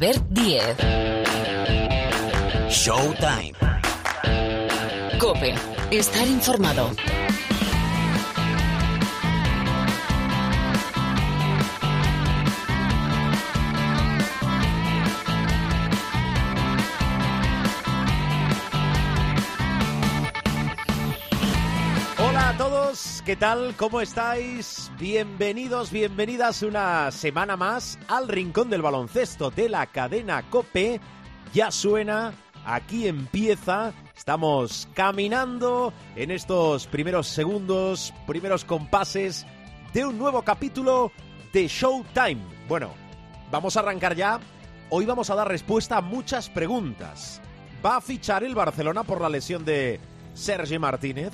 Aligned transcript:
Albert 0.00 0.24
Diez. 0.30 0.76
Showtime. 2.70 3.52
Cope. 5.18 5.54
Estar 5.90 6.26
informado. 6.26 6.90
Hola 22.16 22.48
a 22.48 22.56
todos, 22.56 23.22
¿qué 23.26 23.36
tal? 23.36 23.74
¿Cómo 23.76 24.00
estáis? 24.00 24.79
Bienvenidos, 25.00 25.90
bienvenidas 25.90 26.62
una 26.62 27.10
semana 27.10 27.56
más 27.56 27.98
al 28.06 28.28
Rincón 28.28 28.68
del 28.68 28.82
Baloncesto 28.82 29.50
de 29.50 29.70
la 29.70 29.86
cadena 29.86 30.42
Cope. 30.50 31.00
Ya 31.54 31.70
suena, 31.70 32.34
aquí 32.66 33.08
empieza, 33.08 33.94
estamos 34.14 34.86
caminando 34.92 35.94
en 36.16 36.30
estos 36.30 36.86
primeros 36.86 37.28
segundos, 37.28 38.12
primeros 38.26 38.66
compases 38.66 39.46
de 39.94 40.04
un 40.04 40.18
nuevo 40.18 40.42
capítulo 40.42 41.12
de 41.50 41.66
Showtime. 41.66 42.42
Bueno, 42.68 42.90
vamos 43.50 43.78
a 43.78 43.80
arrancar 43.80 44.14
ya. 44.14 44.38
Hoy 44.90 45.06
vamos 45.06 45.30
a 45.30 45.34
dar 45.34 45.48
respuesta 45.48 45.96
a 45.96 46.02
muchas 46.02 46.50
preguntas. 46.50 47.40
¿Va 47.82 47.96
a 47.96 48.00
fichar 48.02 48.44
el 48.44 48.54
Barcelona 48.54 49.02
por 49.02 49.22
la 49.22 49.30
lesión 49.30 49.64
de 49.64 49.98
Sergi 50.34 50.78
Martínez? 50.78 51.32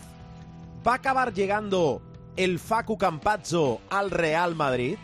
¿Va 0.86 0.92
a 0.92 0.96
acabar 0.96 1.34
llegando 1.34 2.00
el 2.36 2.58
Facu 2.58 2.98
Campazzo 2.98 3.80
al 3.90 4.10
Real 4.10 4.54
Madrid? 4.54 4.96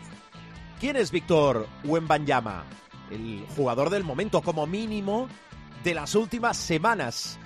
¿Quién 0.79 0.95
es 0.95 1.11
Víctor 1.11 1.67
Wembanyama? 1.83 2.63
El 3.09 3.45
jugador 3.55 3.89
del 3.89 4.03
momento, 4.03 4.41
como 4.41 4.67
mínimo, 4.67 5.27
de 5.83 5.93
las 5.93 6.15
últimas 6.15 6.57
semanas. 6.57 7.37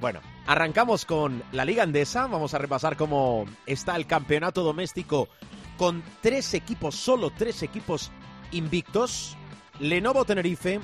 Bueno, 0.00 0.20
arrancamos 0.46 1.04
con 1.04 1.42
la 1.52 1.64
Liga 1.64 1.82
Andesa. 1.82 2.26
Vamos 2.26 2.54
a 2.54 2.58
repasar 2.58 2.96
cómo 2.96 3.46
está 3.66 3.96
el 3.96 4.06
campeonato 4.06 4.62
doméstico 4.62 5.28
con 5.76 6.02
tres 6.20 6.54
equipos, 6.54 6.94
solo 6.94 7.30
tres 7.30 7.62
equipos 7.62 8.10
invictos. 8.52 9.36
Lenovo 9.78 10.24
Tenerife, 10.24 10.80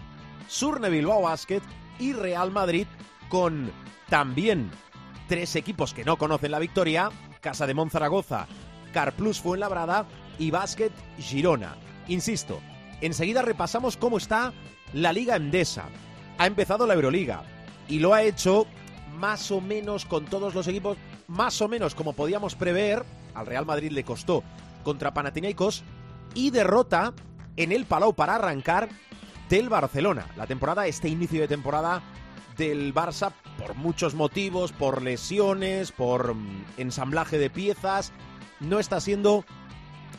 Surne 0.49 0.91
Bilbao 0.91 1.23
Basket 1.23 1.63
y 1.99 2.13
Real 2.13 2.51
Madrid 2.51 2.87
con 3.29 3.73
también 4.09 4.71
tres 5.29 5.57
equipos 5.57 5.95
que 5.95 6.05
no 6.05 6.19
conocen 6.19 6.51
la 6.51 6.59
victoria, 6.59 7.11
Casa 7.43 7.67
de 7.67 7.75
Monzaragoza, 7.75 8.47
Carplus 8.93 9.41
Fuenlabrada 9.41 10.07
y 10.39 10.51
Basket 10.51 10.93
Girona. 11.19 11.77
Insisto, 12.09 12.61
enseguida 13.01 13.43
repasamos 13.43 13.97
cómo 13.97 14.17
está 14.17 14.53
la 14.95 15.13
Liga 15.13 15.37
Endesa. 15.37 15.85
Ha 16.39 16.47
empezado 16.47 16.87
la 16.87 16.95
Euroliga 16.95 17.43
y 17.89 17.99
lo 17.99 18.15
ha 18.15 18.23
hecho 18.23 18.67
más 19.19 19.51
o 19.51 19.61
menos 19.61 20.07
con 20.07 20.25
todos 20.27 20.55
los 20.55 20.69
equipos, 20.69 20.97
más 21.27 21.61
o 21.61 21.69
menos 21.69 21.95
como 21.95 22.13
podíamos 22.13 22.55
prever. 22.55 23.05
Al 23.35 23.47
Real 23.47 23.67
Madrid 23.67 23.91
le 23.91 24.05
costó 24.05 24.45
contra 24.85 25.13
Panathinaikos 25.13 25.83
y 26.35 26.51
derrota 26.51 27.13
en 27.57 27.73
el 27.73 27.87
Palau 27.87 28.15
para 28.15 28.37
arrancar 28.37 28.89
del 29.49 29.69
Barcelona. 29.69 30.29
La 30.37 30.47
temporada, 30.47 30.87
este 30.87 31.09
inicio 31.09 31.41
de 31.41 31.49
temporada 31.49 32.03
del 32.57 32.95
Barça 32.95 33.33
por 33.59 33.75
muchos 33.75 34.15
motivos, 34.15 34.73
por 34.73 35.03
lesiones, 35.03 35.93
por 35.93 36.35
mm, 36.35 36.65
ensamblaje 36.77 37.39
de 37.39 37.51
piezas, 37.51 38.13
no 38.61 38.79
está 38.79 39.01
siendo 39.01 39.45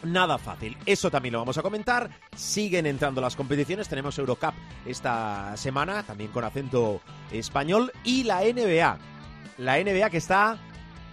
nada 0.03 0.38
fácil. 0.38 0.78
Eso 0.86 1.09
también 1.09 1.34
lo 1.34 1.39
vamos 1.39 1.58
a 1.58 1.61
comentar. 1.61 2.09
Siguen 2.36 2.86
entrando 2.86 3.22
las 3.22 3.36
competiciones. 3.36 3.88
Tenemos 3.88 4.17
Eurocup 4.17 4.54
esta 4.86 5.56
semana, 5.58 6.04
también 6.04 6.31
con 6.31 6.44
acento 6.44 7.02
español. 7.31 7.92
Y 8.04 8.23
la 8.23 8.42
NBA. 8.42 8.98
La 9.58 9.78
NBA 9.81 10.10
que 10.10 10.17
está 10.17 10.58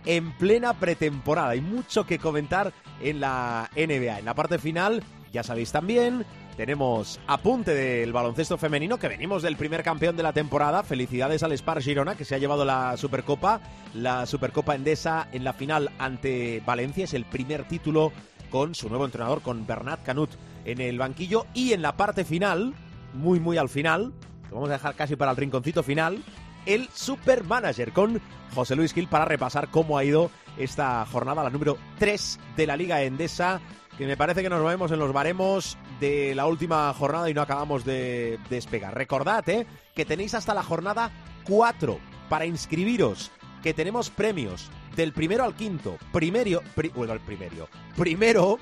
en 0.04 0.32
plena 0.32 0.75
pretemporada. 0.75 1.50
Hay 1.50 1.60
mucho 1.60 2.04
que 2.04 2.19
comentar 2.19 2.72
en 3.00 3.20
la 3.20 3.70
NBA. 3.76 4.20
En 4.20 4.25
la 4.25 4.34
parte 4.34 4.59
final, 4.59 5.03
ya 5.32 5.42
sabéis 5.42 5.72
también, 5.72 6.25
tenemos 6.56 7.20
apunte 7.26 7.74
del 7.74 8.12
baloncesto 8.12 8.58
femenino, 8.58 8.98
que 8.98 9.08
venimos 9.08 9.42
del 9.42 9.56
primer 9.56 9.82
campeón 9.82 10.16
de 10.16 10.22
la 10.22 10.32
temporada. 10.32 10.82
Felicidades 10.82 11.42
al 11.42 11.56
Spar 11.56 11.82
Girona, 11.82 12.16
que 12.16 12.24
se 12.24 12.34
ha 12.34 12.38
llevado 12.38 12.64
la 12.64 12.96
Supercopa, 12.96 13.60
la 13.94 14.26
Supercopa 14.26 14.74
Endesa 14.74 15.28
en 15.32 15.44
la 15.44 15.52
final 15.52 15.90
ante 15.98 16.62
Valencia. 16.66 17.04
Es 17.04 17.14
el 17.14 17.24
primer 17.24 17.66
título 17.66 18.12
con 18.50 18.74
su 18.74 18.88
nuevo 18.88 19.04
entrenador, 19.04 19.42
con 19.42 19.66
Bernat 19.66 20.02
Canut 20.02 20.30
en 20.64 20.80
el 20.80 20.98
banquillo. 20.98 21.46
Y 21.54 21.72
en 21.72 21.82
la 21.82 21.96
parte 21.96 22.24
final, 22.24 22.74
muy, 23.14 23.40
muy 23.40 23.56
al 23.56 23.68
final, 23.68 24.12
lo 24.50 24.56
vamos 24.56 24.70
a 24.70 24.74
dejar 24.74 24.94
casi 24.94 25.16
para 25.16 25.30
el 25.30 25.36
rinconcito 25.36 25.82
final, 25.82 26.22
el 26.66 26.88
Super 26.92 27.44
Manager 27.44 27.92
con 27.92 28.20
José 28.54 28.76
Luis 28.76 28.92
Gil 28.92 29.08
para 29.08 29.24
repasar 29.24 29.68
cómo 29.70 29.96
ha 29.96 30.04
ido 30.04 30.30
esta 30.58 31.06
jornada, 31.06 31.42
la 31.42 31.50
número 31.50 31.78
3 31.98 32.38
de 32.56 32.66
la 32.66 32.76
Liga 32.76 33.02
Endesa 33.02 33.60
que 34.00 34.06
me 34.06 34.16
parece 34.16 34.42
que 34.42 34.48
nos 34.48 34.62
movemos 34.62 34.90
en 34.92 34.98
los 34.98 35.12
baremos 35.12 35.76
de 36.00 36.34
la 36.34 36.46
última 36.46 36.90
jornada 36.94 37.28
y 37.28 37.34
no 37.34 37.42
acabamos 37.42 37.84
de 37.84 38.38
despegar. 38.48 38.94
Recordad 38.94 39.46
eh, 39.50 39.66
que 39.94 40.06
tenéis 40.06 40.32
hasta 40.32 40.54
la 40.54 40.62
jornada 40.62 41.10
4 41.44 41.98
para 42.30 42.46
inscribiros, 42.46 43.30
que 43.62 43.74
tenemos 43.74 44.08
premios 44.08 44.70
del 44.96 45.12
primero 45.12 45.44
al 45.44 45.54
quinto. 45.54 45.98
Primero, 46.14 46.62
pri, 46.74 46.88
bueno, 46.88 47.12
primero. 47.26 47.68
Primero, 47.94 48.58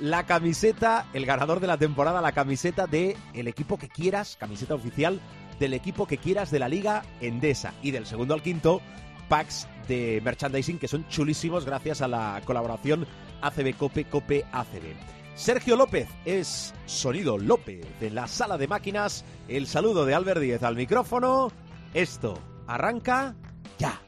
la 0.00 0.26
camiseta, 0.26 1.06
el 1.12 1.26
ganador 1.26 1.60
de 1.60 1.68
la 1.68 1.78
temporada, 1.78 2.20
la 2.20 2.32
camiseta 2.32 2.88
de 2.88 3.16
equipo 3.34 3.78
que 3.78 3.88
quieras, 3.88 4.36
camiseta 4.36 4.74
oficial 4.74 5.20
del 5.60 5.74
equipo 5.74 6.08
que 6.08 6.18
quieras 6.18 6.50
de 6.50 6.58
la 6.58 6.68
Liga 6.68 7.04
Endesa. 7.20 7.72
Y 7.82 7.92
del 7.92 8.04
segundo 8.04 8.34
al 8.34 8.42
quinto, 8.42 8.82
packs 9.28 9.68
de 9.86 10.20
merchandising 10.24 10.80
que 10.80 10.88
son 10.88 11.06
chulísimos 11.08 11.64
gracias 11.64 12.00
a 12.00 12.08
la 12.08 12.42
colaboración 12.44 13.06
ACB 13.40 13.76
Cope 13.76 14.04
Cope 14.04 14.44
ACB. 14.52 14.94
Sergio 15.34 15.76
López 15.76 16.08
es 16.24 16.74
Sonido 16.86 17.36
López 17.36 17.84
de 18.00 18.10
la 18.10 18.26
sala 18.26 18.56
de 18.56 18.68
máquinas. 18.68 19.24
El 19.48 19.66
saludo 19.66 20.06
de 20.06 20.14
Albert 20.14 20.40
Díez 20.40 20.62
al 20.62 20.76
micrófono. 20.76 21.52
Esto 21.92 22.38
arranca 22.66 23.36
ya. 23.78 24.00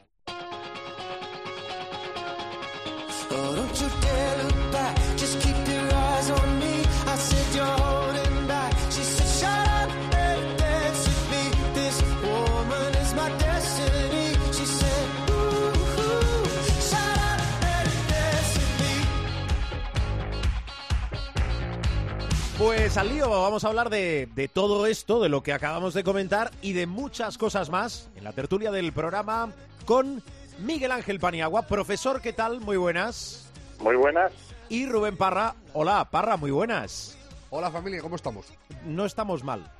Pues 22.89 22.97
al 22.97 23.09
lío, 23.09 23.29
vamos 23.29 23.63
a 23.63 23.67
hablar 23.67 23.91
de, 23.91 24.27
de, 24.33 24.47
todo 24.47 24.87
esto, 24.87 25.21
de 25.21 25.29
lo 25.29 25.43
que 25.43 25.53
acabamos 25.53 25.93
de 25.93 26.03
comentar 26.03 26.49
y 26.63 26.73
de 26.73 26.87
muchas 26.87 27.37
cosas 27.37 27.69
más 27.69 28.11
en 28.15 28.23
la 28.23 28.33
tertulia 28.33 28.71
del 28.71 28.91
programa 28.93 29.53
con 29.85 30.23
Miguel 30.65 30.91
Ángel 30.91 31.19
Paniagua. 31.19 31.67
Profesor, 31.67 32.19
¿qué 32.19 32.33
tal? 32.33 32.61
Muy 32.61 32.77
buenas. 32.77 33.47
Muy 33.79 33.95
buenas. 33.95 34.31
Y 34.69 34.87
Rubén 34.87 35.17
Parra. 35.17 35.53
Hola, 35.73 36.07
Parra, 36.09 36.35
muy 36.35 36.49
buenas. 36.49 37.15
Hola 37.51 37.69
familia, 37.69 38.01
¿cómo 38.01 38.15
estamos? 38.15 38.51
No 38.83 39.05
estamos 39.05 39.43
mal. 39.43 39.71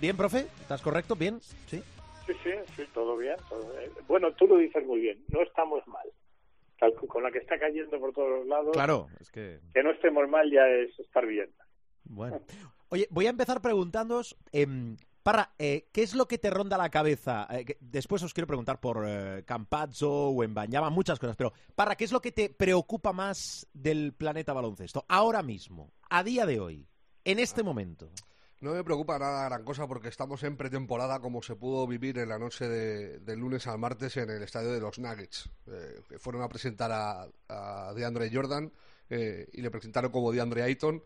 ¿Bien, 0.00 0.16
profe? 0.16 0.46
¿Estás 0.62 0.80
correcto? 0.80 1.16
¿Bien? 1.16 1.40
¿Sí? 1.66 1.82
Sí, 2.26 2.32
sí, 2.42 2.50
sí, 2.76 2.84
todo 2.94 3.18
bien, 3.18 3.36
todo 3.50 3.60
bien. 3.78 3.90
Bueno, 4.08 4.32
tú 4.32 4.46
lo 4.46 4.56
dices 4.56 4.82
muy 4.86 5.00
bien, 5.00 5.22
no 5.28 5.42
estamos 5.42 5.86
mal. 5.86 6.08
Con 7.08 7.22
la 7.22 7.30
que 7.30 7.38
está 7.38 7.58
cayendo 7.58 8.00
por 8.00 8.14
todos 8.14 8.30
los 8.30 8.46
lados. 8.46 8.72
Claro, 8.72 9.08
es 9.20 9.30
que... 9.30 9.58
Que 9.74 9.82
no 9.82 9.90
estemos 9.90 10.26
mal 10.30 10.50
ya 10.50 10.66
es 10.66 10.98
estar 10.98 11.26
bien. 11.26 11.50
Bueno. 12.04 12.40
Oye, 12.88 13.08
voy 13.10 13.26
a 13.26 13.30
empezar 13.30 13.60
preguntándoos, 13.60 14.36
eh, 14.52 14.96
Parra, 15.24 15.54
eh, 15.58 15.88
¿qué 15.90 16.02
es 16.02 16.14
lo 16.14 16.28
que 16.28 16.36
te 16.36 16.50
ronda 16.50 16.76
la 16.76 16.90
cabeza? 16.90 17.48
Eh, 17.50 17.64
que 17.64 17.78
después 17.80 18.22
os 18.22 18.34
quiero 18.34 18.46
preguntar 18.46 18.78
por 18.78 19.04
eh, 19.08 19.42
Campazzo 19.46 20.28
o 20.28 20.44
Embanyama, 20.44 20.90
muchas 20.90 21.18
cosas, 21.18 21.34
pero 21.34 21.54
Parra, 21.74 21.96
¿qué 21.96 22.04
es 22.04 22.12
lo 22.12 22.20
que 22.20 22.30
te 22.30 22.50
preocupa 22.50 23.14
más 23.14 23.66
del 23.72 24.12
planeta 24.12 24.52
baloncesto 24.52 25.06
ahora 25.08 25.42
mismo, 25.42 25.94
a 26.10 26.22
día 26.22 26.44
de 26.44 26.60
hoy, 26.60 26.86
en 27.24 27.38
este 27.38 27.62
momento? 27.62 28.10
No 28.60 28.74
me 28.74 28.84
preocupa 28.84 29.18
nada 29.18 29.46
gran 29.48 29.64
cosa 29.64 29.86
porque 29.86 30.08
estamos 30.08 30.42
en 30.42 30.58
pretemporada 30.58 31.20
como 31.20 31.42
se 31.42 31.56
pudo 31.56 31.86
vivir 31.86 32.18
en 32.18 32.28
la 32.28 32.38
noche 32.38 32.68
de, 32.68 33.18
del 33.20 33.38
lunes 33.38 33.66
al 33.66 33.78
martes 33.78 34.18
en 34.18 34.28
el 34.28 34.42
estadio 34.42 34.72
de 34.72 34.80
los 34.80 34.98
Nuggets. 34.98 35.50
Eh, 35.66 36.02
que 36.06 36.18
fueron 36.18 36.42
a 36.42 36.48
presentar 36.50 36.92
a, 36.92 37.26
a 37.48 37.94
DeAndre 37.94 38.30
Jordan 38.30 38.70
eh, 39.08 39.48
y 39.54 39.62
le 39.62 39.70
presentaron 39.70 40.10
como 40.10 40.32
DeAndre 40.32 40.62
Ayton 40.62 41.02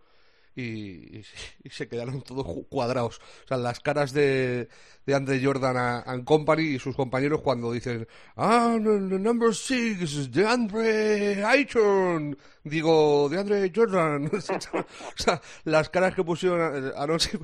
y, 0.54 1.22
se 1.70 1.88
quedaron 1.88 2.22
todos 2.22 2.46
cuadrados. 2.68 3.20
O 3.44 3.48
sea, 3.48 3.56
las 3.56 3.80
caras 3.80 4.12
de, 4.12 4.68
de 5.06 5.14
Andre 5.14 5.40
Jordan 5.42 6.02
and 6.04 6.24
Company 6.24 6.62
y 6.62 6.78
sus 6.78 6.96
compañeros 6.96 7.40
cuando 7.42 7.72
dicen, 7.72 8.06
ah, 8.36 8.76
number 8.78 9.54
six, 9.54 10.30
de 10.32 10.46
Andre 10.46 11.44
Ayton, 11.44 12.36
digo, 12.64 13.28
de 13.28 13.38
Andre 13.38 13.72
Jordan. 13.74 14.26
o 14.32 14.40
sea, 15.16 15.40
las 15.64 15.88
caras 15.90 16.14
que 16.14 16.24
pusieron 16.24 16.92
anoche 16.96 17.38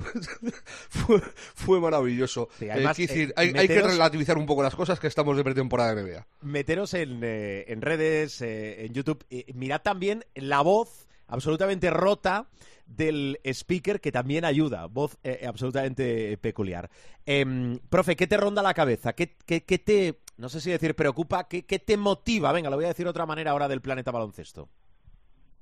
fue, 0.89 1.21
fue 1.55 1.79
maravilloso. 1.79 2.49
Eh, 2.59 2.67
eh, 2.67 3.33
hay, 3.35 3.53
hay, 3.55 3.67
que 3.67 3.81
relativizar 3.81 4.37
un 4.37 4.45
poco 4.45 4.63
las 4.63 4.75
cosas 4.75 4.99
que 4.99 5.07
estamos 5.07 5.37
de 5.37 5.43
pretemporada 5.43 5.95
de 5.95 6.03
NBA. 6.03 6.27
Meteros 6.41 6.93
en, 6.93 7.19
eh, 7.23 7.65
en 7.67 7.81
redes, 7.81 8.41
en 8.41 8.93
YouTube, 8.93 9.25
mirad 9.53 9.81
también 9.81 10.25
la 10.35 10.61
voz 10.61 11.07
absolutamente 11.27 11.89
rota 11.89 12.47
del 12.85 13.39
speaker 13.43 13.99
que 13.99 14.11
también 14.11 14.45
ayuda, 14.45 14.87
voz 14.87 15.17
eh, 15.23 15.45
absolutamente 15.47 16.37
peculiar. 16.37 16.89
Em, 17.25 17.79
profe, 17.89 18.15
¿qué 18.15 18.27
te 18.27 18.37
ronda 18.37 18.61
la 18.61 18.73
cabeza? 18.73 19.13
¿Qué, 19.13 19.35
qué, 19.45 19.77
te, 19.79 20.15
no 20.37 20.49
sé 20.49 20.59
si 20.59 20.71
decir 20.71 20.95
preocupa, 20.95 21.47
¿qué, 21.47 21.65
¿qué, 21.65 21.79
te 21.79 21.97
motiva? 21.97 22.51
Venga, 22.51 22.69
lo 22.69 22.75
voy 22.75 22.85
a 22.85 22.89
decir 22.89 23.05
de 23.05 23.11
otra 23.11 23.25
manera 23.25 23.51
ahora 23.51 23.67
del 23.67 23.81
planeta 23.81 24.11
baloncesto. 24.11 24.69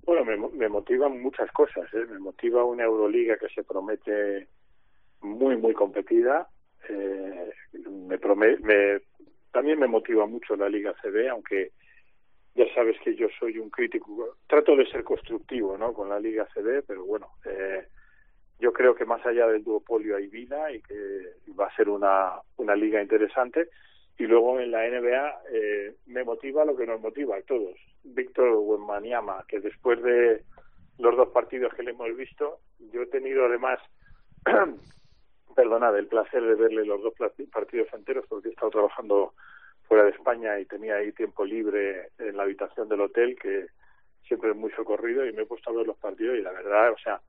Bueno, 0.05 0.25
me, 0.25 0.37
me 0.37 0.69
motivan 0.69 1.21
muchas 1.21 1.51
cosas. 1.51 1.85
¿eh? 1.93 2.05
Me 2.09 2.19
motiva 2.19 2.63
una 2.65 2.83
Euroliga 2.83 3.37
que 3.37 3.47
se 3.49 3.63
promete 3.63 4.47
muy, 5.21 5.55
muy 5.55 5.73
competida. 5.73 6.49
Eh, 6.89 7.51
me, 7.73 8.17
me 8.57 9.01
también 9.53 9.79
me 9.79 9.87
motiva 9.87 10.25
mucho 10.25 10.55
la 10.55 10.67
Liga 10.67 10.93
CB, 11.01 11.29
aunque 11.29 11.71
ya 12.55 12.65
sabes 12.73 12.97
que 13.03 13.15
yo 13.15 13.27
soy 13.39 13.57
un 13.57 13.69
crítico, 13.69 14.38
trato 14.47 14.75
de 14.75 14.85
ser 14.85 15.03
constructivo 15.03 15.77
¿no? 15.77 15.94
con 15.94 16.09
la 16.09 16.19
Liga 16.19 16.47
CD, 16.53 16.83
pero 16.83 17.05
bueno, 17.05 17.29
eh, 17.45 17.88
yo 18.59 18.71
creo 18.71 18.95
que 18.95 19.05
más 19.05 19.25
allá 19.25 19.47
del 19.47 19.63
duopolio 19.63 20.15
hay 20.15 20.27
vida 20.27 20.71
y 20.71 20.81
que 20.81 20.95
va 21.59 21.67
a 21.67 21.75
ser 21.75 21.89
una, 21.89 22.33
una 22.57 22.75
liga 22.75 23.01
interesante. 23.01 23.69
Y 24.17 24.25
luego 24.25 24.59
en 24.59 24.71
la 24.71 24.88
NBA 24.88 25.41
eh, 25.51 25.95
me 26.05 26.23
motiva 26.23 26.63
lo 26.63 26.77
que 26.77 26.85
nos 26.85 27.01
motiva 27.01 27.35
a 27.35 27.41
todos. 27.41 27.75
Víctor 28.03 28.55
Wembanyama, 28.55 29.44
que 29.47 29.59
después 29.59 30.01
de 30.03 30.44
los 31.00 31.17
dos 31.17 31.29
partidos 31.29 31.73
que 31.73 31.83
le 31.83 31.91
hemos 31.91 32.15
visto, 32.15 32.59
yo 32.91 33.01
he 33.01 33.07
tenido 33.07 33.45
además, 33.45 33.79
perdonad, 35.55 35.97
el 35.97 36.07
placer 36.07 36.44
de 36.44 36.55
verle 36.55 36.85
los 36.85 37.01
dos 37.01 37.13
partidos 37.51 37.88
enteros 37.94 38.25
porque 38.29 38.50
he 38.50 38.51
estado 38.51 38.71
trabajando 38.71 39.33
fuera 39.93 40.05
de 40.05 40.17
España 40.17 40.59
y 40.59 40.65
tenía 40.65 40.95
ahí 40.95 41.11
tiempo 41.11 41.45
libre 41.45 42.09
en 42.17 42.35
la 42.35 42.43
habitación 42.43 42.89
del 42.89 43.01
hotel, 43.01 43.37
que 43.39 43.67
siempre 44.27 44.49
es 44.49 44.55
muy 44.55 44.71
socorrido, 44.71 45.23
y 45.23 45.31
me 45.33 45.43
he 45.43 45.45
puesto 45.45 45.69
a 45.69 45.73
ver 45.73 45.85
los 45.85 45.97
partidos 45.97 46.35
y 46.35 46.41
la 46.41 46.51
verdad, 46.51 46.93
o 46.93 46.97
sea, 46.97 47.21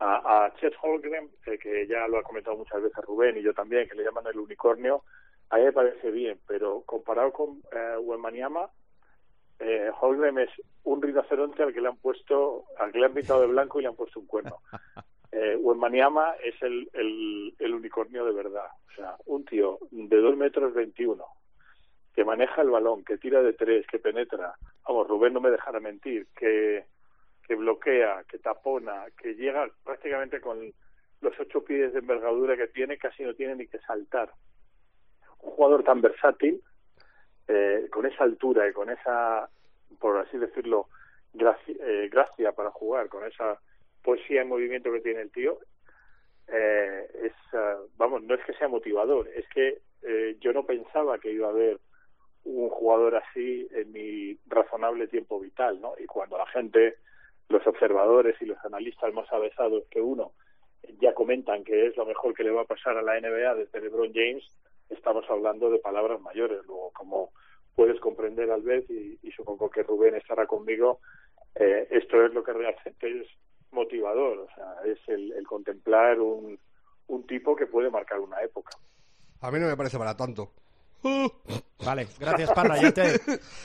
a, 0.00 0.46
a 0.46 0.54
Chet 0.56 0.74
Holgren, 0.82 1.30
eh, 1.46 1.58
que 1.58 1.86
ya 1.86 2.08
lo 2.08 2.18
ha 2.18 2.24
comentado 2.24 2.56
muchas 2.56 2.82
veces 2.82 3.04
Rubén 3.04 3.36
y 3.36 3.42
yo 3.42 3.54
también, 3.54 3.88
que 3.88 3.94
le 3.94 4.02
llaman 4.02 4.26
el 4.26 4.40
unicornio, 4.40 5.04
a 5.50 5.58
mí 5.58 5.62
me 5.62 5.72
parece 5.72 6.10
bien, 6.10 6.40
pero 6.44 6.82
comparado 6.84 7.32
con 7.32 7.62
eh, 7.70 7.96
Wemaniama, 8.00 8.68
eh, 9.60 9.92
Holgren 10.00 10.40
es 10.40 10.50
un 10.82 11.00
rinoceronte 11.00 11.62
al 11.62 11.72
que 11.72 11.82
le 11.82 11.86
han 11.86 11.98
puesto, 11.98 12.64
al 12.80 12.90
que 12.90 12.98
le 12.98 13.06
han 13.06 13.14
pintado 13.14 13.42
de 13.42 13.46
blanco 13.46 13.78
y 13.78 13.82
le 13.82 13.90
han 13.90 13.96
puesto 13.96 14.18
un 14.18 14.26
cuerno. 14.26 14.58
Eh, 15.34 15.56
Wemaniama 15.56 16.34
es 16.44 16.60
el, 16.60 16.90
el, 16.92 17.54
el 17.58 17.74
unicornio 17.74 18.22
de 18.26 18.32
verdad, 18.32 18.66
o 18.86 18.94
sea, 18.94 19.16
un 19.24 19.46
tío 19.46 19.78
de 19.90 20.18
dos 20.18 20.36
metros 20.36 20.74
veintiuno, 20.74 21.24
que 22.14 22.24
maneja 22.24 22.62
el 22.62 22.70
balón, 22.70 23.04
que 23.04 23.18
tira 23.18 23.42
de 23.42 23.52
tres, 23.52 23.86
que 23.86 23.98
penetra, 23.98 24.54
vamos, 24.86 25.08
Rubén 25.08 25.32
no 25.32 25.40
me 25.40 25.50
dejará 25.50 25.80
mentir, 25.80 26.26
que, 26.36 26.84
que 27.46 27.54
bloquea, 27.54 28.24
que 28.28 28.38
tapona, 28.38 29.06
que 29.16 29.34
llega 29.34 29.68
prácticamente 29.84 30.40
con 30.40 30.72
los 31.20 31.40
ocho 31.40 31.64
pies 31.64 31.92
de 31.92 32.00
envergadura 32.00 32.56
que 32.56 32.68
tiene, 32.68 32.98
casi 32.98 33.22
no 33.22 33.34
tiene 33.34 33.56
ni 33.56 33.66
que 33.66 33.78
saltar. 33.80 34.30
Un 35.40 35.50
jugador 35.52 35.84
tan 35.84 36.00
versátil, 36.00 36.62
eh, 37.48 37.88
con 37.90 38.06
esa 38.06 38.24
altura 38.24 38.68
y 38.68 38.72
con 38.72 38.90
esa, 38.90 39.48
por 39.98 40.18
así 40.18 40.38
decirlo, 40.38 40.88
gracia, 41.32 41.74
eh, 41.80 42.08
gracia 42.10 42.52
para 42.52 42.70
jugar, 42.70 43.08
con 43.08 43.24
esa 43.24 43.58
poesía 44.02 44.42
en 44.42 44.48
movimiento 44.48 44.92
que 44.92 45.00
tiene 45.00 45.22
el 45.22 45.30
tío, 45.30 45.58
eh, 46.48 47.08
es, 47.22 47.32
uh, 47.54 47.88
vamos, 47.96 48.22
no 48.22 48.34
es 48.34 48.44
que 48.44 48.52
sea 48.54 48.68
motivador, 48.68 49.28
es 49.28 49.46
que 49.48 49.80
eh, 50.02 50.36
yo 50.40 50.52
no 50.52 50.66
pensaba 50.66 51.18
que 51.18 51.32
iba 51.32 51.46
a 51.46 51.50
haber 51.50 51.78
un 52.44 52.68
jugador 52.70 53.16
así 53.16 53.68
en 53.72 53.92
mi 53.92 54.38
razonable 54.46 55.06
tiempo 55.08 55.38
vital, 55.40 55.80
¿no? 55.80 55.94
Y 55.98 56.06
cuando 56.06 56.38
la 56.38 56.46
gente, 56.46 56.96
los 57.48 57.66
observadores 57.66 58.40
y 58.40 58.46
los 58.46 58.58
analistas 58.64 59.12
más 59.14 59.30
avesados 59.32 59.84
que 59.90 60.00
uno 60.00 60.32
ya 61.00 61.14
comentan 61.14 61.64
que 61.64 61.86
es 61.86 61.96
lo 61.96 62.06
mejor 62.06 62.34
que 62.34 62.44
le 62.44 62.50
va 62.50 62.62
a 62.62 62.66
pasar 62.66 62.96
a 62.96 63.02
la 63.02 63.20
NBA 63.20 63.54
desde 63.54 63.80
LeBron 63.80 64.12
James, 64.12 64.44
estamos 64.88 65.24
hablando 65.28 65.70
de 65.70 65.78
palabras 65.78 66.20
mayores. 66.20 66.64
Luego, 66.66 66.90
como 66.92 67.30
puedes 67.74 68.00
comprender, 68.00 68.50
Albert, 68.50 68.90
y, 68.90 69.18
y 69.22 69.30
supongo 69.32 69.70
que 69.70 69.82
Rubén 69.82 70.14
estará 70.14 70.46
conmigo, 70.46 71.00
eh, 71.54 71.86
esto 71.90 72.24
es 72.24 72.32
lo 72.34 72.42
que 72.42 72.52
realmente 72.52 73.20
es 73.20 73.28
motivador, 73.70 74.38
o 74.38 74.48
sea, 74.54 74.76
es 74.84 74.98
el, 75.08 75.32
el 75.32 75.46
contemplar 75.46 76.20
un, 76.20 76.58
un 77.08 77.26
tipo 77.26 77.56
que 77.56 77.66
puede 77.66 77.90
marcar 77.90 78.20
una 78.20 78.42
época. 78.42 78.76
A 79.40 79.50
mí 79.50 79.58
no 79.58 79.66
me 79.66 79.76
parece 79.76 79.98
para 79.98 80.16
tanto. 80.16 80.52
Vale, 81.84 82.08
gracias 82.18 82.50
Parra, 82.54 82.80
ya 82.80 82.92
te, 82.92 83.20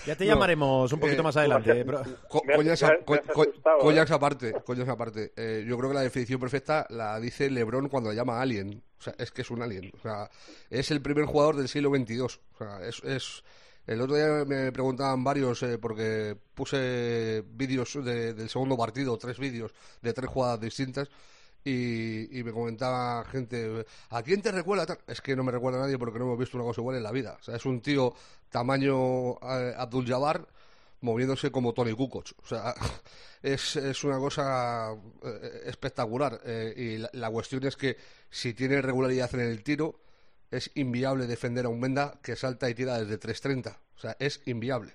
ya 0.06 0.16
te 0.16 0.26
llamaremos 0.26 0.92
un 0.92 1.00
poquito 1.00 1.22
eh, 1.22 1.24
más 1.24 1.38
adelante. 1.38 1.86
coñas, 2.28 2.82
aparte, 4.12 4.54
coñas 4.66 4.90
aparte. 4.90 5.34
Eh, 5.36 5.64
yo 5.68 5.78
creo 5.78 5.90
que 5.90 5.96
la 5.96 6.02
definición 6.02 6.40
perfecta 6.40 6.86
la 6.90 7.20
dice 7.20 7.50
Lebron 7.50 7.90
cuando 7.90 8.10
la 8.10 8.16
llama 8.16 8.42
Alien. 8.42 8.84
O 9.00 9.02
sea, 9.02 9.14
es 9.20 9.32
que 9.32 9.44
es 9.44 9.52
un 9.52 9.62
alien. 9.62 9.92
O 9.96 10.02
sea, 10.02 10.30
es 10.70 10.90
el 10.90 11.02
primer 11.02 11.26
jugador 11.26 11.56
del 11.56 11.68
siglo 11.68 11.92
XXII. 11.96 12.22
O 12.22 12.58
sea, 12.58 12.80
es, 12.88 13.04
es... 13.04 13.44
El 13.86 14.02
otro 14.02 14.16
día 14.16 14.44
me 14.46 14.72
preguntaban 14.72 15.24
varios, 15.24 15.64
eh, 15.64 15.78
porque 15.78 16.36
puse 16.54 17.44
vídeos 17.48 18.04
del 18.04 18.50
segundo 18.50 18.76
partido, 18.76 19.18
tres 19.18 19.38
vídeos 19.38 19.72
de 20.02 20.12
tres 20.12 20.30
jugadas 20.30 20.60
distintas 20.60 21.10
y, 21.70 22.44
me 22.44 22.52
comentaba 22.54 23.26
gente, 23.26 23.86
¿a 24.10 24.24
quién 24.24 24.42
te 24.42 24.52
recuerda? 24.52 24.98
Es 25.06 25.20
que 25.20 25.36
no 25.36 25.44
me 25.44 25.52
recuerda 25.52 25.80
a 25.80 25.82
nadie 25.82 25.98
porque 25.98 26.18
no 26.18 26.26
hemos 26.26 26.40
visto 26.40 26.58
una 26.58 26.66
cosa 26.66 26.80
igual 26.80 26.96
en 26.96 27.04
la 27.04 27.12
vida. 27.12 27.38
O 27.40 27.44
sea, 27.44 27.56
es 27.56 27.66
un 27.66 27.82
tío 27.82 28.14
tamaño 28.50 29.34
eh, 29.34 29.74
Abdul 29.78 30.08
Jabbar 30.08 30.48
moviéndose 31.02 31.52
como 31.52 31.74
Tony 31.74 31.94
Kukoc. 31.94 32.32
O 32.42 32.46
sea, 32.46 32.74
es, 33.42 33.76
es 33.76 34.04
una 34.06 34.18
cosa 34.18 34.94
eh, 35.24 35.64
espectacular. 35.66 36.40
Eh, 36.46 36.74
y 37.12 37.18
la, 37.18 37.30
cuestión 37.30 37.66
es 37.66 37.76
que 37.76 37.98
si 38.30 38.54
tiene 38.54 38.82
regularidad 38.82 39.34
en 39.36 39.42
el 39.42 39.62
tiro, 39.62 40.00
es 40.50 40.72
inviable 40.76 41.28
defender 41.28 41.66
a 41.66 41.70
un 41.70 41.82
Menda 41.82 42.18
que 42.24 42.38
salta 42.38 42.70
y 42.70 42.76
tira 42.76 42.98
desde 43.04 43.20
3.30. 43.20 43.76
O 43.98 44.00
sea, 44.00 44.16
es 44.20 44.42
inviable. 44.46 44.94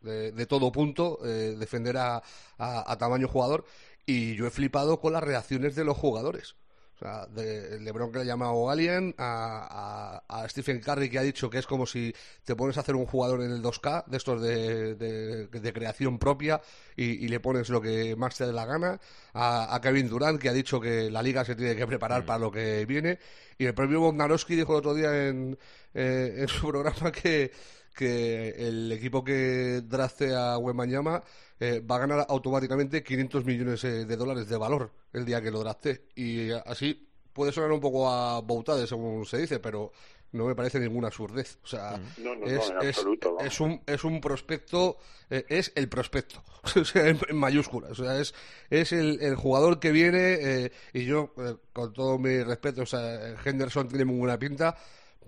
De, 0.00 0.46
todo 0.46 0.70
punto, 0.70 1.18
defender 1.20 1.96
a, 1.96 2.22
a, 2.58 2.96
tamaño 2.96 3.26
jugador 3.26 3.64
y 4.06 4.36
yo 4.36 4.46
he 4.46 4.50
flipado 4.50 5.00
con 5.00 5.12
las 5.12 5.22
reacciones 5.22 5.74
de 5.74 5.84
los 5.84 5.96
jugadores. 5.96 6.54
O 6.96 6.98
sea, 6.98 7.26
de 7.26 7.78
LeBron 7.78 8.10
que 8.10 8.18
le 8.18 8.24
ha 8.24 8.26
llamado 8.28 8.70
Alien, 8.70 9.14
a, 9.18 10.22
a, 10.26 10.48
Stephen 10.48 10.80
Curry 10.80 11.10
que 11.10 11.18
ha 11.18 11.22
dicho 11.22 11.50
que 11.50 11.58
es 11.58 11.66
como 11.66 11.84
si 11.84 12.14
te 12.42 12.56
pones 12.56 12.78
a 12.78 12.80
hacer 12.80 12.96
un 12.96 13.04
jugador 13.04 13.42
en 13.42 13.50
el 13.50 13.62
2K, 13.62 14.06
de 14.06 14.16
estos 14.16 14.40
de, 14.40 14.94
de, 14.94 15.72
creación 15.74 16.18
propia, 16.18 16.62
y, 16.96 17.28
le 17.28 17.38
pones 17.38 17.68
lo 17.68 17.82
que 17.82 18.16
más 18.16 18.34
te 18.38 18.46
dé 18.46 18.52
la 18.54 18.64
gana, 18.64 18.98
a, 19.34 19.78
Kevin 19.82 20.08
Durant 20.08 20.40
que 20.40 20.48
ha 20.48 20.54
dicho 20.54 20.80
que 20.80 21.10
la 21.10 21.22
liga 21.22 21.44
se 21.44 21.54
tiene 21.54 21.76
que 21.76 21.86
preparar 21.86 22.22
mm. 22.22 22.26
para 22.26 22.38
lo 22.38 22.50
que 22.50 22.86
viene, 22.86 23.18
y 23.58 23.66
el 23.66 23.74
propio 23.74 24.00
Bogdanowski 24.00 24.56
dijo 24.56 24.72
el 24.72 24.78
otro 24.78 24.94
día 24.94 25.28
en, 25.28 25.58
eh, 25.92 26.34
en 26.38 26.48
su 26.48 26.66
programa 26.70 27.12
que, 27.12 27.52
que 27.96 28.50
el 28.50 28.92
equipo 28.92 29.24
que 29.24 29.80
drace 29.82 30.34
a 30.34 30.58
Wembanyama 30.58 31.22
eh, 31.58 31.80
va 31.80 31.96
a 31.96 32.00
ganar 32.00 32.26
automáticamente 32.28 33.02
500 33.02 33.44
millones 33.46 33.82
eh, 33.84 34.04
de 34.04 34.16
dólares 34.16 34.48
de 34.48 34.58
valor 34.58 34.92
el 35.14 35.24
día 35.24 35.40
que 35.40 35.50
lo 35.50 35.60
drafte. 35.60 36.04
Y 36.14 36.50
así 36.50 37.08
puede 37.32 37.52
sonar 37.52 37.72
un 37.72 37.80
poco 37.80 38.08
a 38.08 38.40
Boutade, 38.42 38.86
según 38.86 39.24
se 39.24 39.38
dice, 39.38 39.58
pero 39.60 39.92
no 40.32 40.44
me 40.44 40.54
parece 40.54 40.78
ninguna 40.78 41.08
absurdez. 41.08 41.58
O 41.64 41.66
sea, 41.66 41.98
es, 42.44 42.70
es, 42.82 43.60
un, 43.60 43.80
es 43.86 44.04
un 44.04 44.20
prospecto, 44.20 44.98
eh, 45.30 45.46
es 45.48 45.72
el 45.74 45.88
prospecto, 45.88 46.42
o 46.78 46.84
sea, 46.84 47.08
en, 47.08 47.18
mayúsculas. 47.32 47.92
O 47.92 48.04
sea, 48.04 48.20
es, 48.20 48.34
es 48.68 48.92
el, 48.92 49.22
el 49.22 49.36
jugador 49.36 49.80
que 49.80 49.90
viene, 49.90 50.70
y 50.92 51.06
yo, 51.06 51.32
con 51.72 51.94
todo 51.94 52.18
mi 52.18 52.42
respeto, 52.42 52.82
o 52.82 52.86
sea, 52.86 53.36
Henderson 53.42 53.88
tiene 53.88 54.04
muy 54.04 54.18
buena 54.18 54.38
pinta, 54.38 54.76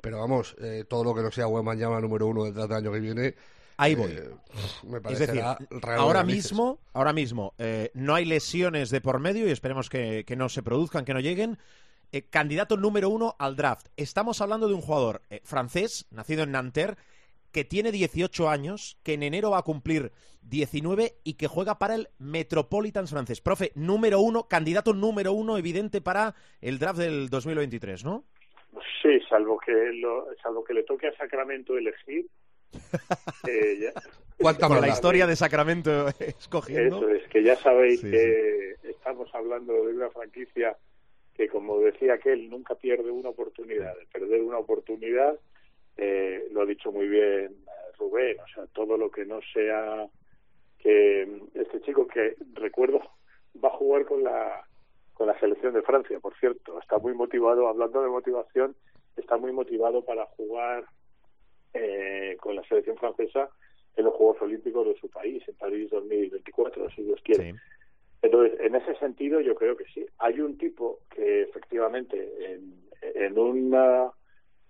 pero 0.00 0.18
vamos, 0.18 0.56
todo 0.88 1.04
lo 1.04 1.14
que 1.14 1.22
no 1.22 1.30
sea 1.30 1.46
Webman 1.46 1.78
llama 1.78 2.00
número 2.00 2.26
uno 2.26 2.44
del 2.44 2.72
año 2.72 2.92
que 2.92 3.00
viene, 3.00 3.34
Ahí 3.78 3.94
voy. 3.94 4.10
Eh, 4.10 4.30
es 5.08 5.18
decir, 5.20 5.40
ahora 5.96 6.24
mismo, 6.24 6.80
ahora 6.92 7.12
mismo 7.12 7.54
eh, 7.58 7.92
no 7.94 8.16
hay 8.16 8.24
lesiones 8.24 8.90
de 8.90 9.00
por 9.00 9.20
medio 9.20 9.46
y 9.46 9.52
esperemos 9.52 9.88
que, 9.88 10.24
no 10.36 10.48
se 10.48 10.64
produzcan, 10.64 11.04
que 11.04 11.14
no 11.14 11.20
lleguen. 11.20 11.58
Eh, 12.10 12.22
candidato 12.22 12.76
número 12.76 13.08
uno 13.08 13.36
al 13.38 13.54
draft. 13.54 13.86
Estamos 13.96 14.40
hablando 14.40 14.66
de 14.66 14.74
un 14.74 14.80
jugador 14.80 15.22
francés, 15.44 16.06
nacido 16.10 16.42
en 16.42 16.52
Nanterre, 16.52 16.96
que 17.52 17.64
tiene 17.64 17.92
18 17.92 18.50
años, 18.50 18.98
que 19.04 19.14
en 19.14 19.22
enero 19.22 19.50
va 19.50 19.58
a 19.58 19.62
cumplir 19.62 20.12
19 20.42 21.20
y 21.22 21.34
que 21.34 21.46
juega 21.46 21.78
para 21.78 21.94
el 21.94 22.08
Metropolitans 22.18 23.10
francés. 23.10 23.40
Profe, 23.40 23.70
número 23.76 24.20
uno, 24.20 24.48
candidato 24.48 24.92
número 24.92 25.32
uno 25.32 25.56
evidente 25.56 26.00
para 26.00 26.34
el 26.60 26.80
draft 26.80 26.98
del 26.98 27.30
2023, 27.30 28.04
¿no? 28.04 28.24
Sí, 29.02 29.20
salvo 29.28 29.58
que, 29.58 29.72
lo, 29.72 30.26
salvo 30.42 30.64
que 30.64 30.74
le 30.74 30.82
toque 30.82 31.08
a 31.08 31.16
Sacramento 31.16 31.76
elegir. 31.76 32.26
eh, 33.48 33.92
Con 34.38 34.80
la 34.80 34.88
historia 34.88 35.26
de 35.26 35.36
Sacramento 35.36 36.08
escogiendo. 36.18 36.98
Eso 36.98 37.08
es, 37.08 37.28
que 37.28 37.42
ya 37.42 37.56
sabéis 37.56 38.02
que 38.02 38.76
estamos 38.84 39.34
hablando 39.34 39.72
de 39.72 39.94
una 39.94 40.10
franquicia 40.10 40.76
que, 41.34 41.48
como 41.48 41.80
decía 41.80 42.14
aquel, 42.14 42.50
nunca 42.50 42.74
pierde 42.74 43.10
una 43.10 43.30
oportunidad. 43.30 43.96
De 43.96 44.06
perder 44.06 44.42
una 44.42 44.58
oportunidad, 44.58 45.38
eh, 45.96 46.48
lo 46.50 46.62
ha 46.62 46.66
dicho 46.66 46.92
muy 46.92 47.08
bien 47.08 47.56
Rubén, 47.98 48.36
o 48.40 48.48
sea, 48.54 48.66
todo 48.68 48.96
lo 48.96 49.10
que 49.10 49.24
no 49.24 49.40
sea 49.52 50.06
que 50.78 51.22
este 51.54 51.80
chico 51.80 52.06
que 52.06 52.36
recuerdo 52.54 53.00
va 53.64 53.68
a 53.68 53.76
jugar 53.76 54.04
con 54.04 54.22
la 54.22 54.67
con 55.18 55.26
la 55.26 55.38
selección 55.40 55.74
de 55.74 55.82
Francia, 55.82 56.20
por 56.20 56.38
cierto, 56.38 56.78
está 56.78 56.96
muy 56.98 57.12
motivado, 57.12 57.66
hablando 57.66 58.00
de 58.00 58.08
motivación, 58.08 58.76
está 59.16 59.36
muy 59.36 59.50
motivado 59.50 60.04
para 60.04 60.24
jugar 60.26 60.84
eh, 61.74 62.36
con 62.40 62.54
la 62.54 62.62
selección 62.68 62.96
francesa 62.96 63.50
en 63.96 64.04
los 64.04 64.14
Juegos 64.14 64.40
Olímpicos 64.42 64.86
de 64.86 64.94
su 65.00 65.10
país, 65.10 65.42
en 65.48 65.56
París 65.56 65.90
2024, 65.90 66.90
si 66.90 67.02
Dios 67.02 67.20
quiere. 67.24 67.56
Entonces, 68.22 68.60
en 68.60 68.76
ese 68.76 68.94
sentido, 69.00 69.40
yo 69.40 69.56
creo 69.56 69.76
que 69.76 69.86
sí. 69.86 70.06
Hay 70.18 70.40
un 70.40 70.56
tipo 70.56 71.00
que 71.10 71.42
efectivamente 71.42 72.54
en, 72.54 72.80
en, 73.02 73.36
una, 73.40 74.12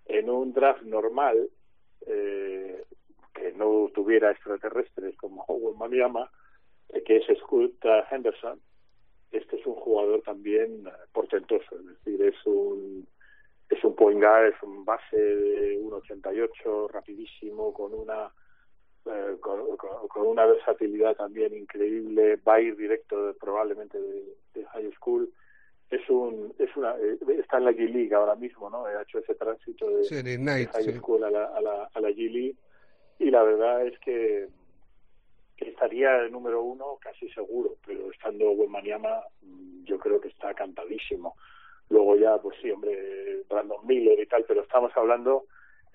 en 0.06 0.30
un 0.30 0.54
draft 0.54 0.82
normal, 0.82 1.50
eh, 2.06 2.84
que 3.34 3.52
no 3.52 3.90
tuviera 3.94 4.30
extraterrestres 4.30 5.14
como 5.18 5.44
Owen 5.46 5.76
Maniama, 5.76 6.30
eh, 6.88 7.02
que 7.02 7.18
es 7.18 7.38
Scott 7.38 7.84
Henderson, 8.10 8.58
este 9.32 9.56
es 9.56 9.66
un 9.66 9.74
jugador 9.74 10.22
también 10.22 10.86
eh, 10.86 10.90
portentoso, 11.12 11.76
es 11.76 11.86
decir, 11.86 12.22
es 12.22 12.46
un 12.46 13.06
es 13.68 13.84
un 13.84 13.94
point 13.94 14.18
guard, 14.18 14.46
es 14.46 14.62
un 14.62 14.84
base 14.84 15.16
de 15.16 15.78
1.88, 15.78 16.90
rapidísimo, 16.90 17.72
con 17.74 17.92
una 17.92 18.32
eh, 19.04 19.36
con, 19.40 20.26
una 20.26 20.46
versatilidad 20.46 21.16
también 21.16 21.54
increíble, 21.54 22.36
va 22.36 22.54
a 22.54 22.60
ir 22.60 22.76
directo 22.76 23.34
probablemente 23.40 23.98
de, 23.98 24.64
high 24.72 24.90
school. 24.92 25.30
Es 25.90 26.08
un, 26.10 26.52
es 26.58 26.74
una, 26.76 26.94
eh, 26.96 27.16
está 27.38 27.58
en 27.58 27.64
la 27.64 27.72
G 27.72 27.88
League 27.90 28.14
ahora 28.14 28.34
mismo, 28.34 28.68
¿no? 28.68 28.84
Ha 28.84 29.02
hecho 29.02 29.18
ese 29.18 29.34
tránsito 29.34 29.88
de, 29.88 30.04
high 30.66 30.98
school 30.98 31.24
a 31.24 31.30
la, 31.30 31.44
a 31.44 31.60
la, 31.60 31.90
a 31.92 32.00
la 32.00 32.10
G 32.10 32.30
League 32.30 32.56
y 33.18 33.30
la 33.30 33.42
verdad 33.42 33.86
es 33.86 33.98
que, 34.00 34.48
estaría 35.58 36.16
el 36.20 36.32
número 36.32 36.62
uno 36.62 36.98
casi 37.00 37.28
seguro, 37.30 37.76
pero 37.86 38.10
estando 38.10 38.50
Wemaniama 38.50 39.22
mm, 39.42 39.84
yo 39.84 39.98
creo 39.98 40.20
que 40.20 40.28
está 40.28 40.54
cantadísimo. 40.54 41.36
Luego 41.90 42.16
ya, 42.16 42.38
pues 42.38 42.56
sí, 42.60 42.70
hombre, 42.70 43.42
Brandon 43.48 43.86
Miller 43.86 44.18
y 44.20 44.26
tal, 44.26 44.44
pero 44.46 44.62
estamos 44.62 44.92
hablando, 44.96 45.46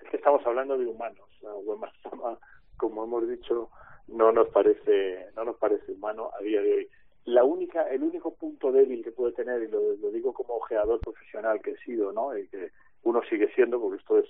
es 0.02 0.08
que 0.10 0.16
estamos 0.16 0.44
hablando 0.46 0.76
de 0.76 0.86
humanos. 0.86 1.28
Wemaniama 1.42 2.38
como 2.76 3.04
hemos 3.04 3.28
dicho, 3.28 3.70
no 4.08 4.32
nos 4.32 4.48
parece, 4.48 5.26
no 5.36 5.44
nos 5.44 5.56
parece 5.56 5.92
humano 5.92 6.30
a 6.38 6.42
día 6.42 6.60
de 6.60 6.74
hoy. 6.74 6.88
La 7.26 7.44
única, 7.44 7.88
el 7.88 8.02
único 8.02 8.34
punto 8.34 8.70
débil 8.70 9.02
que 9.02 9.12
puede 9.12 9.32
tener, 9.32 9.62
y 9.62 9.68
lo, 9.68 9.94
digo 10.10 10.34
como 10.34 10.56
ojeador 10.56 11.00
profesional 11.00 11.62
que 11.62 11.70
he 11.70 11.78
sido, 11.78 12.12
¿no? 12.12 12.36
Y 12.36 12.46
que 12.48 12.70
uno 13.02 13.22
sigue 13.30 13.50
siendo, 13.54 13.80
porque 13.80 13.98
esto 13.98 14.18
es, 14.18 14.26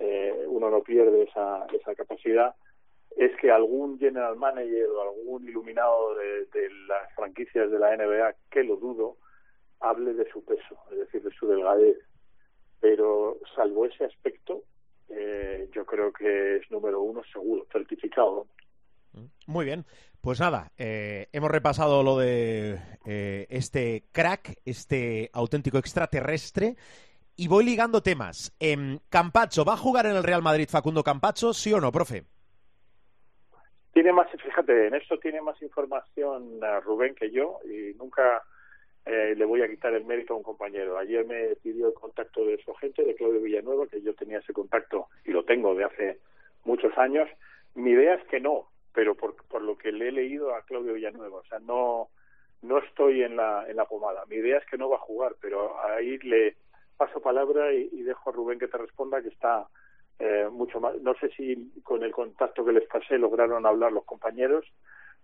eh, 0.00 0.44
uno 0.48 0.70
no 0.70 0.82
pierde 0.82 1.22
esa, 1.22 1.66
esa 1.66 1.94
capacidad, 1.94 2.54
es 3.16 3.34
que 3.40 3.50
algún 3.50 3.98
general 3.98 4.36
manager 4.36 4.86
o 4.88 5.02
algún 5.02 5.48
iluminado 5.48 6.14
de, 6.16 6.68
las 6.88 7.14
franquicias 7.14 7.70
de 7.70 7.78
la 7.78 7.96
NBA, 7.96 8.34
que 8.50 8.64
lo 8.64 8.76
dudo, 8.76 9.16
hable 9.80 10.14
de 10.14 10.30
su 10.30 10.44
peso, 10.44 10.76
es 10.92 10.98
decir, 10.98 11.22
de 11.22 11.30
su 11.32 11.46
delgadez. 11.46 11.98
Pero 12.80 13.38
salvo 13.54 13.86
ese 13.86 14.04
aspecto, 14.04 14.62
eh, 15.08 15.68
yo 15.72 15.86
creo 15.86 16.12
que 16.12 16.56
es 16.56 16.70
número 16.70 17.00
uno 17.00 17.22
seguro, 17.32 17.66
certificado. 17.72 18.46
Muy 19.46 19.64
bien, 19.64 19.84
pues 20.20 20.40
nada, 20.40 20.72
eh, 20.76 21.28
hemos 21.32 21.50
repasado 21.50 22.02
lo 22.02 22.18
de 22.18 22.80
eh, 23.04 23.46
este 23.48 24.04
crack, 24.10 24.58
este 24.64 25.30
auténtico 25.32 25.78
extraterrestre, 25.78 26.76
y 27.36 27.48
voy 27.48 27.64
ligando 27.64 28.02
temas. 28.02 28.54
Eh, 28.58 28.98
Campacho, 29.08 29.64
¿va 29.64 29.74
a 29.74 29.78
jugar 29.78 30.06
en 30.06 30.16
el 30.16 30.22
Real 30.22 30.42
Madrid 30.42 30.68
Facundo 30.68 31.02
Campacho, 31.02 31.52
sí 31.52 31.72
o 31.72 31.80
no, 31.80 31.92
profe? 31.92 32.24
Tiene 33.94 34.12
más, 34.12 34.28
fíjate, 34.30 34.88
en 34.88 34.94
esto 34.94 35.18
tiene 35.18 35.40
más 35.40 35.60
información 35.62 36.60
Rubén 36.82 37.14
que 37.14 37.30
yo 37.30 37.60
y 37.64 37.94
nunca 37.96 38.42
eh, 39.06 39.34
le 39.36 39.44
voy 39.44 39.62
a 39.62 39.68
quitar 39.68 39.94
el 39.94 40.04
mérito 40.04 40.34
a 40.34 40.36
un 40.36 40.42
compañero. 40.42 40.98
Ayer 40.98 41.24
me 41.24 41.54
pidió 41.56 41.88
el 41.88 41.94
contacto 41.94 42.44
de 42.44 42.58
su 42.64 42.72
agente, 42.72 43.04
de 43.04 43.14
Claudio 43.14 43.40
Villanueva, 43.40 43.86
que 43.86 44.02
yo 44.02 44.12
tenía 44.14 44.38
ese 44.38 44.52
contacto 44.52 45.06
y 45.24 45.30
lo 45.30 45.44
tengo 45.44 45.74
de 45.74 45.84
hace 45.84 46.18
muchos 46.64 46.96
años. 46.98 47.28
Mi 47.74 47.92
idea 47.92 48.14
es 48.14 48.24
que 48.26 48.40
no, 48.40 48.68
pero 48.92 49.14
por, 49.14 49.36
por 49.46 49.62
lo 49.62 49.78
que 49.78 49.92
le 49.92 50.08
he 50.08 50.12
leído 50.12 50.54
a 50.54 50.62
Claudio 50.62 50.94
Villanueva, 50.94 51.38
o 51.38 51.44
sea, 51.44 51.60
no, 51.60 52.08
no 52.62 52.78
estoy 52.78 53.22
en 53.22 53.36
la, 53.36 53.64
en 53.68 53.76
la 53.76 53.84
pomada. 53.84 54.24
Mi 54.26 54.36
idea 54.36 54.58
es 54.58 54.66
que 54.66 54.78
no 54.78 54.88
va 54.88 54.96
a 54.96 55.06
jugar, 55.06 55.36
pero 55.40 55.80
ahí 55.84 56.18
le 56.18 56.56
paso 56.96 57.20
palabra 57.20 57.72
y, 57.72 58.02
dejo 58.02 58.30
a 58.30 58.32
Rubén 58.32 58.58
que 58.58 58.68
te 58.68 58.78
responda, 58.78 59.22
que 59.22 59.28
está 59.28 59.68
eh, 60.18 60.48
mucho 60.50 60.80
más. 60.80 60.94
No 61.00 61.14
sé 61.14 61.30
si 61.36 61.72
con 61.82 62.02
el 62.02 62.12
contacto 62.12 62.64
que 62.64 62.72
les 62.72 62.86
pasé 62.88 63.18
lograron 63.18 63.66
hablar 63.66 63.92
los 63.92 64.04
compañeros, 64.04 64.64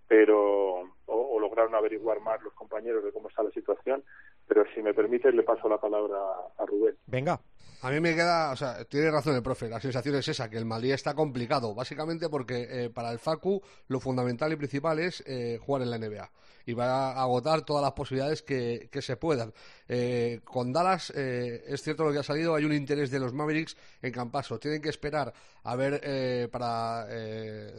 pero 0.08 0.82
o, 1.06 1.40
lograron 1.40 1.74
averiguar 1.74 2.20
más 2.20 2.42
los 2.42 2.52
compañeros 2.54 3.04
de 3.04 3.12
cómo 3.12 3.28
está 3.28 3.42
la 3.42 3.50
situación. 3.50 4.02
Pero 4.46 4.64
si 4.74 4.82
me 4.82 4.94
permite, 4.94 5.32
le 5.32 5.42
paso 5.42 5.68
la 5.68 5.78
palabra 5.78 6.16
a 6.58 6.66
Rubén. 6.66 6.96
Venga. 7.06 7.40
A 7.82 7.90
mí 7.90 7.98
me 7.98 8.14
queda, 8.14 8.52
o 8.52 8.56
sea, 8.56 8.84
tiene 8.84 9.10
razón 9.10 9.34
el 9.36 9.42
profe, 9.42 9.66
la 9.66 9.80
sensación 9.80 10.14
es 10.16 10.28
esa, 10.28 10.50
que 10.50 10.58
el 10.58 10.66
Madrid 10.66 10.92
está 10.92 11.14
complicado, 11.14 11.74
básicamente 11.74 12.28
porque 12.28 12.66
eh, 12.68 12.90
para 12.90 13.10
el 13.10 13.18
Facu 13.18 13.62
lo 13.88 14.00
fundamental 14.00 14.52
y 14.52 14.56
principal 14.56 14.98
es 14.98 15.24
eh, 15.26 15.58
jugar 15.62 15.80
en 15.80 15.90
la 15.90 15.98
NBA 15.98 16.30
y 16.66 16.72
va 16.72 17.12
a 17.12 17.22
agotar 17.22 17.62
todas 17.62 17.82
las 17.82 17.92
posibilidades 17.92 18.42
que, 18.42 18.88
se 19.00 19.16
puedan. 19.16 19.52
Eh, 19.88 20.40
con 20.44 20.72
Dallas, 20.72 21.12
eh, 21.16 21.64
es 21.66 21.82
cierto 21.82 22.04
lo 22.04 22.12
que 22.12 22.18
ha 22.18 22.22
salido, 22.22 22.54
hay 22.54 22.64
un 22.64 22.72
interés 22.72 23.10
de 23.10 23.18
los 23.18 23.32
Mavericks 23.32 23.76
en 24.02 24.12
Campaso. 24.12 24.58
Tienen 24.58 24.80
que 24.80 24.88
esperar 24.88 25.32
a 25.64 25.76
ver 25.76 26.00
eh, 26.04 26.48
para 26.50 27.06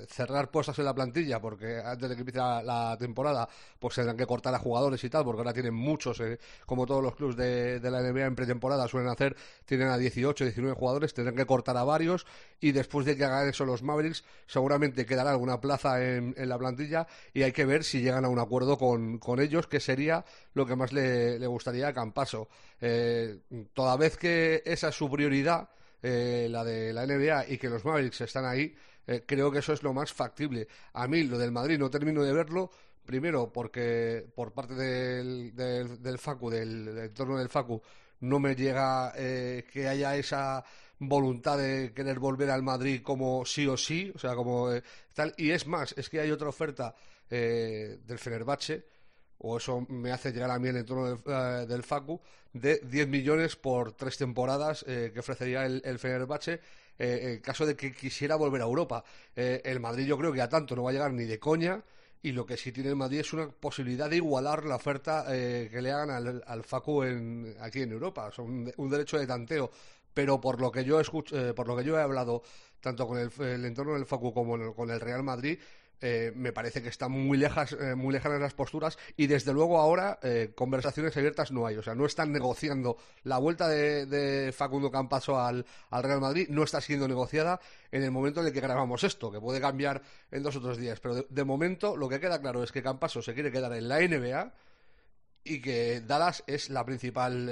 cerrar 0.08 0.52
puestos 0.52 0.78
en 0.80 0.86
la 0.86 0.94
plantilla, 0.94 1.40
porque 1.40 1.80
antes 1.84 2.10
de 2.10 2.16
que 2.16 2.22
empiece 2.22 2.40
la, 2.40 2.96
temporada, 3.00 3.48
pues 3.80 3.96
tendrán 3.96 4.18
que 4.18 4.26
cortar 4.26 4.54
a 4.54 4.60
jugadores 4.60 5.04
y 5.04 5.10
tal, 5.10 5.24
porque 5.24 5.40
ahora 5.40 5.54
tienen 5.54 5.74
muchos, 5.74 6.22
como 6.66 6.86
todos 6.86 7.04
los 7.04 7.16
clubes 7.16 7.36
de, 7.36 7.80
la 7.90 8.02
NBA 8.02 8.26
en 8.26 8.36
pretemporada 8.36 8.88
suelen 8.88 9.10
hacer, 9.10 9.36
tienen 9.66 9.88
a 9.88 9.98
18, 9.98 10.44
19 10.44 10.76
jugadores, 10.76 11.14
tendrán 11.14 11.36
que 11.36 11.46
cortar 11.46 11.78
a 11.78 11.84
varios 11.84 12.26
y 12.60 12.72
después 12.72 13.06
de 13.06 13.16
que 13.16 13.26
hagan 13.26 13.48
eso 13.48 13.66
los 13.66 13.84
Mavericks, 13.84 14.24
seguramente 14.48 15.06
quedará 15.06 15.32
alguna 15.32 15.60
plaza 15.60 16.04
en 16.04 16.36
la 16.38 16.58
plantilla 16.58 17.08
y 17.34 17.44
hay 17.44 17.52
que 17.52 17.66
ver 17.66 17.84
si 17.84 18.02
llegan 18.02 18.26
a 18.26 18.30
un 18.30 18.40
acuerdo 18.40 18.71
con, 18.78 19.18
con 19.20 19.40
ellos, 19.40 19.68
que 19.68 19.80
sería 19.80 20.24
lo 20.54 20.66
que 20.66 20.76
más 20.76 20.94
le, 20.94 21.46
gustaría 21.48 21.88
a 21.88 21.94
Campaso. 21.94 22.50
Eh, 22.80 23.40
toda 23.74 23.98
vez 23.98 24.18
que 24.18 24.62
esa 24.66 24.90
es 24.90 24.96
su 24.96 25.10
prioridad, 25.10 25.70
eh, 26.02 26.48
la 26.50 26.64
de 26.64 26.94
la 26.94 27.06
NBA, 27.06 27.50
y 27.50 27.58
que 27.58 27.70
los 27.70 27.86
Mavericks 27.86 28.22
están 28.22 28.46
ahí, 28.46 28.76
eh, 29.08 29.24
creo 29.26 29.52
que 29.52 29.60
eso 29.60 29.74
es 29.74 29.84
lo 29.84 29.94
más 29.94 30.14
factible. 30.14 30.68
A 30.94 31.08
mí 31.08 31.24
lo 31.24 31.38
del 31.38 31.52
Madrid 31.52 31.78
no 31.78 31.90
termino 31.90 32.24
de 32.24 32.34
verlo, 32.34 32.72
primero 33.06 33.52
porque 33.52 34.26
por 34.36 34.54
parte 34.54 34.74
del, 34.76 35.56
del, 35.56 36.18
Facu, 36.18 36.50
del, 36.50 36.98
entorno 36.98 37.38
del 37.38 37.50
Facu, 37.50 37.82
no 38.22 38.40
me 38.40 38.56
llega 38.56 39.14
que 39.14 39.88
haya 39.90 40.16
esa 40.16 40.64
voluntad 41.00 41.58
de 41.58 41.92
querer 41.94 42.20
volver 42.20 42.52
al 42.52 42.62
Madrid 42.62 43.02
como 43.02 43.44
sí 43.46 43.66
o 43.66 43.76
sí, 43.76 44.12
o 44.14 44.20
sea, 44.20 44.36
como 44.36 44.70
tal. 45.16 45.34
Y 45.38 45.50
es 45.50 45.66
más, 45.66 45.96
es 45.98 46.10
que 46.10 46.20
hay 46.20 46.30
otra 46.30 46.50
oferta 46.50 46.96
eh, 47.34 48.00
del 48.06 48.20
Fenerbahce, 48.20 48.86
o 49.38 49.58
eso 49.58 49.86
me 49.88 50.12
hace 50.12 50.34
llegar 50.34 50.52
a 50.52 50.60
mí 50.60 50.68
el 50.68 50.76
entorno 50.76 51.18
eh, 51.26 51.66
del 51.66 51.82
Facu, 51.82 52.20
de 52.52 52.82
10 52.84 53.08
millones 53.08 53.56
por 53.56 53.94
tres 53.94 54.18
temporadas 54.18 54.84
eh, 54.86 55.12
que 55.14 55.20
ofrecería 55.22 55.66
el, 55.66 55.98
Fenerbahce 55.98 56.60
en 57.00 57.40
caso 57.40 57.66
de 57.66 57.76
que 57.76 57.94
quisiera 57.94 58.36
volver 58.36 58.62
a 58.62 58.66
Europa. 58.66 59.04
el 59.34 59.80
Madrid 59.80 60.06
yo 60.06 60.18
creo 60.20 60.32
que 60.32 60.42
a 60.42 60.50
tanto 60.50 60.76
no 60.76 60.84
va 60.84 60.92
a 60.92 60.94
llegar 60.94 61.12
ni 61.14 61.24
de 61.24 61.40
coña 61.40 61.84
y 62.22 62.34
lo 62.34 62.46
que 62.46 62.58
sí 62.58 62.72
tiene 62.72 62.90
el 62.90 62.96
Madrid 62.96 63.22
es 63.22 63.34
una 63.34 63.50
posibilidad 63.50 64.08
de 64.08 64.18
igualar 64.18 64.66
la 64.66 64.76
oferta 64.76 65.26
que 65.28 65.82
le 65.82 65.92
hagan 65.92 66.12
al, 66.46 66.64
Facu 66.64 67.02
en, 67.02 67.56
aquí 67.60 67.82
en 67.82 67.94
Europa, 67.94 68.30
son 68.32 68.72
un, 68.78 68.90
derecho 68.92 69.18
de 69.18 69.26
tanteo. 69.26 69.72
Pero 70.14 70.40
por 70.40 70.62
lo 70.62 70.72
que 70.72 70.84
yo 70.84 71.00
escucho, 71.00 71.56
por 71.56 71.68
lo 71.68 71.76
que 71.76 71.86
yo 71.86 71.98
he 71.98 72.02
hablado 72.02 72.44
tanto 72.82 73.08
con 73.08 73.18
el, 73.18 73.66
entorno 73.66 73.94
del 73.94 74.06
Facu 74.06 74.32
como 74.34 74.76
con 74.76 74.92
el 74.92 75.00
Real 75.00 75.24
Madrid, 75.24 75.58
eh, 76.04 76.32
me 76.36 76.52
parece 76.52 76.82
que 76.82 76.90
están 76.90 77.12
muy, 77.12 77.38
lejas, 77.38 77.74
eh, 77.74 77.94
muy 77.94 78.12
lejanas 78.12 78.42
las 78.42 78.56
posturas 78.56 78.98
y 79.18 79.28
desde 79.28 79.54
luego 79.54 79.78
ahora 79.80 80.18
eh, 80.24 80.52
conversaciones 80.56 81.16
abiertas 81.16 81.52
no 81.52 81.68
hay. 81.68 81.78
O 81.78 81.84
sea, 81.84 81.94
no 81.94 82.08
están 82.08 82.32
negociando. 82.32 82.98
La 83.24 83.38
vuelta 83.38 83.68
de, 83.68 84.52
Facundo 84.52 84.90
Campaso 84.90 85.40
al, 85.40 85.64
al, 85.92 86.04
Real 86.04 86.20
Madrid 86.20 86.48
no 86.50 86.64
está 86.64 86.82
siendo 86.82 87.08
negociada 87.08 87.60
en 87.92 88.02
el 88.02 88.10
momento 88.10 88.42
en 88.42 88.48
el 88.48 88.54
que 88.54 88.62
grabamos 88.62 89.04
esto, 89.04 89.32
que 89.32 89.40
puede 89.40 89.62
cambiar 89.62 90.02
en 90.32 90.42
dos 90.42 90.56
o 90.56 90.62
tres 90.62 90.78
días. 90.78 91.00
Pero 91.00 91.22
de, 91.30 91.44
momento 91.44 91.96
lo 91.96 92.10
que 92.10 92.20
queda 92.20 92.42
claro 92.42 92.64
es 92.64 92.72
que 92.72 92.82
Campaso 92.82 93.22
se 93.22 93.36
quiere 93.36 93.52
quedar 93.52 93.72
en 93.74 93.88
la 93.88 94.00
NBA 94.00 94.54
y 95.44 95.62
que 95.62 96.02
Dallas 96.02 96.44
es 96.48 96.72
la 96.72 96.84
principal 96.84 97.48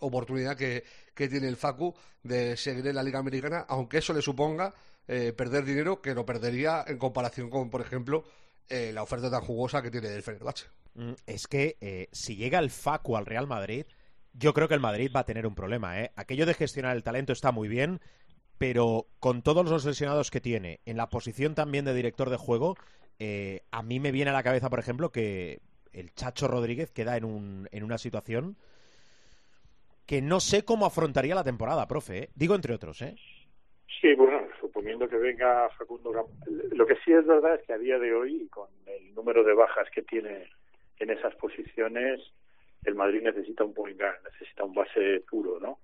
oportunidad 0.00 0.56
que, 0.56 0.84
que 1.14 1.28
tiene 1.28 1.46
el 1.46 1.56
Facu 1.56 1.94
de 2.22 2.56
seguir 2.56 2.86
en 2.86 2.96
la 2.96 3.02
Liga 3.02 3.20
Americana, 3.20 3.64
aunque 3.68 3.98
eso 3.98 4.12
le 4.12 4.22
suponga 4.22 4.74
eh, 5.08 5.32
perder 5.32 5.64
dinero 5.64 6.00
que 6.00 6.14
lo 6.14 6.24
perdería 6.24 6.84
en 6.86 6.98
comparación 6.98 7.50
con, 7.50 7.70
por 7.70 7.80
ejemplo, 7.80 8.24
eh, 8.68 8.92
la 8.92 9.02
oferta 9.02 9.30
tan 9.30 9.40
jugosa 9.40 9.82
que 9.82 9.90
tiene 9.90 10.14
el 10.14 10.22
Fenerbahce. 10.22 10.66
Mm, 10.94 11.12
es 11.26 11.46
que 11.46 11.76
eh, 11.80 12.08
si 12.12 12.36
llega 12.36 12.58
el 12.58 12.70
Facu 12.70 13.16
al 13.16 13.26
Real 13.26 13.46
Madrid, 13.46 13.86
yo 14.32 14.54
creo 14.54 14.68
que 14.68 14.74
el 14.74 14.80
Madrid 14.80 15.10
va 15.14 15.20
a 15.20 15.26
tener 15.26 15.46
un 15.46 15.54
problema. 15.54 15.94
Aquello 16.16 16.46
de 16.46 16.54
gestionar 16.54 16.96
el 16.96 17.02
talento 17.02 17.32
está 17.32 17.52
muy 17.52 17.68
bien, 17.68 18.00
pero 18.58 19.06
con 19.18 19.42
todos 19.42 19.68
los 19.68 19.84
lesionados 19.84 20.30
que 20.30 20.40
tiene, 20.40 20.80
en 20.86 20.96
la 20.96 21.08
posición 21.08 21.54
también 21.54 21.84
de 21.84 21.94
director 21.94 22.30
de 22.30 22.36
juego, 22.36 22.76
a 23.70 23.82
mí 23.82 24.00
me 24.00 24.10
viene 24.10 24.30
a 24.30 24.34
la 24.34 24.42
cabeza, 24.42 24.70
por 24.70 24.78
ejemplo, 24.78 25.12
que 25.12 25.60
el 25.92 26.14
Chacho 26.14 26.48
Rodríguez 26.48 26.90
queda 26.90 27.16
en, 27.16 27.24
un, 27.24 27.68
en 27.72 27.84
una 27.84 27.98
situación 27.98 28.56
que 30.06 30.20
no 30.20 30.40
sé 30.40 30.64
cómo 30.64 30.86
afrontaría 30.86 31.34
la 31.34 31.44
temporada, 31.44 31.86
profe. 31.86 32.30
Digo 32.34 32.54
entre 32.54 32.74
otros, 32.74 33.00
¿eh? 33.02 33.14
Sí, 34.00 34.14
bueno, 34.14 34.40
suponiendo 34.72 35.06
que 35.06 35.18
venga 35.18 35.68
Facundo 35.76 36.26
Lo 36.72 36.86
que 36.86 36.96
sí 37.04 37.12
es 37.12 37.26
verdad 37.26 37.56
es 37.56 37.66
que 37.66 37.74
a 37.74 37.78
día 37.78 37.98
de 37.98 38.14
hoy, 38.14 38.48
con 38.48 38.68
el 38.86 39.14
número 39.14 39.44
de 39.44 39.52
bajas 39.52 39.86
que 39.90 40.00
tiene 40.00 40.48
en 40.98 41.10
esas 41.10 41.34
posiciones, 41.34 42.20
el 42.84 42.94
Madrid 42.94 43.20
necesita 43.20 43.64
un 43.64 43.74
point 43.74 43.98
guard, 44.00 44.22
necesita 44.24 44.64
un 44.64 44.72
base 44.72 45.22
puro, 45.28 45.60
¿no? 45.60 45.78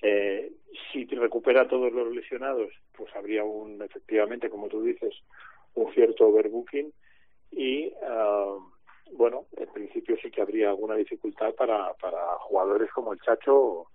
Eh, 0.00 0.50
si 0.90 1.04
recupera 1.04 1.68
todos 1.68 1.92
los 1.92 2.10
lesionados, 2.14 2.72
pues 2.96 3.14
habría 3.14 3.44
un, 3.44 3.82
efectivamente, 3.82 4.48
como 4.48 4.68
tú 4.68 4.82
dices, 4.82 5.14
un 5.74 5.92
cierto 5.92 6.26
overbooking 6.28 6.90
y, 7.50 7.92
ah, 8.02 8.56
bueno, 9.12 9.44
en 9.58 9.70
principio 9.74 10.16
sí 10.22 10.30
que 10.30 10.40
habría 10.40 10.70
alguna 10.70 10.94
dificultad 10.94 11.54
para, 11.54 11.92
para 11.94 12.18
jugadores 12.38 12.90
como 12.92 13.12
el 13.12 13.20
Chacho 13.20 13.88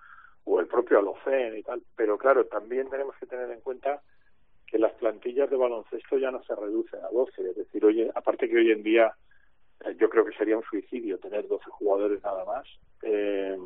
o 0.44 0.60
el 0.60 0.68
propio 0.68 1.00
Alocen 1.00 1.58
y 1.58 1.64
tal. 1.64 1.82
Pero 1.96 2.20
claro, 2.20 2.46
también 2.46 2.88
tenemos 2.88 3.16
que 3.18 3.26
tener 3.26 3.50
en 3.50 3.62
cuenta 3.62 4.02
que 4.68 4.78
las 4.78 4.94
plantillas 4.94 5.50
de 5.50 5.56
baloncesto 5.56 6.18
ya 6.18 6.32
no 6.32 6.44
se 6.44 6.56
reducen 6.56 7.00
a 7.04 7.10
12. 7.10 7.50
Es 7.50 7.56
decir, 7.56 7.86
oye, 7.86 8.12
aparte 8.14 8.50
que 8.50 8.58
hoy 8.58 8.72
en 8.72 8.84
día 8.84 9.14
eh, 9.86 9.96
yo 10.00 10.10
creo 10.10 10.26
que 10.26 10.38
sería 10.38 10.58
un 10.58 10.64
suicidio 10.64 11.18
tener 11.20 11.48
12 11.48 11.64
jugadores 11.72 12.22
nada 12.22 12.46
más. 12.46 12.68
Eh, 13.04 13.58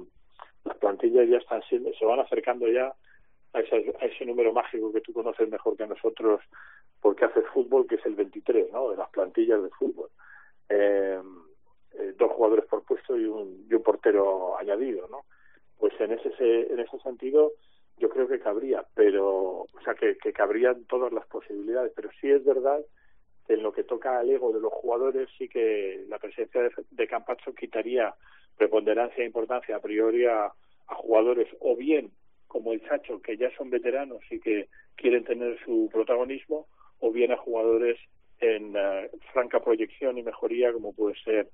las 0.64 0.78
plantillas 0.78 1.28
ya 1.28 1.38
están 1.38 1.62
siendo, 1.64 1.92
se 1.94 2.06
van 2.06 2.20
acercando 2.20 2.68
ya 2.68 2.94
a, 3.54 3.58
a 3.58 4.06
ese 4.06 4.26
número 4.26 4.54
mágico 4.54 4.94
que 4.94 5.02
tú 5.02 5.12
conoces 5.12 5.50
mejor 5.50 5.76
que 5.76 5.88
nosotros 5.88 6.42
porque 7.02 7.26
haces 7.26 7.46
fútbol, 7.52 7.88
que 7.88 7.96
es 7.96 8.06
el 8.06 8.14
23, 8.14 8.72
¿no? 8.72 8.92
De 8.92 8.98
las 8.98 9.10
plantillas 9.10 9.64
de 9.64 9.70
fútbol. 9.72 10.10
Eh, 10.70 11.20
eh, 11.94 12.14
dos 12.18 12.32
jugadores 12.32 12.66
por 12.66 12.84
puesto 12.84 13.18
y 13.18 13.26
un, 13.26 13.66
y 13.70 13.74
un 13.74 13.82
portero 13.82 14.58
añadido, 14.58 15.08
¿no? 15.10 15.26
pues 15.82 16.00
en 16.00 16.12
ese 16.12 16.72
en 16.72 16.80
ese 16.80 17.00
sentido 17.00 17.54
yo 18.02 18.10
creo 18.10 18.28
que 18.28 18.40
cabría, 18.40 18.84
pero 18.96 19.62
o 19.62 19.82
sea 19.86 19.94
que, 19.94 20.18
que 20.18 20.34
cabrían 20.34 20.86
todas 20.86 21.14
las 21.14 21.26
posibilidades, 21.28 21.94
pero 21.96 22.10
sí 22.20 22.32
es 22.32 22.44
verdad 22.44 22.82
que 23.46 23.54
en 23.54 23.62
lo 23.62 23.72
que 23.72 23.84
toca 23.84 24.18
al 24.18 24.30
ego 24.30 24.52
de 24.52 24.60
los 24.60 24.74
jugadores 24.74 25.30
sí 25.38 25.48
que 25.48 26.04
la 26.10 26.18
presencia 26.18 26.62
de, 26.90 27.08
Campacho 27.08 27.54
quitaría 27.54 28.14
preponderancia 28.58 29.24
e 29.24 29.28
importancia 29.28 29.76
a 29.76 29.80
priori 29.80 30.26
a, 30.26 30.52
jugadores 30.88 31.48
o 31.62 31.76
bien 31.76 32.12
como 32.48 32.74
el 32.74 32.84
Chacho 32.84 33.22
que 33.22 33.38
ya 33.38 33.50
son 33.56 33.70
veteranos 33.70 34.20
y 34.30 34.40
que 34.42 34.68
quieren 34.96 35.24
tener 35.24 35.58
su 35.64 35.88
protagonismo 35.90 36.68
o 37.00 37.12
bien 37.12 37.32
a 37.32 37.38
jugadores 37.38 37.98
en 38.40 38.76
eh, 38.76 39.10
franca 39.32 39.62
proyección 39.62 40.18
y 40.18 40.24
mejoría 40.24 40.74
como 40.74 40.94
puede 40.94 41.16
ser 41.24 41.50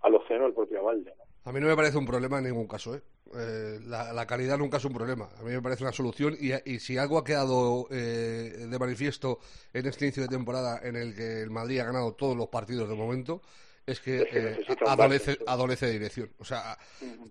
al 0.00 0.14
Océano 0.14 0.46
el 0.46 0.54
propio 0.54 0.84
Valde. 0.84 1.12
A 1.48 1.52
mí 1.52 1.60
no 1.60 1.66
me 1.66 1.76
parece 1.76 1.96
un 1.96 2.04
problema 2.04 2.36
en 2.36 2.44
ningún 2.44 2.66
caso, 2.68 2.94
¿eh? 2.94 3.02
Eh, 3.34 3.80
la, 3.86 4.26
calidad 4.26 4.58
nunca 4.58 4.76
es 4.76 4.84
un 4.84 4.92
problema. 4.92 5.30
A 5.40 5.42
mí 5.42 5.50
me 5.50 5.62
parece 5.62 5.82
una 5.82 5.94
solución 5.94 6.36
y, 6.38 6.78
si 6.78 6.98
algo 6.98 7.16
ha 7.16 7.24
quedado 7.24 7.88
eh, 7.90 8.66
de 8.68 8.78
manifiesto 8.78 9.38
en 9.72 9.86
este 9.86 10.04
inicio 10.04 10.24
de 10.24 10.28
temporada 10.28 10.78
en 10.82 10.94
el 10.96 11.14
que 11.14 11.40
el 11.40 11.48
Madrid 11.48 11.78
ha 11.80 11.84
ganado 11.84 12.12
todos 12.12 12.36
los 12.36 12.48
partidos 12.48 12.86
de 12.86 12.94
momento 12.94 13.40
es 13.88 14.00
que 14.00 14.28
eh, 14.30 14.66
adolece, 14.86 15.38
adolece, 15.46 15.86
de 15.86 15.92
dirección. 15.92 16.30
O 16.38 16.44
sea, 16.44 16.78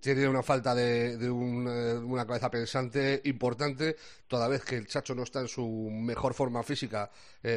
tiene 0.01 0.27
una 0.27 0.43
falta 0.43 0.73
de, 0.73 1.29
una 1.29 2.25
cabeza 2.25 2.49
pensante 2.49 3.21
importante, 3.25 3.95
toda 4.27 4.47
vez 4.47 4.63
que 4.63 4.75
el 4.75 4.87
Chacho 4.87 5.15
no 5.15 5.23
está 5.23 5.41
en 5.41 5.47
su 5.47 5.65
mejor 5.91 6.33
forma 6.33 6.63
física, 6.63 7.11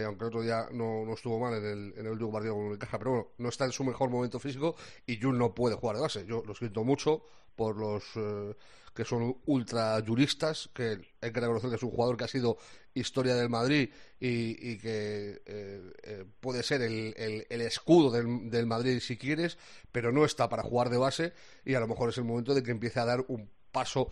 aunque 0.05 0.24
el 0.24 0.29
otro 0.29 0.42
día 0.42 0.66
no, 0.72 1.12
estuvo 1.14 1.38
mal 1.38 1.55
en 1.55 1.64
el, 1.64 1.94
en 1.96 2.07
el 2.07 2.12
último 2.12 2.33
partido 2.33 2.55
con 2.55 2.72
el 2.72 2.79
Caja, 2.79 2.98
pero 2.98 3.11
bueno, 3.11 3.29
no 3.38 3.48
está 3.48 3.64
en 3.64 3.72
su 3.72 3.85
mejor 3.85 4.11
momento 4.11 4.38
físico 4.38 4.77
y 5.07 5.20
Jun 5.20 5.38
no 5.38 5.55
puede 5.55 5.77
jugar 5.77 5.96
de 5.96 6.03
base. 6.03 6.27
Yo 6.27 6.42
lo 6.46 6.55
siento 6.55 6.85
mucho, 6.85 7.22
por 7.61 7.77
los 7.77 8.05
eh, 8.16 8.55
que 8.94 9.05
son 9.05 9.37
ultra 9.46 10.03
juristas, 10.07 10.70
que 10.74 11.00
hay 11.20 11.33
que 11.33 11.40
reconocer 11.40 11.70
que 11.70 11.76
es 11.76 11.83
un 11.83 11.90
jugador 11.90 12.16
que 12.16 12.24
ha 12.24 12.29
sido 12.29 12.59
historia 12.92 13.35
del 13.35 13.48
Madrid 13.48 13.90
y, 14.18 14.79
que 14.79 15.42
eh, 15.46 15.92
eh, 16.03 16.24
puede 16.40 16.62
ser 16.62 16.83
el, 16.83 17.14
el, 17.48 17.61
escudo 17.61 18.11
del, 18.11 18.50
del, 18.50 18.66
Madrid 18.66 19.00
si 19.00 19.16
quieres, 19.16 19.59
pero 19.92 20.12
no 20.12 20.24
está 20.24 20.48
para 20.48 20.62
jugar 20.62 20.90
de 20.90 20.98
base 20.98 21.33
y 21.64 21.74
a 21.74 21.81
lo 21.81 21.87
mejor 21.87 22.09
es 22.09 22.18
el 22.18 22.24
momento 22.24 22.55
de 22.55 22.62
que 22.62 22.72
empiece 22.72 23.00
a 23.00 23.05
dar 23.05 23.24
un 23.29 23.48
paso 23.70 24.11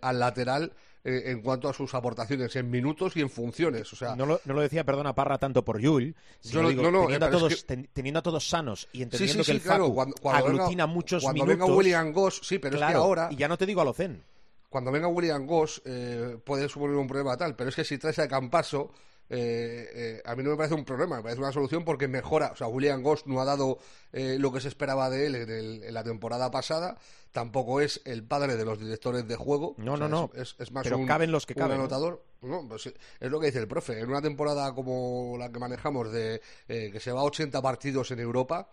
al 0.00 0.18
lateral 0.18 0.72
eh, 0.72 0.87
en 1.04 1.40
cuanto 1.42 1.68
a 1.68 1.72
sus 1.72 1.94
aportaciones 1.94 2.54
en 2.56 2.70
minutos 2.70 3.16
y 3.16 3.20
en 3.20 3.30
funciones. 3.30 3.92
O 3.92 3.96
sea, 3.96 4.16
no, 4.16 4.26
lo, 4.26 4.40
no 4.44 4.54
lo 4.54 4.60
decía, 4.60 4.84
perdona, 4.84 5.14
Parra, 5.14 5.38
tanto 5.38 5.64
por 5.64 5.80
Yul, 5.80 6.14
sino 6.40 6.68
teniendo, 6.68 7.26
a 7.26 7.30
todos, 7.30 7.66
teniendo 7.66 8.20
a 8.20 8.22
todos 8.22 8.48
sanos 8.48 8.88
y 8.92 9.02
entendiendo 9.02 9.44
que 9.44 9.52
el 9.52 9.60
Facu 9.60 9.94
cuando, 9.94 10.16
aglutina 10.30 10.86
muchos 10.86 11.22
cuando 11.22 11.44
minutos. 11.44 11.66
venga 11.66 11.78
William 11.78 12.12
Goss, 12.12 12.40
sí, 12.42 12.58
pero 12.58 12.76
es 12.76 12.84
que 12.84 12.92
ahora... 12.92 13.28
Y 13.30 13.36
ya 13.36 13.48
no 13.48 13.56
te 13.56 13.66
digo 13.66 13.80
a 13.80 13.84
Locen. 13.84 14.22
Cuando 14.68 14.92
venga 14.92 15.08
William 15.08 15.46
Goss 15.46 15.80
eh, 15.84 16.38
puede 16.44 16.68
suponer 16.68 16.96
un 16.96 17.06
problema 17.06 17.36
tal, 17.36 17.56
pero 17.56 17.70
es 17.70 17.76
que 17.76 17.84
si 17.84 17.96
traes 17.96 18.18
a 18.18 18.28
Campaso 18.28 18.92
eh, 19.30 19.90
eh, 19.92 20.22
a 20.24 20.34
mí 20.34 20.42
no 20.42 20.50
me 20.50 20.56
parece 20.56 20.74
un 20.74 20.84
problema, 20.84 21.16
me 21.16 21.22
parece 21.22 21.40
una 21.40 21.52
solución 21.52 21.84
porque 21.84 22.08
mejora. 22.08 22.52
O 22.52 22.56
sea, 22.56 22.66
William 22.66 23.02
Ghost 23.02 23.26
no 23.26 23.40
ha 23.40 23.44
dado 23.44 23.78
eh, 24.12 24.36
lo 24.38 24.52
que 24.52 24.60
se 24.60 24.68
esperaba 24.68 25.10
de 25.10 25.26
él 25.26 25.34
en, 25.34 25.94
la 25.94 26.02
temporada 26.02 26.50
pasada, 26.50 26.96
tampoco 27.32 27.80
es 27.80 28.00
el 28.04 28.24
padre 28.24 28.56
de 28.56 28.64
los 28.64 28.78
directores 28.78 29.28
de 29.28 29.36
juego. 29.36 29.74
No, 29.76 29.96
no, 29.96 30.08
no. 30.08 30.30
Es, 30.34 30.56
más 30.72 30.84
Pero 30.84 30.98
un, 30.98 31.06
caben 31.06 31.30
los 31.30 31.44
que 31.44 31.54
caben. 31.54 31.78
anotador. 31.78 32.24
Pues 32.40 32.86
es 32.86 33.30
lo 33.30 33.40
que 33.40 33.46
dice 33.46 33.58
el 33.58 33.68
profe. 33.68 33.98
En 33.98 34.08
una 34.08 34.22
temporada 34.22 34.74
como 34.74 35.36
la 35.38 35.50
que 35.50 35.58
manejamos, 35.58 36.10
de 36.12 36.40
que 36.66 37.00
se 37.00 37.12
va 37.12 37.20
a 37.20 37.24
80 37.24 37.60
partidos 37.60 38.10
en 38.12 38.20
Europa, 38.20 38.70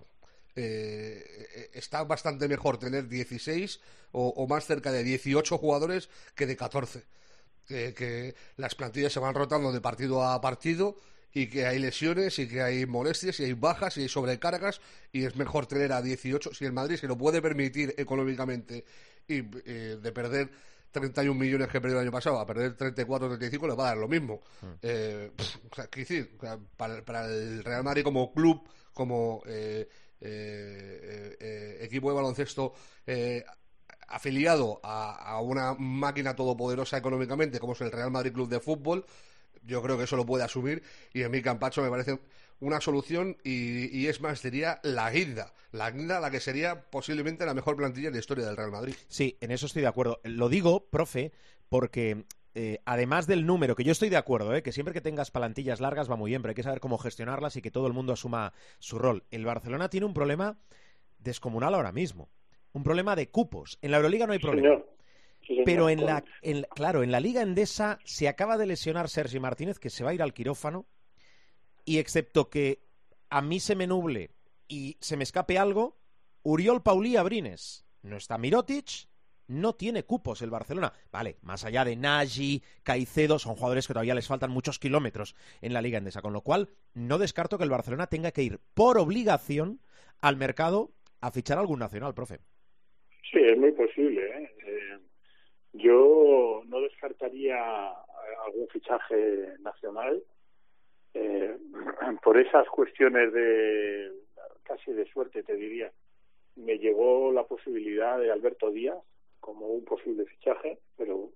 está 0.55 2.03
bastante 2.03 2.47
mejor 2.47 2.77
tener 2.77 3.09
16 3.09 3.81
o, 4.13 4.29
o, 4.29 4.47
más 4.47 4.65
cerca 4.65 4.91
de 4.91 5.03
18 5.03 5.57
jugadores 5.57 6.09
que 6.33 6.45
de 6.45 6.55
14 6.55 7.03
que, 7.67 8.36
las 8.58 8.75
plantillas 8.75 9.13
se 9.13 9.19
van 9.19 9.34
rotando 9.34 9.71
de 9.71 9.82
partido 9.82 10.23
a 10.23 10.39
partido 10.41 10.97
y 11.34 11.47
que 11.47 11.65
hay 11.65 11.80
lesiones 11.80 12.39
y 12.39 12.47
que 12.47 12.62
hay 12.62 12.86
molestias 12.86 13.39
y 13.39 13.45
hay 13.45 13.54
bajas 13.54 13.97
y 13.97 14.04
hay 14.04 14.10
sobrecargas 14.10 14.80
y 15.12 15.25
es 15.25 15.36
mejor 15.36 15.65
tener 15.65 15.91
a 15.91 16.01
18 16.01 16.54
si 16.54 16.65
el 16.65 16.71
Madrid 16.71 16.97
se 16.97 17.08
lo 17.08 17.17
puede 17.17 17.41
permitir 17.41 17.93
económicamente 17.97 18.86
y 19.28 19.39
eh, 19.65 19.97
de 20.01 20.12
perder 20.12 20.49
31 20.91 21.38
millones 21.38 21.67
que 21.67 21.82
perdió 21.82 21.97
el 21.97 22.04
año 22.04 22.12
pasado 22.12 22.39
a 22.39 22.45
perder 22.45 22.75
34 22.75 23.28
35 23.28 23.67
le 23.67 23.75
va 23.75 23.84
a 23.84 23.88
dar 23.88 23.97
lo 23.97 24.08
mismo 24.08 24.41
mm. 24.62 24.65
eh, 24.82 25.32
o 25.69 25.75
sea, 25.75 25.89
decir, 25.93 26.38
para, 26.78 27.25
el 27.25 27.63
Real 27.63 27.84
Madrid 27.84 28.04
como 28.04 28.32
club 28.34 28.67
como 28.93 29.43
eh, 29.45 29.89
equipo 31.82 32.10
de 32.10 32.15
baloncesto 32.15 32.73
afiliado 34.15 34.80
a, 34.82 35.41
una 35.41 35.73
máquina 35.73 36.38
todopoderosa 36.38 36.97
económicamente 36.97 37.60
como 37.60 37.73
es 37.73 37.82
el 37.82 37.91
Real 37.91 38.12
Madrid 38.12 38.32
Club 38.32 38.47
de 38.47 38.62
Fútbol, 38.62 39.06
yo 39.62 39.82
creo 39.82 39.97
que 39.97 40.06
eso 40.06 40.15
lo 40.15 40.25
puede 40.25 40.45
asumir 40.45 40.84
y 41.13 41.23
a 41.23 41.30
mí 41.30 41.41
Campacho 41.41 41.82
me 41.82 41.89
parece 41.89 42.17
una 42.62 42.80
solución 42.80 43.36
y, 43.43 44.08
es 44.08 44.21
más, 44.21 44.39
sería 44.39 44.80
la 44.84 45.12
guinda, 45.12 45.54
la 45.73 45.91
guinda 45.91 46.21
la 46.21 46.32
que 46.32 46.39
sería 46.39 46.89
posiblemente 46.89 47.45
la 47.45 47.54
mejor 47.54 47.75
plantilla 47.75 48.08
en 48.08 48.13
la 48.13 48.21
historia 48.21 48.45
del 48.45 48.56
Real 48.56 48.71
Madrid. 48.71 48.95
Sí, 49.10 49.38
en 49.41 49.51
eso 49.51 49.65
estoy 49.65 49.82
de 49.82 49.89
acuerdo. 49.89 50.21
Lo 50.23 50.47
digo, 50.47 50.86
profe, 50.86 51.34
porque 51.67 52.23
eh, 52.54 52.80
además 52.86 53.28
del 53.28 53.45
número, 53.45 53.75
que 53.75 53.84
yo 53.84 53.91
estoy 53.91 54.08
de 54.08 54.15
acuerdo, 54.15 54.56
eh, 54.56 54.63
que 54.63 54.71
siempre 54.71 54.93
que 54.93 55.01
tengas 55.01 55.30
plantillas 55.30 55.82
largas 55.82 56.10
va 56.10 56.15
muy 56.15 56.32
bien, 56.32 56.41
pero 56.41 56.51
hay 56.51 56.56
que 56.56 56.63
saber 56.63 56.80
cómo 56.80 56.97
gestionarlas 56.97 57.58
y 57.58 57.62
que 57.62 57.69
todo 57.69 57.88
el 57.88 57.93
mundo 57.93 58.13
asuma 58.13 58.54
su 58.80 58.97
rol. 58.97 59.25
El 59.30 59.43
Barcelona 59.43 59.89
tiene 59.89 60.06
un 60.06 60.13
problema 60.13 60.58
descomunal 61.19 61.75
ahora 61.75 61.91
mismo 61.91 62.30
un 62.75 62.83
problema 62.83 63.15
de 63.15 63.29
cupos. 63.29 63.79
En 63.81 63.91
la 63.91 63.97
Euroliga 63.97 64.27
no 64.27 64.33
hay 64.33 64.39
problema. 64.39 64.83
Pero 65.63 65.89
en 65.89 66.05
la, 66.05 66.23
claro, 66.75 67.03
en 67.03 67.11
la 67.11 67.19
Liga 67.19 67.41
Endesa 67.41 67.99
se 68.03 68.27
acaba 68.27 68.57
de 68.57 68.65
lesionar 68.65 69.09
Sergi 69.09 69.39
Martínez, 69.39 69.79
que 69.79 69.89
se 69.89 70.03
va 70.03 70.09
a 70.09 70.13
ir 70.13 70.21
al 70.21 70.33
quirófano. 70.33 70.85
y 71.85 71.99
excepto 71.99 72.49
que 72.49 72.83
a 73.29 73.41
mí 73.41 73.59
se 73.59 73.75
me 73.75 73.88
nuble 73.88 74.31
y 74.67 74.97
se 74.99 75.17
me 75.17 75.23
escape 75.23 75.57
algo, 75.57 75.97
Uriol 76.43 76.81
Paulí 76.81 77.15
Abrines. 77.15 77.85
No 78.01 78.17
está 78.17 78.38
Mirotic, 78.38 79.07
no 79.47 79.73
tiene 79.73 80.03
cupos 80.03 80.41
el 80.41 80.49
Barcelona. 80.49 80.91
Vale, 81.11 81.38
más 81.43 81.63
allá 81.63 81.85
de 81.85 81.95
Nagy, 81.95 82.63
Caicedo, 82.83 83.39
son 83.39 83.55
jugadores 83.55 83.88
que 83.88 83.93
todavía 83.93 84.15
les 84.15 84.27
faltan 84.27 84.51
muchos 84.51 84.79
kilómetros 84.79 85.35
en 85.61 85.73
la 85.73 85.81
Liga 85.81 85.99
Endesa, 85.99 86.21
con 86.21 86.33
lo 86.33 86.41
cual 86.41 86.69
no 86.93 87.19
descarto 87.19 87.57
que 87.57 87.63
el 87.63 87.69
Barcelona 87.69 88.07
tenga 88.07 88.31
que 88.31 88.43
ir 88.43 88.59
por 88.73 88.97
obligación 88.97 89.79
al 90.21 90.35
mercado 90.35 90.91
a 91.21 91.31
fichar 91.31 91.57
algún 91.57 91.79
nacional, 91.79 92.13
profe. 92.13 92.41
Sí, 93.36 93.41
es 93.43 93.58
muy 93.58 93.74
posible. 93.74 94.26
¿eh? 94.30 94.50
Eh, 94.65 95.00
yo 95.74 96.62
no 96.67 96.80
descartaría 96.80 97.58
algún 98.45 98.69
fichaje 98.69 99.58
nacional 99.60 100.24
eh, 101.13 101.58
por 102.24 102.38
esas 102.38 102.65
cuestiones 102.69 103.34
de 103.34 104.10
casi 104.63 104.93
de 104.93 105.06
suerte, 105.08 105.43
te 105.43 105.54
diría. 105.54 105.91
Me 106.56 106.78
llegó 106.78 107.34
la 107.34 107.43
posibilidad 107.43 108.17
de 108.17 108.32
Alberto 108.32 108.71
Díaz 108.71 109.00
como 109.41 109.67
un 109.67 109.84
posible 109.84 110.26
fichaje, 110.28 110.80
pero 110.95 111.32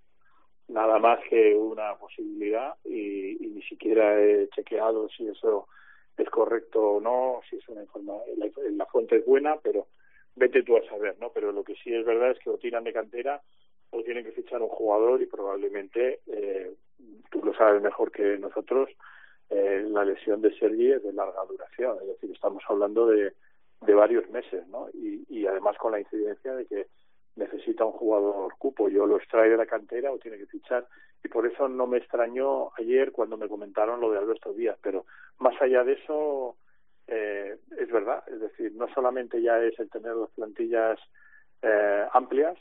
nada 0.68 0.98
más 0.98 1.20
que 1.28 1.54
una 1.54 1.96
posibilidad 1.96 2.76
y, 2.82 3.36
ni 3.40 3.62
siquiera 3.64 4.18
he 4.18 4.48
chequeado 4.48 5.10
si 5.10 5.28
eso 5.28 5.68
es 6.16 6.30
correcto 6.30 6.92
o 6.92 7.00
no, 7.00 7.42
si 7.50 7.56
es 7.56 7.68
una 7.68 7.82
información, 7.82 8.38
la, 8.78 8.86
fuente 8.86 9.16
es 9.16 9.26
buena, 9.26 9.58
pero 9.62 9.86
vete 10.36 10.62
tú 10.62 10.76
a 10.76 10.86
saber, 10.88 11.16
¿no? 11.20 11.30
Pero 11.32 11.52
lo 11.52 11.64
que 11.64 11.74
sí 11.76 11.94
es 11.94 12.04
verdad 12.04 12.30
es 12.32 12.38
que 12.38 12.50
o 12.50 12.58
tiran 12.58 12.84
de 12.84 12.92
cantera 12.92 13.40
o 13.90 14.02
tienen 14.02 14.24
que 14.24 14.32
fichar 14.32 14.62
un 14.62 14.68
jugador 14.68 15.20
y 15.20 15.26
probablemente, 15.26 16.20
eh, 16.26 16.72
tú 17.30 17.42
lo 17.44 17.52
sabes 17.54 17.82
mejor 17.82 18.12
que 18.12 18.38
nosotros, 18.38 18.88
eh, 19.50 19.84
la 19.88 20.04
lesión 20.04 20.40
de 20.40 20.56
Sergi 20.56 20.92
es 20.92 21.02
de 21.02 21.12
larga 21.12 21.44
duración, 21.48 21.98
es 22.02 22.08
decir, 22.08 22.30
estamos 22.30 22.62
hablando 22.68 23.06
de, 23.06 23.32
de 23.80 23.94
varios 23.94 24.28
meses, 24.30 24.66
¿no? 24.68 24.88
Y, 24.94 25.24
y 25.28 25.46
además 25.46 25.76
con 25.76 25.92
la 25.92 26.00
incidencia 26.00 26.54
de 26.54 26.66
que 26.66 26.86
necesita 27.36 27.84
un 27.84 27.92
jugador 27.92 28.54
cupo, 28.58 28.88
yo 28.88 29.06
lo 29.06 29.16
extrae 29.16 29.50
de 29.50 29.56
la 29.56 29.66
cantera 29.66 30.12
o 30.12 30.18
tiene 30.18 30.38
que 30.38 30.46
fichar 30.46 30.86
y 31.24 31.28
por 31.28 31.46
eso 31.46 31.68
no 31.68 31.86
me 31.86 31.98
extrañó 31.98 32.70
ayer 32.76 33.12
cuando 33.12 33.36
me 33.36 33.48
comentaron 33.48 34.00
lo 34.00 34.10
de 34.10 34.18
Alberto 34.18 34.52
Díaz, 34.52 34.78
pero 34.82 35.04
más 35.38 35.60
allá 35.60 35.84
de 35.84 35.94
eso 35.94 36.56
eh, 37.12 37.58
es 37.76 37.90
verdad, 37.90 38.22
es 38.28 38.40
decir, 38.40 38.72
no 38.74 38.86
solamente 38.94 39.42
ya 39.42 39.60
es 39.60 39.76
el 39.80 39.90
tener 39.90 40.14
las 40.14 40.30
plantillas 40.30 40.96
eh, 41.60 42.06
amplias, 42.12 42.56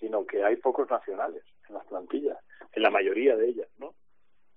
sino 0.00 0.26
que 0.26 0.42
hay 0.42 0.56
pocos 0.56 0.90
nacionales 0.90 1.44
en 1.68 1.76
las 1.76 1.86
plantillas, 1.86 2.38
en 2.72 2.82
la 2.82 2.90
mayoría 2.90 3.36
de 3.36 3.48
ellas, 3.48 3.68
¿no? 3.78 3.94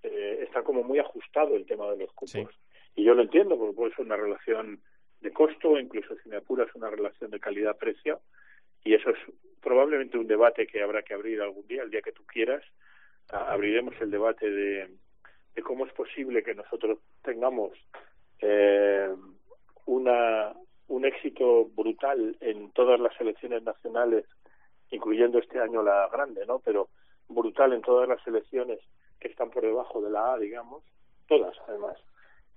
Eh, 0.01 0.39
está 0.41 0.63
como 0.63 0.81
muy 0.83 0.97
ajustado 0.97 1.55
el 1.55 1.67
tema 1.67 1.91
de 1.91 1.97
los 1.97 2.11
cupos. 2.13 2.59
Y 2.95 3.03
yo 3.03 3.13
lo 3.13 3.21
entiendo, 3.21 3.59
porque 3.59 3.75
puede 3.75 3.95
ser 3.95 4.05
una 4.05 4.17
relación 4.17 4.81
de 5.21 5.31
costo, 5.33 5.77
incluso 5.77 6.15
si 6.23 6.29
me 6.29 6.37
apuras 6.37 6.73
una 6.73 6.89
relación 6.89 7.29
de 7.29 7.39
calidad-precio, 7.39 8.21
y 8.83 8.95
eso 8.95 9.11
es 9.11 9.17
probablemente 9.61 10.17
un 10.17 10.25
debate 10.25 10.65
que 10.65 10.81
habrá 10.81 11.03
que 11.03 11.13
abrir 11.13 11.41
algún 11.41 11.67
día, 11.67 11.83
el 11.83 11.91
día 11.91 12.01
que 12.01 12.13
tú 12.13 12.25
quieras, 12.25 12.63
abriremos 13.29 13.93
el 14.01 14.09
debate 14.09 14.49
de, 14.49 14.89
de 15.53 15.61
cómo 15.61 15.85
es 15.85 15.93
posible 15.93 16.41
que 16.41 16.55
nosotros 16.55 16.97
tengamos 17.21 17.77
eh, 18.41 19.13
una, 19.85 20.53
un 20.87 21.05
éxito 21.05 21.65
brutal 21.75 22.37
en 22.41 22.71
todas 22.71 22.99
las 22.99 23.15
selecciones 23.17 23.63
nacionales, 23.63 24.25
incluyendo 24.91 25.39
este 25.39 25.59
año 25.59 25.83
la 25.83 26.07
grande, 26.11 26.45
¿no? 26.45 26.59
Pero 26.59 26.89
brutal 27.27 27.73
en 27.73 27.81
todas 27.81 28.07
las 28.07 28.21
selecciones 28.23 28.79
que 29.19 29.27
están 29.27 29.49
por 29.51 29.63
debajo 29.63 30.01
de 30.01 30.09
la 30.09 30.33
A, 30.33 30.37
digamos, 30.37 30.83
todas 31.27 31.55
además. 31.67 31.97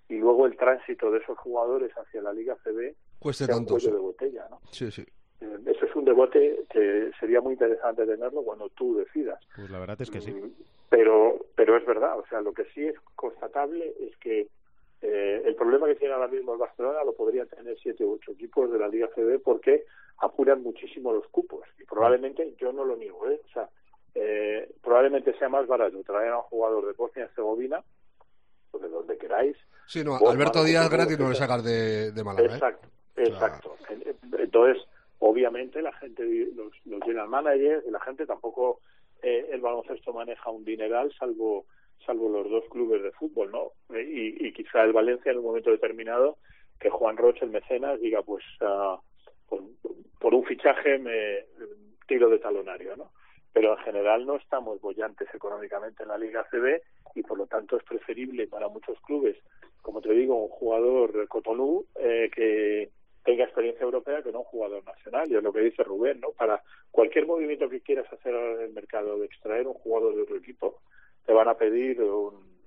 Y 0.09 0.19
luego 0.19 0.47
el 0.47 0.57
tránsito 0.57 1.11
de 1.11 1.19
esos 1.19 1.39
jugadores 1.39 1.93
hacia 1.93 2.23
la 2.23 2.33
Liga 2.33 2.57
CB 2.65 2.95
cueste 3.19 3.47
tanto. 3.47 3.79
de 3.79 3.91
botella, 3.93 4.47
¿no? 4.51 4.61
Sí, 4.71 4.91
sí. 4.91 5.03
Eh, 5.41 5.59
eso 5.67 5.87
es 5.87 5.95
un 5.97 6.05
debate 6.05 6.65
que 6.71 7.11
sería 7.19 7.41
muy 7.41 7.55
interesante 7.55 8.07
tenerlo 8.07 8.43
cuando 8.43 8.69
tú 8.71 8.97
decidas. 8.97 9.41
Pues 9.57 9.71
la 9.71 9.79
verdad 9.79 10.01
es 10.01 10.11
que 10.11 10.21
sí. 10.21 10.33
Mm, 10.33 10.53
pero, 10.89 11.39
pero 11.55 11.77
es 11.77 11.87
verdad, 11.87 12.19
o 12.19 12.27
sea, 12.27 12.41
lo 12.41 12.53
que 12.53 12.65
sí 12.75 12.85
es 12.85 12.99
constatable 13.15 13.95
es 14.01 14.17
que 14.19 14.49
eh, 15.03 15.43
el 15.45 15.57
problema 15.57 15.89
que 15.89 15.97
tiene 15.97 16.15
ahora 16.15 16.29
mismo 16.29 16.53
el 16.53 16.61
Barcelona 16.61 17.03
lo 17.05 17.13
podrían 17.13 17.49
tener 17.49 17.77
siete 17.83 18.05
u 18.05 18.13
ocho 18.13 18.33
equipos 18.33 18.71
de 18.71 18.79
la 18.79 18.89
Liga 18.89 19.09
CB 19.15 19.41
porque 19.43 19.85
apuran 20.19 20.63
muchísimo 20.63 21.13
los 21.13 21.27
cupos 21.29 21.67
y 21.81 21.85
probablemente 21.85 22.55
yo 22.57 22.73
no 22.73 22.85
lo 22.85 22.97
niego, 22.97 23.29
¿eh? 23.29 23.41
o 23.45 23.53
sea, 23.53 23.69
eh, 24.15 24.73
probablemente 24.81 25.37
sea 25.39 25.49
más 25.49 25.67
barato 25.67 26.01
traer 26.05 26.31
a 26.31 26.39
un 26.39 26.45
jugador 26.45 26.87
de 26.87 26.93
Bosnia 26.93 27.25
y 27.25 27.29
Herzegovina 27.29 27.83
o 28.71 28.79
de 28.79 28.89
donde 28.89 29.19
queráis. 29.19 29.57
Sí, 29.87 30.05
no, 30.05 30.17
Alberto 30.29 30.63
Díaz 30.63 30.89
gratis 30.89 31.19
no 31.19 31.31
le 31.31 31.35
sacar 31.35 31.63
de, 31.63 32.13
de 32.13 32.25
Málaga. 32.25 32.47
¿eh? 32.47 32.55
Exacto, 32.55 32.89
exacto. 33.17 33.77
Entonces, 34.39 34.85
obviamente 35.19 35.83
la 35.83 35.93
gente, 35.95 36.25
los, 36.55 36.73
los 36.85 37.03
general 37.03 37.29
managers 37.29 37.85
y 37.87 37.91
la 37.91 38.01
gente 38.01 38.25
tampoco 38.25 38.81
eh, 39.23 39.49
el 39.51 39.61
baloncesto 39.61 40.13
maneja 40.13 40.51
un 40.51 40.65
dineral 40.65 41.13
salvo 41.19 41.67
salvo 42.05 42.29
los 42.29 42.51
dos 42.51 42.65
clubes 42.71 43.03
de 43.03 43.13
fútbol, 43.13 43.51
¿no? 43.51 43.73
Y, 43.97 44.47
y, 44.47 44.53
quizá 44.53 44.83
el 44.83 44.93
Valencia 44.93 45.33
en 45.33 45.39
un 45.39 45.45
momento 45.45 45.71
determinado 45.71 46.39
que 46.81 46.91
Juan 46.91 47.17
Roche, 47.17 47.45
el 47.45 47.51
mecenas, 47.51 48.01
diga 48.01 48.23
pues 48.23 48.45
uh, 48.61 48.99
por, 49.49 49.63
por, 50.19 50.35
un 50.35 50.45
fichaje 50.45 50.99
me 50.99 51.45
tiro 52.07 52.29
de 52.29 52.39
talonario, 52.39 52.97
¿no? 52.97 53.13
Pero 53.53 53.77
en 53.77 53.85
general 53.85 54.27
no 54.27 54.37
estamos 54.37 54.81
bollantes 54.81 55.29
económicamente 55.35 56.03
en 56.03 56.09
la 56.09 56.19
Liga 56.19 56.47
CB 56.51 56.81
y 57.15 57.23
por 57.23 57.39
lo 57.39 57.47
tanto 57.47 57.77
es 57.77 57.85
preferible 57.85 58.47
para 58.47 58.69
muchos 58.69 58.99
clubes, 59.03 59.37
como 59.83 60.01
te 60.01 60.13
digo, 60.13 60.37
un 60.37 60.49
jugador 60.49 61.29
Cotonou 61.29 61.87
eh, 61.97 62.31
que 62.35 62.91
tenga 63.25 63.45
experiencia 63.45 63.85
europea 63.85 64.23
que 64.23 64.33
no 64.33 64.41
un 64.41 64.45
jugador 64.45 64.85
nacional. 64.85 65.31
Y 65.31 65.37
es 65.37 65.43
lo 65.43 65.53
que 65.53 65.61
dice 65.61 65.85
Rubén, 65.85 66.21
¿no? 66.21 66.31
Para 66.33 66.63
cualquier 66.91 67.27
movimiento 67.27 67.69
que 67.69 67.81
quieras 67.81 68.11
hacer 68.13 68.35
en 68.35 68.61
el 68.63 68.73
mercado 68.73 69.19
de 69.19 69.27
extraer 69.27 69.67
un 69.67 69.75
jugador 69.75 70.15
de 70.17 70.23
otro 70.23 70.37
equipo, 70.37 70.81
te 71.27 71.33
van 71.33 71.49
a 71.49 71.55
pedir 71.55 72.01
un, 72.03 72.59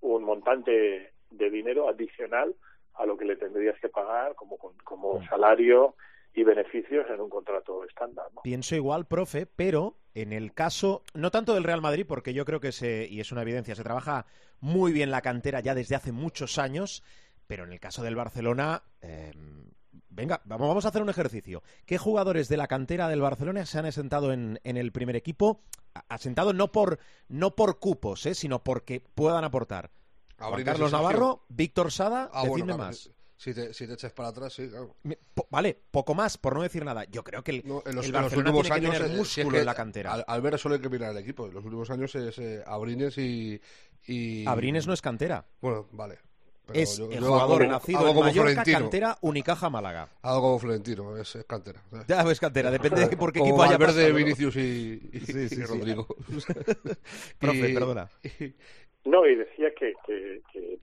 un 0.00 0.24
montante 0.24 1.12
de 1.30 1.50
dinero 1.50 1.88
adicional 1.88 2.54
a 2.94 3.06
lo 3.06 3.16
que 3.16 3.24
le 3.24 3.36
tendrías 3.36 3.78
que 3.80 3.88
pagar 3.88 4.34
como, 4.34 4.58
como 4.84 5.24
salario 5.26 5.94
y 6.34 6.44
beneficios 6.44 7.06
en 7.10 7.20
un 7.20 7.30
contrato 7.30 7.84
estándar. 7.84 8.26
¿no? 8.34 8.42
Pienso 8.42 8.74
igual, 8.74 9.06
profe, 9.06 9.46
pero 9.46 9.96
en 10.14 10.32
el 10.32 10.52
caso, 10.52 11.02
no 11.14 11.30
tanto 11.30 11.54
del 11.54 11.64
Real 11.64 11.80
Madrid, 11.80 12.06
porque 12.06 12.34
yo 12.34 12.44
creo 12.44 12.60
que 12.60 12.72
se, 12.72 13.06
y 13.08 13.20
es 13.20 13.32
una 13.32 13.42
evidencia, 13.42 13.74
se 13.74 13.82
trabaja 13.82 14.26
muy 14.60 14.92
bien 14.92 15.10
la 15.10 15.22
cantera 15.22 15.60
ya 15.60 15.74
desde 15.74 15.96
hace 15.96 16.12
muchos 16.12 16.58
años, 16.58 17.02
pero 17.46 17.64
en 17.64 17.72
el 17.72 17.80
caso 17.80 18.02
del 18.02 18.16
Barcelona, 18.16 18.82
eh, 19.00 19.32
venga, 20.12 20.40
vamos 20.44 20.84
a 20.84 20.88
hacer 20.88 21.02
un 21.02 21.10
ejercicio. 21.10 21.62
¿Qué 21.86 21.98
jugadores 21.98 22.48
de 22.48 22.56
la 22.56 22.66
cantera 22.66 23.08
del 23.08 23.20
Barcelona 23.20 23.66
se 23.66 23.78
han 23.78 23.86
asentado 23.86 24.32
en, 24.32 24.60
en 24.64 24.76
el 24.76 24.92
primer 24.92 25.16
equipo? 25.16 25.62
Asentado 26.08 26.52
no 26.52 26.72
por, 26.72 26.98
no 27.28 27.54
por 27.54 27.78
cupos, 27.78 28.24
¿eh? 28.26 28.34
sino 28.34 28.62
porque 28.62 29.00
puedan 29.00 29.44
aportar. 29.44 29.90
Juan 30.38 30.64
Carlos 30.64 30.92
Navarro, 30.92 31.44
Víctor 31.48 31.92
Sada, 31.92 32.30
ah, 32.32 32.44
decidme 32.44 32.76
más. 32.76 33.10
Si 33.36 33.52
te, 33.52 33.74
si 33.74 33.88
te 33.88 33.94
echas 33.94 34.12
para 34.12 34.28
atrás, 34.28 34.52
sí, 34.52 34.68
claro. 34.68 34.94
vale, 35.50 35.76
poco 35.90 36.14
más, 36.14 36.38
por 36.38 36.54
no 36.54 36.62
decir 36.62 36.84
nada. 36.84 37.04
Yo 37.10 37.24
creo 37.24 37.42
que 37.42 37.50
el, 37.50 37.64
en 37.86 37.96
los, 37.96 38.06
últimos 38.36 38.70
años 38.70 38.92
tener 38.92 39.16
músculo 39.16 39.58
en 39.58 39.66
la 39.66 39.74
cantera. 39.74 40.12
Al, 40.12 40.42
ver 40.42 40.58
solo 40.60 40.76
hay 40.76 40.80
que 40.80 40.88
mirar 40.88 41.10
el 41.10 41.18
equipo. 41.18 41.46
En 41.46 41.54
los 41.54 41.64
últimos 41.64 41.90
años 41.90 42.14
es 42.14 42.38
eh, 42.38 42.62
Abrines 42.64 43.18
y, 43.18 43.60
y... 44.06 44.46
Abrines 44.46 44.86
no 44.86 44.92
es 44.92 45.02
cantera. 45.02 45.44
Bueno, 45.60 45.88
vale 45.90 46.20
es 46.72 46.98
el 46.98 47.20
jugador 47.20 47.66
nacido 47.66 48.08
en 48.08 48.18
Mallorca, 48.18 48.64
cantera, 48.64 49.16
Unicaja, 49.20 49.68
Málaga. 49.68 50.08
Algo 50.22 50.42
como 50.42 50.58
Florentino, 50.58 51.16
es, 51.16 51.44
cantera. 51.46 51.82
Ya 52.08 52.22
es 52.22 52.40
cantera, 52.40 52.70
depende 52.70 53.06
de 53.08 53.16
por 53.16 53.32
qué 53.32 53.40
equipo 53.40 53.62
haya 53.62 53.76
verde, 53.76 54.12
Vinicius 54.12 54.56
y, 54.56 55.00
Rodrigo. 55.66 56.06
Profe, 57.38 57.74
perdona. 57.74 58.08
No, 59.04 59.26
y 59.26 59.34
decía 59.34 59.74
que, 59.74 59.94
que, 60.06 60.42
que, 60.52 60.78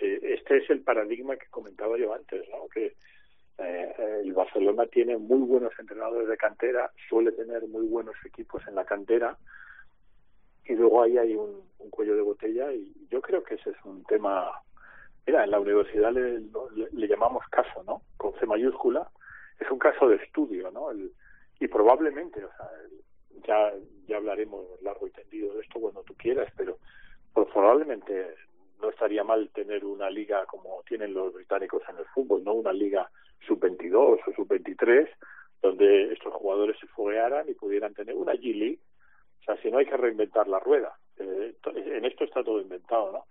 este 0.00 0.58
es 0.58 0.70
el 0.70 0.80
paradigma 0.82 1.36
que 1.36 1.48
comentaba 1.50 1.98
yo 1.98 2.14
antes, 2.14 2.48
¿no? 2.50 2.68
Que 2.68 2.94
eh, 3.58 3.94
el 4.22 4.32
Barcelona 4.32 4.86
tiene 4.86 5.16
muy 5.16 5.40
buenos 5.40 5.72
entrenadores 5.76 6.28
de 6.28 6.36
cantera, 6.36 6.92
suele 7.08 7.32
tener 7.32 7.66
muy 7.66 7.84
buenos 7.88 8.14
equipos 8.24 8.62
en 8.68 8.76
la 8.76 8.84
cantera, 8.84 9.36
y 10.66 10.74
luego 10.74 11.02
ahí 11.02 11.18
hay 11.18 11.34
un, 11.34 11.62
un 11.78 11.90
cuello 11.90 12.14
de 12.14 12.22
botella, 12.22 12.72
y 12.72 12.94
yo 13.10 13.20
creo 13.20 13.42
que 13.42 13.56
ese 13.56 13.70
es 13.70 13.76
un 13.84 14.04
tema 14.04 14.52
Mira, 15.28 15.44
en 15.44 15.50
la 15.50 15.60
universidad 15.60 16.10
le, 16.10 16.40
le, 16.40 17.06
llamamos 17.06 17.46
caso, 17.50 17.84
¿no? 17.84 18.00
Con 18.16 18.32
C 18.40 18.46
mayúscula. 18.46 19.10
Es 19.60 19.70
un 19.70 19.78
caso 19.78 20.08
de 20.08 20.16
estudio, 20.16 20.70
¿no? 20.70 20.90
El, 20.90 21.12
y 21.60 21.68
probablemente, 21.68 22.42
o 22.42 22.48
sea, 22.56 22.70
ya, 23.46 23.74
ya 24.06 24.16
hablaremos 24.16 24.64
largo 24.80 25.06
y 25.06 25.10
tendido 25.10 25.52
de 25.52 25.60
esto 25.60 25.80
cuando 25.80 26.02
tú 26.04 26.14
quieras, 26.14 26.50
pero 26.56 26.78
probablemente 27.34 28.36
no 28.80 28.88
estaría 28.88 29.22
mal 29.22 29.50
tener 29.50 29.84
una 29.84 30.08
liga 30.08 30.46
como 30.46 30.82
tienen 30.88 31.12
los 31.12 31.34
británicos 31.34 31.82
en 31.90 31.98
el 31.98 32.06
fútbol, 32.06 32.42
¿no? 32.42 32.54
Una 32.54 32.72
liga 32.72 33.10
sub-22 33.46 34.20
o 34.26 34.32
sub-23, 34.34 35.10
donde 35.60 36.10
estos 36.14 36.32
jugadores 36.32 36.78
se 36.80 36.86
foguearan 36.86 37.46
y 37.50 37.52
pudieran 37.52 37.92
tener 37.92 38.14
una 38.14 38.32
G-League. 38.32 38.80
O 39.42 39.44
sea, 39.44 39.60
si 39.60 39.70
no 39.70 39.76
hay 39.76 39.84
que 39.84 39.98
reinventar 39.98 40.48
la 40.48 40.58
rueda. 40.58 40.96
Eh, 41.18 41.54
en 41.74 42.06
esto 42.06 42.24
está 42.24 42.42
todo 42.42 42.62
inventado, 42.62 43.12
¿no? 43.12 43.24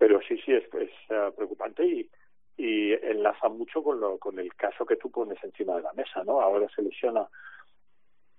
Pero 0.00 0.18
sí, 0.22 0.38
sí, 0.38 0.54
es, 0.54 0.64
es 0.64 0.90
uh, 1.10 1.30
preocupante 1.36 1.84
y, 1.86 2.10
y 2.56 2.92
enlaza 2.92 3.50
mucho 3.50 3.82
con, 3.82 4.00
lo, 4.00 4.16
con 4.16 4.38
el 4.38 4.54
caso 4.54 4.86
que 4.86 4.96
tú 4.96 5.10
pones 5.10 5.36
encima 5.44 5.76
de 5.76 5.82
la 5.82 5.92
mesa, 5.92 6.24
¿no? 6.24 6.40
Ahora 6.40 6.66
se 6.74 6.80
lesiona 6.80 7.28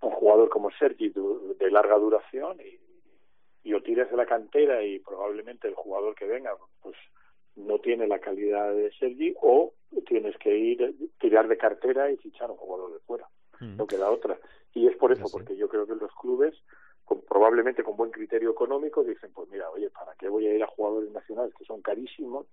un 0.01 0.09
jugador 0.09 0.49
como 0.49 0.71
Sergi 0.71 1.09
de 1.09 1.69
larga 1.69 1.99
duración 1.99 2.57
y, 2.61 2.79
y 3.69 3.73
o 3.75 3.83
tiras 3.83 4.09
de 4.09 4.17
la 4.17 4.25
cantera 4.25 4.83
y 4.83 4.97
probablemente 4.97 5.67
el 5.67 5.75
jugador 5.75 6.15
que 6.15 6.25
venga 6.25 6.51
pues 6.81 6.95
no 7.55 7.77
tiene 7.77 8.07
la 8.07 8.17
calidad 8.17 8.73
de 8.73 8.91
Sergi 8.93 9.35
o 9.39 9.73
tienes 10.07 10.35
que 10.39 10.57
ir 10.57 10.95
tirar 11.19 11.47
de 11.47 11.57
cartera 11.57 12.09
y 12.09 12.17
fichar 12.17 12.49
a 12.49 12.53
un 12.53 12.57
jugador 12.57 12.93
de 12.93 12.99
fuera 13.01 13.27
mm. 13.59 13.77
no 13.77 13.85
queda 13.85 14.09
otra 14.09 14.39
y 14.73 14.87
es 14.87 14.95
por 14.95 15.11
eso 15.11 15.25
porque 15.31 15.55
yo 15.55 15.69
creo 15.69 15.85
que 15.85 15.93
los 15.93 16.11
clubes 16.15 16.55
con, 17.05 17.21
probablemente 17.21 17.83
con 17.83 17.97
buen 17.97 18.11
criterio 18.11 18.51
económico 18.51 19.03
dicen 19.03 19.31
pues 19.33 19.49
mira 19.49 19.69
oye 19.69 19.89
para 19.89 20.13
qué 20.15 20.29
voy 20.29 20.47
a 20.47 20.53
ir 20.53 20.63
a 20.63 20.67
jugadores 20.67 21.11
nacionales 21.11 21.53
que 21.57 21.65
son 21.65 21.81
carísimos 21.81 22.47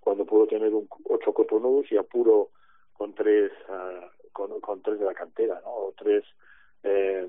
cuando 0.00 0.24
puedo 0.24 0.46
tener 0.46 0.72
un 0.74 0.88
ocho 1.08 1.32
cotonudos 1.32 1.90
y 1.90 1.96
apuro 1.96 2.50
con 2.92 3.14
tres 3.14 3.52
uh, 3.68 4.30
con, 4.32 4.60
con 4.60 4.82
tres 4.82 4.98
de 4.98 5.04
la 5.06 5.14
cantera 5.14 5.60
no 5.64 5.70
o 5.70 5.94
tres 5.96 6.24
eh, 6.82 7.28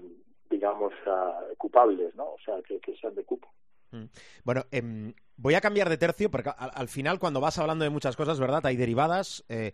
digamos, 0.50 0.94
uh, 1.06 1.56
cupables, 1.58 2.16
¿no? 2.16 2.26
O 2.26 2.38
sea, 2.44 2.56
que, 2.68 2.80
que 2.80 2.96
sean 2.98 3.16
de 3.16 3.24
cupo. 3.24 3.52
Mm. 3.92 4.06
Bueno, 4.44 4.66
eh, 4.72 5.14
voy 5.38 5.56
a 5.56 5.62
cambiar 5.62 5.90
de 5.90 5.98
tercio 5.98 6.30
porque 6.30 6.52
al, 6.56 6.72
al, 6.74 6.88
final 6.88 7.20
cuando 7.20 7.42
vas 7.42 7.58
hablando 7.58 7.84
de 7.84 7.90
muchas 7.90 8.16
cosas, 8.16 8.40
¿verdad? 8.40 8.66
Hay 8.66 8.76
derivadas. 8.76 9.44
Eh, 9.50 9.74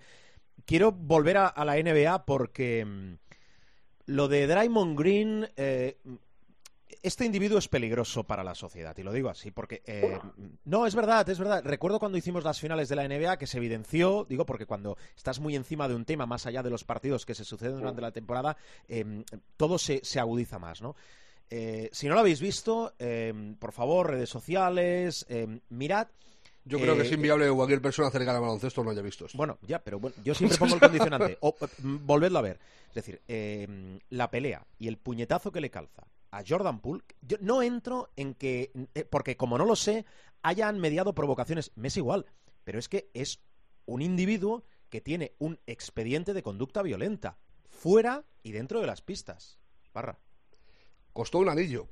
quiero 0.65 0.91
volver 0.91 1.37
a, 1.37 1.47
a, 1.47 1.65
la 1.65 1.75
NBA 1.75 2.25
porque 2.25 2.85
mm, 2.85 3.13
lo 4.07 4.27
de 4.27 4.47
Draymond 4.47 4.97
Green 4.97 5.47
eh, 5.57 5.97
este 7.01 7.25
individuo 7.25 7.57
es 7.57 7.67
peligroso 7.67 8.23
para 8.23 8.43
la 8.43 8.55
sociedad, 8.55 8.97
y 8.97 9.03
lo 9.03 9.11
digo 9.11 9.29
así, 9.29 9.51
porque... 9.51 9.81
Eh, 9.85 10.19
no, 10.65 10.85
es 10.85 10.95
verdad, 10.95 11.27
es 11.29 11.39
verdad. 11.39 11.61
Recuerdo 11.63 11.99
cuando 11.99 12.17
hicimos 12.17 12.43
las 12.43 12.59
finales 12.59 12.89
de 12.89 12.95
la 12.95 13.07
NBA 13.07 13.37
que 13.37 13.47
se 13.47 13.57
evidenció, 13.57 14.25
digo, 14.29 14.45
porque 14.45 14.65
cuando 14.65 14.97
estás 15.15 15.39
muy 15.39 15.55
encima 15.55 15.87
de 15.87 15.95
un 15.95 16.05
tema, 16.05 16.25
más 16.25 16.45
allá 16.45 16.63
de 16.63 16.69
los 16.69 16.83
partidos 16.83 17.25
que 17.25 17.35
se 17.35 17.45
suceden 17.45 17.77
durante 17.77 18.01
la 18.01 18.11
temporada, 18.11 18.57
eh, 18.87 19.23
todo 19.57 19.77
se, 19.77 20.01
se, 20.03 20.19
agudiza 20.19 20.59
más, 20.59 20.81
¿no? 20.81 20.95
Eh, 21.49 21.89
si 21.91 22.07
no 22.07 22.13
lo 22.13 22.21
habéis 22.21 22.39
visto, 22.39 22.93
em, 22.97 23.55
por 23.55 23.73
favor, 23.73 24.09
redes 24.09 24.29
sociales, 24.29 25.25
em, 25.29 25.59
mirad... 25.69 26.07
Yo 26.63 26.79
creo 26.79 26.95
que 26.95 27.01
es 27.01 27.11
inviable 27.11 27.45
que 27.45 27.51
cualquier 27.51 27.81
persona 27.81 28.11
cercana 28.11 28.37
al 28.37 28.41
baloncesto 28.41 28.83
no 28.83 28.91
haya 28.91 29.01
visto 29.01 29.25
esto. 29.25 29.37
Bueno, 29.37 29.57
ya, 29.63 29.79
pero 29.79 29.99
bueno, 29.99 30.15
yo 30.23 30.33
siempre 30.35 30.57
pongo 30.57 30.75
el 30.75 30.79
condicionante. 30.79 31.37
O, 31.41 31.55
volvedlo 31.79 32.37
a 32.37 32.43
ver. 32.43 32.59
Es 32.89 32.95
decir, 32.95 33.21
eh, 33.27 33.99
la 34.09 34.29
pelea 34.29 34.65
y 34.77 34.87
el 34.87 34.97
puñetazo 34.97 35.51
que 35.51 35.59
le 35.59 35.71
calza 35.71 36.03
a 36.31 36.43
Jordan 36.47 36.79
Poole, 36.79 37.03
yo 37.21 37.37
no 37.41 37.61
entro 37.61 38.09
en 38.15 38.33
que, 38.33 38.71
eh, 38.95 39.05
porque 39.05 39.37
como 39.37 39.57
no 39.57 39.65
lo 39.65 39.75
sé, 39.75 40.05
hayan 40.41 40.79
mediado 40.79 41.13
provocaciones, 41.13 41.71
me 41.75 41.89
es 41.89 41.97
igual, 41.97 42.25
pero 42.63 42.79
es 42.79 42.89
que 42.89 43.09
es 43.13 43.41
un 43.85 44.01
individuo 44.01 44.63
que 44.89 45.01
tiene 45.01 45.35
un 45.39 45.59
expediente 45.67 46.33
de 46.33 46.43
conducta 46.43 46.81
violenta, 46.81 47.37
fuera 47.69 48.25
y 48.43 48.51
dentro 48.51 48.79
de 48.81 48.87
las 48.87 49.01
pistas. 49.01 49.59
Barra. 49.93 50.17
Costó 51.13 51.39
un 51.39 51.49
anillo. 51.49 51.87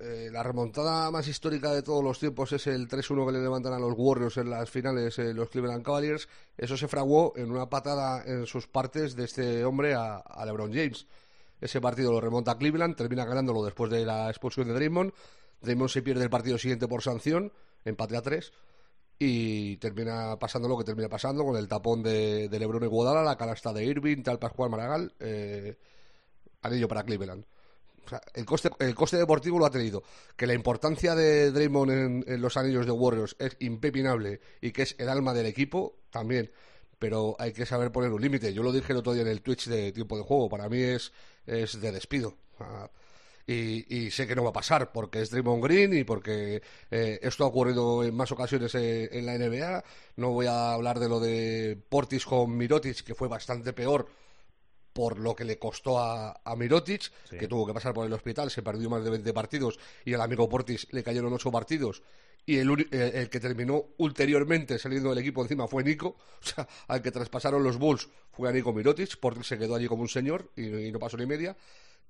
Eh, 0.00 0.28
la 0.30 0.42
remontada 0.42 1.10
más 1.10 1.28
histórica 1.28 1.72
de 1.72 1.82
todos 1.82 2.02
los 2.02 2.18
tiempos 2.18 2.52
es 2.52 2.66
el 2.66 2.88
3-1 2.88 3.26
que 3.26 3.32
le 3.32 3.42
levantan 3.42 3.72
a 3.72 3.78
los 3.78 3.94
Warriors 3.96 4.36
en 4.36 4.50
las 4.50 4.68
finales 4.68 5.18
eh, 5.18 5.32
los 5.32 5.48
Cleveland 5.48 5.84
Cavaliers. 5.84 6.28
Eso 6.56 6.76
se 6.76 6.88
fraguó 6.88 7.32
en 7.36 7.50
una 7.50 7.70
patada 7.70 8.24
en 8.26 8.44
sus 8.46 8.66
partes 8.66 9.14
de 9.14 9.24
este 9.24 9.64
hombre 9.64 9.94
a, 9.94 10.16
a 10.16 10.44
LeBron 10.44 10.72
James. 10.72 11.06
Ese 11.60 11.80
partido 11.80 12.12
lo 12.12 12.20
remonta 12.20 12.58
Cleveland, 12.58 12.96
termina 12.96 13.24
ganándolo 13.24 13.64
después 13.64 13.90
de 13.90 14.04
la 14.04 14.28
expulsión 14.28 14.68
de 14.68 14.74
Draymond. 14.74 15.12
Draymond 15.60 15.90
se 15.90 16.02
pierde 16.02 16.24
el 16.24 16.30
partido 16.30 16.58
siguiente 16.58 16.88
por 16.88 17.02
sanción, 17.02 17.52
empate 17.84 18.16
a 18.16 18.22
tres, 18.22 18.52
y 19.18 19.76
termina 19.76 20.38
pasando 20.38 20.68
lo 20.68 20.76
que 20.76 20.84
termina 20.84 21.08
pasando 21.08 21.44
con 21.44 21.56
el 21.56 21.68
tapón 21.68 22.02
de, 22.02 22.48
de 22.48 22.58
Lebron 22.58 22.82
y 22.84 22.86
Guadala, 22.86 23.22
la 23.22 23.36
canasta 23.36 23.72
de 23.72 23.84
Irving, 23.84 24.22
tal 24.22 24.38
Pascual 24.38 24.70
Maragall, 24.70 25.12
eh, 25.20 25.76
anillo 26.62 26.88
para 26.88 27.04
Cleveland. 27.04 27.44
O 28.04 28.08
sea, 28.08 28.20
el 28.34 28.44
coste, 28.44 28.70
el 28.80 28.94
coste 28.94 29.16
deportivo 29.16 29.58
lo 29.58 29.64
ha 29.64 29.70
tenido. 29.70 30.02
Que 30.36 30.46
la 30.46 30.52
importancia 30.52 31.14
de 31.14 31.50
Draymond 31.52 31.90
en, 31.90 32.24
en, 32.26 32.42
los 32.42 32.56
anillos 32.56 32.84
de 32.84 32.92
Warriors 32.92 33.34
es 33.38 33.56
impepinable 33.60 34.40
y 34.60 34.72
que 34.72 34.82
es 34.82 34.94
el 34.98 35.08
alma 35.08 35.32
del 35.32 35.46
equipo, 35.46 36.00
también. 36.10 36.50
Pero 36.98 37.34
hay 37.38 37.52
que 37.52 37.64
saber 37.64 37.92
poner 37.92 38.12
un 38.12 38.20
límite. 38.20 38.52
Yo 38.52 38.62
lo 38.62 38.72
dije 38.72 38.92
el 38.92 38.98
otro 38.98 39.14
día 39.14 39.22
en 39.22 39.28
el 39.28 39.40
Twitch 39.40 39.68
de 39.68 39.92
tiempo 39.92 40.18
de 40.18 40.24
juego. 40.24 40.50
Para 40.50 40.68
mí 40.68 40.82
es 40.82 41.12
es 41.46 41.80
de 41.80 41.92
despido. 41.92 42.36
Y, 43.46 43.94
y, 43.94 44.10
sé 44.10 44.26
que 44.26 44.34
no 44.34 44.42
va 44.42 44.50
a 44.50 44.54
pasar 44.54 44.90
porque 44.90 45.20
es 45.20 45.30
Draymond 45.30 45.62
Green 45.62 45.92
y 45.92 46.04
porque 46.04 46.62
eh, 46.90 47.18
esto 47.20 47.44
ha 47.44 47.48
ocurrido 47.48 48.02
en 48.02 48.14
más 48.14 48.32
ocasiones 48.32 48.74
eh, 48.74 49.10
en 49.12 49.26
la 49.26 49.36
NBA. 49.36 49.84
No 50.16 50.30
voy 50.30 50.46
a 50.46 50.72
hablar 50.72 50.98
de 50.98 51.08
lo 51.08 51.20
de 51.20 51.78
Portis 51.88 52.24
con 52.24 52.56
Mirotic, 52.56 53.04
que 53.04 53.14
fue 53.14 53.28
bastante 53.28 53.74
peor 53.74 54.08
por 54.94 55.18
lo 55.18 55.34
que 55.34 55.44
le 55.44 55.58
costó 55.58 55.98
a, 55.98 56.40
a 56.44 56.56
Mirotic, 56.56 57.02
sí. 57.28 57.36
que 57.36 57.48
tuvo 57.48 57.66
que 57.66 57.74
pasar 57.74 57.92
por 57.92 58.06
el 58.06 58.12
hospital, 58.12 58.50
se 58.50 58.62
perdió 58.62 58.88
más 58.88 59.04
de 59.04 59.10
20 59.10 59.34
partidos 59.34 59.78
y 60.04 60.14
al 60.14 60.22
amigo 60.22 60.48
Portis 60.48 60.86
le 60.92 61.02
cayeron 61.02 61.32
8 61.32 61.50
partidos. 61.50 62.02
Y 62.46 62.58
el, 62.58 62.70
el, 62.70 62.88
el, 62.92 63.30
que 63.30 63.40
terminó 63.40 63.86
ulteriormente 63.98 64.78
saliendo 64.78 65.10
del 65.10 65.18
equipo 65.18 65.42
encima 65.42 65.66
fue 65.66 65.82
Nico, 65.82 66.16
o 66.42 66.46
sea, 66.46 66.68
al 66.86 67.02
que 67.02 67.10
traspasaron 67.10 67.62
los 67.62 67.76
Bulls 67.76 68.08
fue 68.32 68.48
a 68.48 68.52
Nico 68.52 68.72
Mirotic, 68.72 69.18
Portis 69.18 69.48
se 69.48 69.58
quedó 69.58 69.74
allí 69.74 69.88
como 69.88 70.02
un 70.02 70.08
señor 70.08 70.50
y, 70.56 70.66
y, 70.66 70.92
no 70.92 70.98
pasó 70.98 71.16
ni 71.16 71.26
media. 71.26 71.56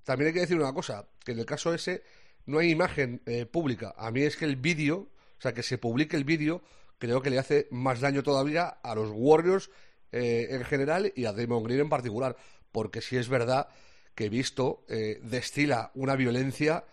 También 0.05 0.29
hay 0.29 0.35
que 0.35 0.41
decir 0.41 0.59
una 0.59 0.75
cosa, 0.75 1.09
que 1.25 1.33
en 1.33 1.39
el 1.39 1.47
caso 1.47 1.73
ese 1.73 2.03
no 2.45 2.59
hay 2.59 2.71
imagen 2.71 3.23
eh, 3.25 3.47
pública. 3.47 3.95
A 3.97 4.11
mí 4.11 4.23
es 4.23 4.37
que 4.37 4.45
el 4.45 4.57
vídeo, 4.57 5.09
o 5.39 5.41
sea, 5.41 5.55
que 5.55 5.63
se 5.63 5.79
publique 5.79 6.17
el 6.17 6.25
vídeo, 6.25 6.63
creo 6.99 7.23
que 7.23 7.31
le 7.31 7.39
hace 7.39 7.67
más 7.71 8.01
daño 8.01 8.23
todavía 8.23 8.67
a 8.67 8.95
los 8.95 9.11
Warriors 9.13 9.71
eh, 10.13 10.49
en 10.51 10.65
general 10.65 11.13
y 11.17 11.25
a 11.25 11.33
Damon 11.33 11.65
Green 11.65 11.81
en 11.81 11.89
particular 11.89 12.37
porque 12.75 13.01
sí 13.01 13.17
es 13.17 13.29
verdad 13.29 13.69
que 14.17 14.25
he 14.25 14.29
visto 14.29 14.85
eh, 14.89 15.21
destila 15.23 15.93
una 15.95 16.17
violencia 16.17 16.85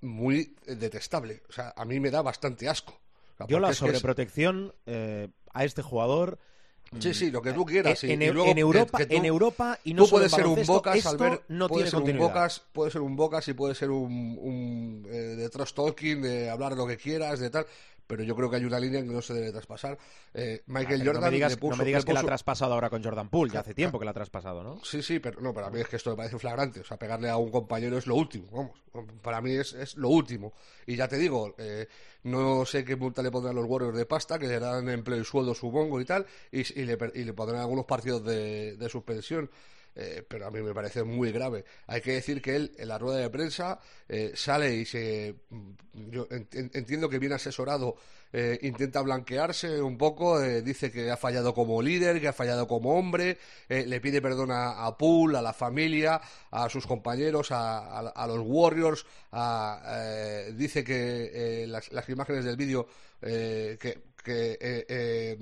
muy 0.00 0.56
detestable. 0.66 1.42
O 1.50 1.52
sea, 1.52 1.74
a 1.76 1.84
mí 1.84 2.00
me 2.00 2.10
da 2.10 2.22
bastante 2.22 2.70
asco. 2.70 2.94
O 3.34 3.36
sea, 3.36 3.46
Yo 3.46 3.60
la 3.60 3.74
sobreprotección 3.74 4.72
es... 4.86 4.94
eh, 4.94 5.28
a 5.52 5.64
este 5.64 5.82
jugador 5.82 6.38
Sí, 6.98 7.14
sí, 7.14 7.30
lo 7.30 7.40
que 7.40 7.52
tú 7.52 7.64
quieras. 7.64 8.02
En, 8.02 8.18
sí. 8.18 8.24
en, 8.24 8.34
luego, 8.34 8.50
en 8.50 8.58
Europa, 8.58 8.98
que, 8.98 9.04
que 9.04 9.10
tú, 9.10 9.16
en 9.16 9.24
Europa 9.24 9.78
y 9.84 9.94
no 9.94 10.04
tú 10.04 10.10
puedes 10.10 10.32
ser 10.32 10.46
un 10.46 10.66
Bocas, 10.66 10.96
esto 10.96 11.10
Albert, 11.10 11.44
no 11.46 11.68
puede 11.68 11.84
tiene 11.84 12.04
ser 12.04 12.14
un. 12.14 12.18
Bocas, 12.18 12.62
puede 12.72 12.90
ser 12.90 13.00
un 13.02 13.14
Bocas 13.14 13.46
y 13.46 13.52
puede 13.52 13.74
ser 13.76 13.90
un, 13.90 14.38
un 14.40 15.06
eh, 15.08 15.36
de 15.36 15.48
trust 15.50 15.76
talking, 15.76 16.20
de 16.20 16.50
hablar 16.50 16.72
lo 16.72 16.88
que 16.88 16.96
quieras, 16.96 17.38
de 17.38 17.50
tal, 17.50 17.64
pero 18.10 18.24
yo 18.24 18.34
creo 18.34 18.50
que 18.50 18.56
hay 18.56 18.64
una 18.64 18.80
línea 18.80 19.00
que 19.00 19.08
no 19.08 19.22
se 19.22 19.32
debe 19.32 19.52
traspasar. 19.52 19.96
Eh, 20.34 20.64
Michael 20.66 21.00
ah, 21.02 21.04
Jordan 21.04 21.22
no 21.22 21.28
me 21.28 21.34
digas, 21.34 21.56
puso, 21.56 21.70
no 21.70 21.76
me 21.76 21.84
digas 21.84 22.04
puso... 22.04 22.08
que 22.08 22.14
la 22.14 22.20
ha 22.20 22.24
traspasado 22.24 22.74
ahora 22.74 22.90
con 22.90 23.04
Jordan 23.04 23.28
Poole, 23.28 23.52
ya 23.52 23.60
hace 23.60 23.72
tiempo 23.72 24.00
que 24.00 24.04
la 24.04 24.10
ha 24.10 24.14
traspasado, 24.14 24.64
¿no? 24.64 24.84
Sí, 24.84 25.00
sí, 25.00 25.20
pero 25.20 25.40
no, 25.40 25.54
para 25.54 25.70
mí 25.70 25.78
es 25.78 25.86
que 25.86 25.94
esto 25.94 26.10
me 26.10 26.16
parece 26.16 26.36
flagrante. 26.36 26.80
O 26.80 26.84
sea, 26.84 26.98
pegarle 26.98 27.30
a 27.30 27.36
un 27.36 27.52
compañero 27.52 27.96
es 27.96 28.08
lo 28.08 28.16
último, 28.16 28.48
vamos. 28.50 29.12
Para 29.22 29.40
mí 29.40 29.52
es, 29.52 29.74
es 29.74 29.96
lo 29.96 30.08
último. 30.08 30.52
Y 30.88 30.96
ya 30.96 31.06
te 31.06 31.18
digo, 31.18 31.54
eh, 31.56 31.86
no 32.24 32.66
sé 32.66 32.84
qué 32.84 32.96
multa 32.96 33.22
le 33.22 33.30
pondrán 33.30 33.54
los 33.54 33.64
Warriors 33.64 33.96
de 33.96 34.06
pasta, 34.06 34.40
que 34.40 34.48
le 34.48 34.58
darán 34.58 34.88
empleo 34.88 35.20
y 35.20 35.24
sueldo, 35.24 35.54
supongo, 35.54 36.00
y 36.00 36.04
tal, 36.04 36.26
y, 36.50 36.80
y, 36.80 36.84
le, 36.84 36.98
y 37.14 37.22
le 37.22 37.32
pondrán 37.32 37.60
algunos 37.60 37.84
partidos 37.84 38.24
de, 38.24 38.76
de 38.76 38.88
suspensión. 38.88 39.48
Eh, 39.96 40.24
pero 40.26 40.46
a 40.46 40.50
mí 40.50 40.60
me 40.62 40.72
parece 40.72 41.02
muy 41.02 41.32
grave. 41.32 41.64
Hay 41.86 42.00
que 42.00 42.12
decir 42.12 42.40
que 42.40 42.56
él 42.56 42.72
en 42.78 42.88
la 42.88 42.98
rueda 42.98 43.18
de 43.18 43.30
prensa 43.30 43.80
eh, 44.08 44.32
sale 44.34 44.74
y 44.74 44.84
se. 44.84 45.34
Yo 45.92 46.26
ent 46.30 46.54
entiendo 46.54 47.08
que 47.08 47.18
viene 47.18 47.34
asesorado, 47.34 47.96
eh, 48.32 48.58
intenta 48.62 49.02
blanquearse 49.02 49.82
un 49.82 49.98
poco, 49.98 50.40
eh, 50.40 50.62
dice 50.62 50.92
que 50.92 51.10
ha 51.10 51.16
fallado 51.16 51.52
como 51.52 51.82
líder, 51.82 52.20
que 52.20 52.28
ha 52.28 52.32
fallado 52.32 52.68
como 52.68 52.96
hombre, 52.96 53.38
eh, 53.68 53.84
le 53.86 54.00
pide 54.00 54.22
perdón 54.22 54.52
a, 54.52 54.86
a 54.86 54.96
a 54.96 55.42
la 55.42 55.52
familia, 55.52 56.20
a 56.52 56.68
sus 56.68 56.86
compañeros, 56.86 57.50
a, 57.50 57.78
a, 57.78 58.08
a 58.08 58.26
los 58.28 58.40
Warriors, 58.42 59.04
dice 60.56 60.84
que 60.84 61.64
las, 61.66 61.90
las, 61.90 62.08
imágenes 62.08 62.44
del 62.44 62.56
vídeo 62.56 62.86
que. 63.20 63.98
que 64.22 65.38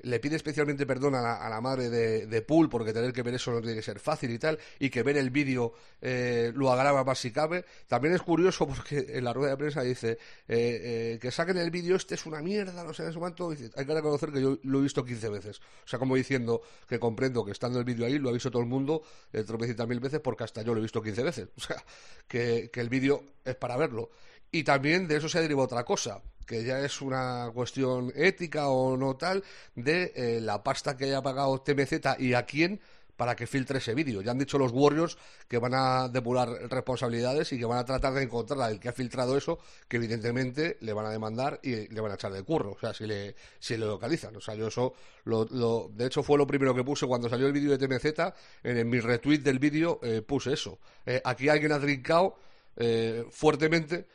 le 0.00 0.20
pide 0.20 0.36
especialmente 0.36 0.86
perdón 0.86 1.14
a 1.14 1.22
la, 1.22 1.34
a 1.36 1.48
la 1.48 1.60
madre 1.60 1.88
de, 1.88 2.26
de, 2.26 2.42
Poole 2.42 2.68
porque 2.68 2.92
tener 2.92 3.12
que 3.12 3.22
ver 3.22 3.34
eso 3.34 3.50
no 3.52 3.60
tiene 3.60 3.76
que 3.76 3.82
ser 3.82 3.98
fácil 3.98 4.30
y 4.30 4.38
tal, 4.38 4.58
y 4.78 4.90
que 4.90 5.02
ver 5.02 5.16
el 5.16 5.30
vídeo 5.30 5.72
eh, 6.00 6.52
lo 6.54 6.70
agrava 6.70 7.04
más 7.04 7.18
si 7.18 7.30
cabe. 7.30 7.64
También 7.86 8.14
es 8.14 8.22
curioso 8.22 8.66
porque 8.66 9.06
en 9.08 9.24
la 9.24 9.32
rueda 9.32 9.52
de 9.52 9.56
prensa 9.56 9.82
dice 9.82 10.12
eh, 10.12 10.16
eh, 10.48 11.18
que 11.20 11.30
saquen 11.30 11.56
el 11.56 11.70
vídeo, 11.70 11.96
este 11.96 12.14
es 12.14 12.26
una 12.26 12.40
mierda, 12.42 12.84
no 12.84 12.92
sé 12.92 13.08
ese 13.08 13.18
momento. 13.18 13.50
Dice, 13.50 13.70
hay 13.76 13.86
que 13.86 13.94
reconocer 13.94 14.30
que 14.30 14.42
yo 14.42 14.58
lo 14.62 14.78
he 14.78 14.82
visto 14.82 15.04
15 15.04 15.28
veces. 15.30 15.60
O 15.60 15.88
sea, 15.88 15.98
como 15.98 16.16
diciendo 16.16 16.60
que 16.86 16.98
comprendo 16.98 17.44
que 17.44 17.52
estando 17.52 17.78
el 17.78 17.84
vídeo 17.84 18.06
ahí 18.06 18.18
lo 18.18 18.28
ha 18.28 18.32
visto 18.32 18.50
todo 18.50 18.62
el 18.62 18.68
mundo 18.68 19.02
eh, 19.32 19.42
tropecientas 19.44 19.88
mil 19.88 20.00
veces 20.00 20.20
porque 20.20 20.44
hasta 20.44 20.62
yo 20.62 20.74
lo 20.74 20.80
he 20.80 20.82
visto 20.82 21.02
15 21.02 21.22
veces. 21.22 21.48
O 21.56 21.66
sea, 21.66 21.82
que 22.28 22.70
el 22.74 22.88
vídeo 22.88 23.24
es 23.44 23.54
para 23.54 23.76
verlo. 23.76 24.10
Y 24.50 24.64
también 24.64 25.08
de 25.08 25.16
eso 25.16 25.28
se 25.28 25.40
deriva 25.40 25.62
otra 25.62 25.84
cosa, 25.84 26.22
que 26.46 26.64
ya 26.64 26.80
es 26.80 27.00
una 27.00 27.50
cuestión 27.52 28.12
ética 28.14 28.68
o 28.68 28.96
no 28.96 29.16
tal, 29.16 29.42
de 29.74 30.12
eh, 30.14 30.40
la 30.40 30.62
pasta 30.62 30.96
que 30.96 31.06
haya 31.06 31.22
pagado 31.22 31.60
TMZ 31.60 32.18
y 32.18 32.34
a 32.34 32.44
quién 32.46 32.80
para 33.16 33.36
que 33.36 33.46
filtre 33.46 33.78
ese 33.78 33.94
vídeo. 33.94 34.22
Ya 34.22 34.32
han 34.32 34.38
dicho 34.38 34.58
los 34.58 34.72
Warriors 34.72 35.16
que 35.48 35.58
van 35.58 35.74
a 35.74 36.08
depurar 36.08 36.48
responsabilidades 36.70 37.52
y 37.52 37.58
que 37.58 37.64
van 37.64 37.78
a 37.78 37.84
tratar 37.84 38.12
de 38.14 38.22
encontrar 38.22 38.60
al 38.60 38.80
que 38.80 38.88
ha 38.88 38.92
filtrado 38.92 39.36
eso, 39.36 39.58
que 39.88 39.98
evidentemente 39.98 40.78
le 40.80 40.92
van 40.92 41.06
a 41.06 41.10
demandar 41.10 41.60
y 41.62 41.88
le 41.88 42.00
van 42.00 42.12
a 42.12 42.14
echar 42.14 42.32
de 42.32 42.42
curro, 42.42 42.72
o 42.72 42.78
sea, 42.78 42.92
si 42.92 43.06
le, 43.06 43.34
si 43.58 43.76
le 43.76 43.86
localizan. 43.86 44.34
O 44.36 44.40
sea, 44.40 44.54
yo 44.54 44.68
eso, 44.68 44.94
lo, 45.24 45.44
lo, 45.50 45.90
de 45.92 46.06
hecho 46.06 46.22
fue 46.22 46.38
lo 46.38 46.46
primero 46.46 46.74
que 46.74 46.84
puse 46.84 47.06
cuando 47.06 47.28
salió 47.28 47.46
el 47.46 47.52
vídeo 47.52 47.76
de 47.76 47.86
TMZ, 47.86 48.34
en, 48.62 48.88
mi 48.88 49.00
retweet 49.00 49.38
del 49.38 49.58
vídeo 49.58 50.00
eh, 50.02 50.22
puse 50.22 50.52
eso. 50.52 50.78
Eh, 51.06 51.20
aquí 51.24 51.48
alguien 51.48 51.72
ha 51.72 51.80
trincado 51.80 52.36
eh, 52.76 53.24
fuertemente 53.30 54.06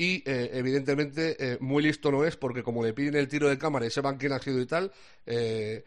y 0.00 0.22
evidentemente 0.24 1.58
muy 1.60 1.82
listo 1.82 2.10
no 2.10 2.24
es 2.24 2.36
porque 2.36 2.62
como 2.62 2.82
le 2.82 2.94
piden 2.94 3.16
el 3.16 3.28
tiro 3.28 3.48
de 3.48 3.58
cámara 3.58 3.84
y 3.84 3.90
sepan 3.90 4.16
quién 4.16 4.32
ha 4.32 4.38
sido 4.38 4.60
y 4.60 4.66
tal, 4.66 4.90
eh, 5.26 5.84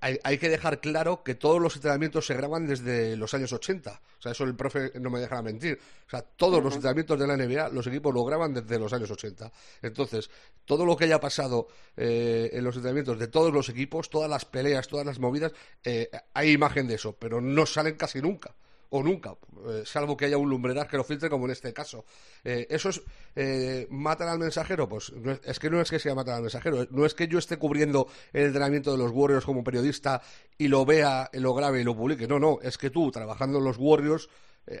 hay, 0.00 0.38
que 0.38 0.48
dejar 0.48 0.80
claro 0.80 1.22
que 1.22 1.34
todos 1.34 1.60
los 1.60 1.76
entrenamientos 1.76 2.26
se 2.26 2.34
graban 2.34 2.66
desde 2.66 3.16
los 3.16 3.32
años 3.34 3.52
80. 3.52 3.90
O 3.90 4.22
sea, 4.22 4.32
eso 4.32 4.44
el 4.44 4.54
profe 4.54 4.92
no 4.98 5.10
me 5.10 5.20
dejará 5.20 5.42
mentir. 5.42 5.78
O 6.06 6.10
sea, 6.10 6.22
todos 6.22 6.62
los 6.62 6.74
entrenamientos 6.74 7.18
de 7.18 7.26
la 7.26 7.36
NBA, 7.36 7.68
los 7.70 7.86
equipos 7.86 8.14
lo 8.14 8.24
graban 8.24 8.54
desde 8.54 8.78
los 8.78 8.92
años 8.92 9.10
80. 9.10 9.52
Entonces, 9.82 10.30
todo 10.64 10.84
lo 10.84 10.96
que 10.96 11.04
haya 11.04 11.20
pasado 11.20 11.68
eh, 11.96 12.50
en 12.52 12.64
los 12.64 12.76
entrenamientos 12.76 13.18
de 13.18 13.28
todos 13.28 13.52
los 13.52 13.68
equipos, 13.68 14.10
todas 14.10 14.30
las 14.30 14.44
peleas, 14.44 14.88
todas 14.88 15.06
las 15.06 15.18
movidas, 15.18 15.52
eh, 15.84 16.10
hay 16.34 16.52
imagen 16.52 16.86
de 16.86 16.94
eso, 16.94 17.14
pero 17.18 17.40
no 17.40 17.66
salen 17.66 17.96
casi 17.96 18.20
nunca 18.20 18.54
o 18.90 19.02
nunca, 19.02 19.36
eh, 19.68 19.82
salvo 19.84 20.16
que 20.16 20.26
haya 20.26 20.38
un 20.38 20.48
lumbreras 20.48 20.86
que 20.88 20.96
lo 20.96 21.04
filtre 21.04 21.28
como 21.28 21.46
en 21.46 21.52
este 21.52 21.72
caso. 21.72 22.04
Eh, 22.44 22.66
¿Eso 22.70 22.90
es 22.90 23.02
eh, 23.34 23.86
matan 23.90 24.28
al 24.28 24.38
mensajero? 24.38 24.88
Pues 24.88 25.12
es, 25.44 25.58
que 25.58 25.70
no 25.70 25.80
es 25.80 25.90
que 25.90 25.98
sea 25.98 26.14
matar 26.14 26.34
al 26.34 26.42
mensajero, 26.42 26.86
no 26.90 27.04
es 27.04 27.14
que 27.14 27.28
yo 27.28 27.38
esté 27.38 27.56
cubriendo 27.56 28.08
el 28.32 28.46
entrenamiento 28.46 28.92
de 28.92 28.98
los 28.98 29.10
Warriors 29.10 29.44
como 29.44 29.64
periodista 29.64 30.22
y 30.58 30.68
lo 30.68 30.84
vea, 30.84 31.30
lo 31.32 31.54
grabe 31.54 31.80
y 31.80 31.84
lo 31.84 31.96
publique. 31.96 32.26
No, 32.26 32.38
no, 32.38 32.58
es 32.62 32.78
que 32.78 32.90
tú, 32.90 33.10
trabajando 33.10 33.58
en 33.58 33.64
los 33.64 33.76
Warriors, 33.78 34.28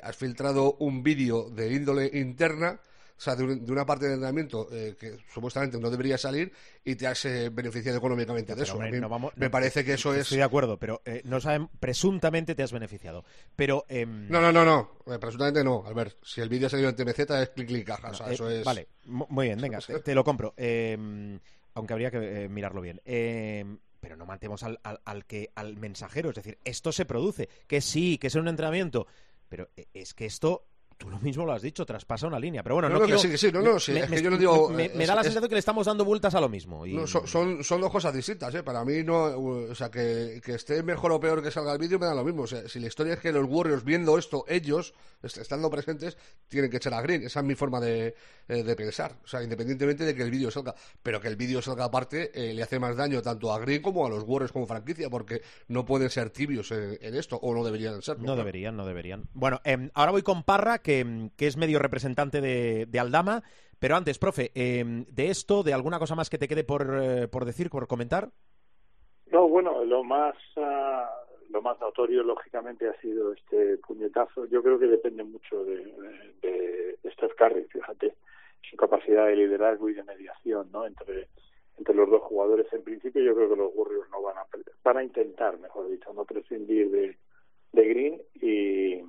has 0.02 0.16
filtrado 0.16 0.74
un 0.80 1.04
vídeo 1.04 1.48
de 1.48 1.72
índole 1.72 2.10
interna 2.12 2.80
o 3.16 3.20
sea, 3.20 3.34
de, 3.34 3.44
una 3.44 3.86
parte 3.86 4.04
del 4.04 4.14
entrenamiento 4.14 4.68
eh, 4.70 4.94
que 4.98 5.16
supuestamente 5.32 5.80
no 5.80 5.88
debería 5.90 6.18
salir 6.18 6.52
y 6.84 6.96
te 6.96 7.06
has 7.06 7.24
eh, 7.24 7.48
beneficiado 7.48 7.96
económicamente 7.96 8.54
de 8.54 8.62
eso. 8.62 8.78
me 9.36 9.50
parece 9.50 9.84
que 9.84 9.94
eso 9.94 10.12
es. 10.12 10.20
Estoy 10.20 10.38
de 10.38 10.44
acuerdo, 10.44 10.78
pero 10.78 11.00
eh, 11.06 11.22
no 11.24 11.40
saben, 11.40 11.68
presuntamente 11.80 12.54
te 12.54 12.62
has 12.62 12.72
beneficiado. 12.72 13.24
Pero. 13.54 13.86
Em, 13.88 14.28
no, 14.28 14.40
no, 14.40 14.52
no, 14.52 14.64
no. 14.64 15.18
presuntamente 15.18 15.64
no. 15.64 15.82
A 15.86 15.94
ver, 15.94 16.16
si 16.22 16.42
el 16.42 16.50
vídeo 16.50 16.66
ha 16.66 16.70
salido 16.70 16.90
en 16.90 16.96
TMZ 16.96 17.18
es 17.18 17.48
clic, 17.50 17.68
clic, 17.68 17.86
caja. 17.86 18.10
o 18.10 18.14
sea, 18.14 18.30
eso 18.30 18.50
es. 18.50 18.62
Vale, 18.64 18.88
muy 19.04 19.46
bien, 19.46 19.60
venga, 19.60 19.78
te, 19.78 20.14
lo 20.14 20.22
compro. 20.22 20.52
Em, 20.56 21.40
aunque 21.72 21.92
habría 21.94 22.10
que 22.10 22.48
mirarlo 22.50 22.82
bien. 22.82 23.00
Em, 23.06 23.78
pero 23.98 24.16
no 24.16 24.26
mantemos 24.26 24.62
al, 24.62 24.78
al, 24.82 25.24
que, 25.24 25.50
al 25.54 25.76
mensajero. 25.76 26.28
Es 26.28 26.36
decir, 26.36 26.58
esto 26.64 26.92
se 26.92 27.06
produce. 27.06 27.48
Que 27.66 27.80
sí, 27.80 28.18
que 28.18 28.26
es 28.26 28.34
un 28.34 28.46
entrenamiento. 28.46 29.06
Pero 29.48 29.70
es 29.94 30.12
que 30.12 30.26
esto 30.26 30.66
Tú 30.96 31.10
lo 31.10 31.18
mismo 31.18 31.44
lo 31.44 31.52
has 31.52 31.62
dicho, 31.62 31.84
traspasa 31.84 32.26
una 32.26 32.38
línea. 32.38 32.62
Pero 32.62 32.76
bueno, 32.76 32.88
no, 32.88 33.06
no, 33.06 33.18
sí, 33.18 33.36
sí, 33.36 33.52
no, 33.52 33.60
no, 33.60 33.72
me, 33.72 34.00
es 34.00 34.10
que 34.10 34.22
yo 34.22 34.30
no 34.30 34.38
digo. 34.38 34.70
Me, 34.70 34.88
da 34.88 35.14
la 35.14 35.22
sensación 35.22 35.48
que 35.48 35.54
le 35.54 35.58
estamos 35.58 35.86
dando 35.86 36.04
vueltas 36.04 36.34
a 36.34 36.40
lo 36.40 36.48
mismo. 36.48 36.86
Y... 36.86 37.06
son, 37.06 37.62
son, 37.62 37.80
dos 37.80 37.90
cosas 37.90 38.14
distintas, 38.14 38.54
¿eh? 38.54 38.62
Para 38.62 38.84
mí, 38.84 39.02
no. 39.02 39.24
O 39.24 39.74
sea, 39.74 39.90
que, 39.90 40.40
que 40.42 40.54
esté 40.54 40.82
mejor 40.82 41.12
o 41.12 41.20
peor 41.20 41.42
que 41.42 41.50
salga 41.50 41.72
el 41.72 41.78
vídeo 41.78 41.98
me 41.98 42.06
da 42.06 42.14
lo 42.14 42.24
mismo. 42.24 42.42
O 42.42 42.46
sea, 42.46 42.66
si 42.68 42.80
la 42.80 42.86
historia 42.86 43.14
es 43.14 43.20
que 43.20 43.30
los 43.30 43.46
Warriors 43.46 43.84
viendo 43.84 44.16
esto, 44.16 44.44
ellos, 44.48 44.94
estando 45.22 45.70
presentes, 45.70 46.16
tienen 46.48 46.70
que 46.70 46.78
echar 46.78 46.94
a 46.94 47.02
Green. 47.02 47.24
Esa 47.24 47.40
es 47.40 47.46
mi 47.46 47.54
forma 47.54 47.78
de, 47.78 48.14
eh, 48.48 48.62
de 48.62 48.76
pensar. 48.76 49.18
O 49.22 49.26
sea, 49.26 49.42
independientemente 49.42 50.04
de 50.04 50.14
que 50.14 50.22
el 50.22 50.30
vídeo 50.30 50.50
salga. 50.50 50.74
Pero 51.02 51.20
que 51.20 51.28
el 51.28 51.36
vídeo 51.36 51.60
salga 51.60 51.84
aparte 51.84 52.30
eh, 52.34 52.54
le 52.54 52.62
hace 52.62 52.78
más 52.78 52.96
daño 52.96 53.22
tanto 53.22 53.52
a 53.52 53.58
Green 53.58 53.82
como 53.82 54.06
a 54.06 54.10
los 54.10 54.22
Warriors 54.24 54.52
como 54.52 54.66
franquicia, 54.66 55.10
porque 55.10 55.42
no 55.68 55.84
pueden 55.84 56.10
ser 56.10 56.30
tibios 56.30 56.70
en, 56.70 57.14
esto, 57.14 57.36
o 57.36 57.54
no 57.54 57.64
deberían 57.64 58.02
ser. 58.02 58.18
No, 58.18 58.36
deberían, 58.36 58.76
no 58.76 58.86
deberían. 58.86 59.28
Bueno, 59.34 59.60
em, 59.64 59.90
ahora 59.94 60.12
voy 60.12 60.22
con 60.22 60.42
Parra, 60.42 60.78
que, 60.86 61.30
que 61.36 61.48
es 61.48 61.56
medio 61.56 61.80
representante 61.80 62.40
de, 62.40 62.98
Aldama. 63.00 63.42
Pero 63.80 63.96
antes, 63.96 64.18
profe, 64.18 64.52
em, 64.54 65.04
de 65.06 65.28
esto, 65.28 65.64
de 65.64 65.74
alguna 65.74 65.98
cosa 65.98 66.14
más 66.14 66.30
que 66.30 66.38
te 66.38 66.46
quede 66.46 66.62
por, 66.62 66.86
eh, 67.02 67.26
por 67.26 67.44
decir, 67.44 67.68
por 67.68 67.88
comentar. 67.88 68.30
No, 69.32 69.48
bueno, 69.48 69.84
lo 69.84 70.04
más 70.04 70.36
ah, 70.56 71.10
lo 71.50 71.60
más 71.60 71.78
notorio, 71.80 72.22
lógicamente, 72.22 72.88
ha 72.88 72.98
sido 73.00 73.32
este 73.32 73.78
puñetazo. 73.78 74.46
Yo 74.46 74.62
creo 74.62 74.78
que 74.78 74.86
depende 74.86 75.24
mucho 75.24 75.64
de, 75.64 75.76
de, 76.42 77.10
Steph 77.12 77.34
Curry, 77.36 77.64
fíjate, 77.64 78.14
su 78.70 78.76
capacidad 78.76 79.26
de 79.26 79.36
liderazgo 79.36 79.88
y 79.88 79.94
de 79.94 80.04
mediación, 80.04 80.70
¿no? 80.72 80.86
Entre 80.86 81.28
entre 81.78 81.94
los 81.94 82.08
dos 82.08 82.22
jugadores. 82.22 82.72
En 82.72 82.82
principio, 82.82 83.22
yo 83.22 83.34
creo 83.34 83.50
que 83.50 83.56
los 83.56 83.70
Warriors 83.74 84.08
no 84.10 84.22
van 84.22 84.38
a 84.38 84.46
van 84.84 84.96
a 84.96 85.04
intentar, 85.04 85.58
mejor 85.58 85.90
dicho, 85.90 86.12
no 86.14 86.24
prescindir 86.24 86.90
de, 86.90 87.18
de 87.72 87.88
Green 87.88 88.22
y 88.40 89.02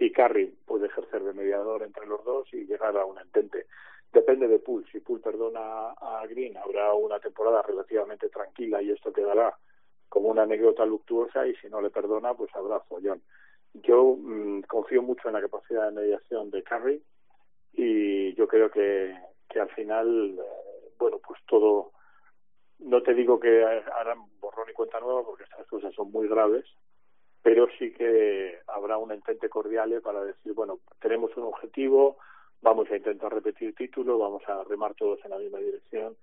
y 0.00 0.10
Curry 0.12 0.46
puede 0.64 0.86
ejercer 0.86 1.22
de 1.22 1.34
mediador 1.34 1.82
entre 1.82 2.06
los 2.06 2.24
dos 2.24 2.48
y 2.54 2.64
llegar 2.64 2.96
a 2.96 3.04
un 3.04 3.18
entente. 3.18 3.66
Depende 4.10 4.48
de 4.48 4.58
Poole. 4.58 4.86
Si 4.90 5.00
Poole 5.00 5.22
perdona 5.22 5.90
a 5.90 6.26
Green, 6.26 6.56
habrá 6.56 6.94
una 6.94 7.20
temporada 7.20 7.60
relativamente 7.60 8.30
tranquila 8.30 8.80
y 8.80 8.90
esto 8.90 9.12
quedará 9.12 9.54
como 10.08 10.30
una 10.30 10.42
anécdota 10.42 10.86
luctuosa 10.86 11.46
y 11.46 11.54
si 11.56 11.68
no 11.68 11.82
le 11.82 11.90
perdona, 11.90 12.32
pues 12.32 12.50
habrá 12.56 12.80
follón. 12.80 13.20
Yo 13.74 14.16
mm, 14.18 14.62
confío 14.62 15.02
mucho 15.02 15.28
en 15.28 15.34
la 15.34 15.42
capacidad 15.42 15.84
de 15.84 16.00
mediación 16.00 16.50
de 16.50 16.62
Curry 16.62 17.02
y 17.74 18.34
yo 18.34 18.48
creo 18.48 18.70
que, 18.70 19.14
que 19.50 19.60
al 19.60 19.68
final, 19.68 20.38
eh, 20.38 20.92
bueno, 20.98 21.18
pues 21.18 21.38
todo, 21.46 21.92
no 22.78 23.02
te 23.02 23.12
digo 23.12 23.38
que 23.38 23.62
harán 23.62 24.18
borrón 24.40 24.70
y 24.70 24.72
cuenta 24.72 24.98
nueva 24.98 25.24
porque 25.24 25.44
estas 25.44 25.66
cosas 25.66 25.94
son 25.94 26.10
muy 26.10 26.26
graves, 26.26 26.64
pero 27.42 27.68
sí 27.78 27.92
que 27.92 28.58
habrá 28.66 28.98
un 28.98 29.12
entente 29.12 29.48
cordial 29.48 30.00
para 30.02 30.24
decir, 30.24 30.52
bueno, 30.52 30.80
tenemos 31.00 31.34
un 31.36 31.44
objetivo, 31.44 32.18
vamos 32.60 32.90
a 32.90 32.96
intentar 32.96 33.32
repetir 33.32 33.74
título, 33.74 34.18
vamos 34.18 34.42
a 34.46 34.62
remar 34.64 34.94
todos 34.94 35.24
en 35.24 35.30
la 35.30 35.38
misma 35.38 35.58
dirección 35.58 36.16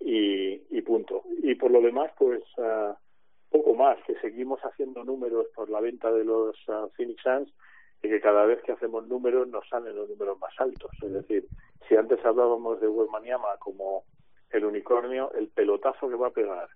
y, 0.00 0.60
y 0.76 0.82
punto. 0.82 1.22
Y 1.42 1.54
por 1.54 1.70
lo 1.70 1.80
demás, 1.80 2.12
pues 2.18 2.42
uh, 2.58 2.94
poco 3.50 3.74
más, 3.74 3.98
que 4.06 4.14
seguimos 4.20 4.60
haciendo 4.60 5.04
números 5.04 5.46
por 5.54 5.70
la 5.70 5.80
venta 5.80 6.12
de 6.12 6.24
los 6.24 6.56
uh, 6.68 6.90
Phoenix 6.96 7.22
Suns 7.22 7.52
y 8.02 8.08
que 8.08 8.20
cada 8.20 8.44
vez 8.44 8.62
que 8.62 8.72
hacemos 8.72 9.08
números 9.08 9.48
nos 9.48 9.66
salen 9.68 9.96
los 9.96 10.08
números 10.08 10.38
más 10.38 10.52
altos. 10.58 10.90
Es 11.02 11.12
decir, 11.12 11.46
si 11.88 11.96
antes 11.96 12.24
hablábamos 12.24 12.80
de 12.80 12.88
Wemaniama 12.88 13.56
como 13.58 14.04
el 14.50 14.64
unicornio, 14.64 15.32
el 15.32 15.48
pelotazo 15.48 16.08
que 16.08 16.14
va 16.14 16.28
a 16.28 16.32
pegar 16.32 16.68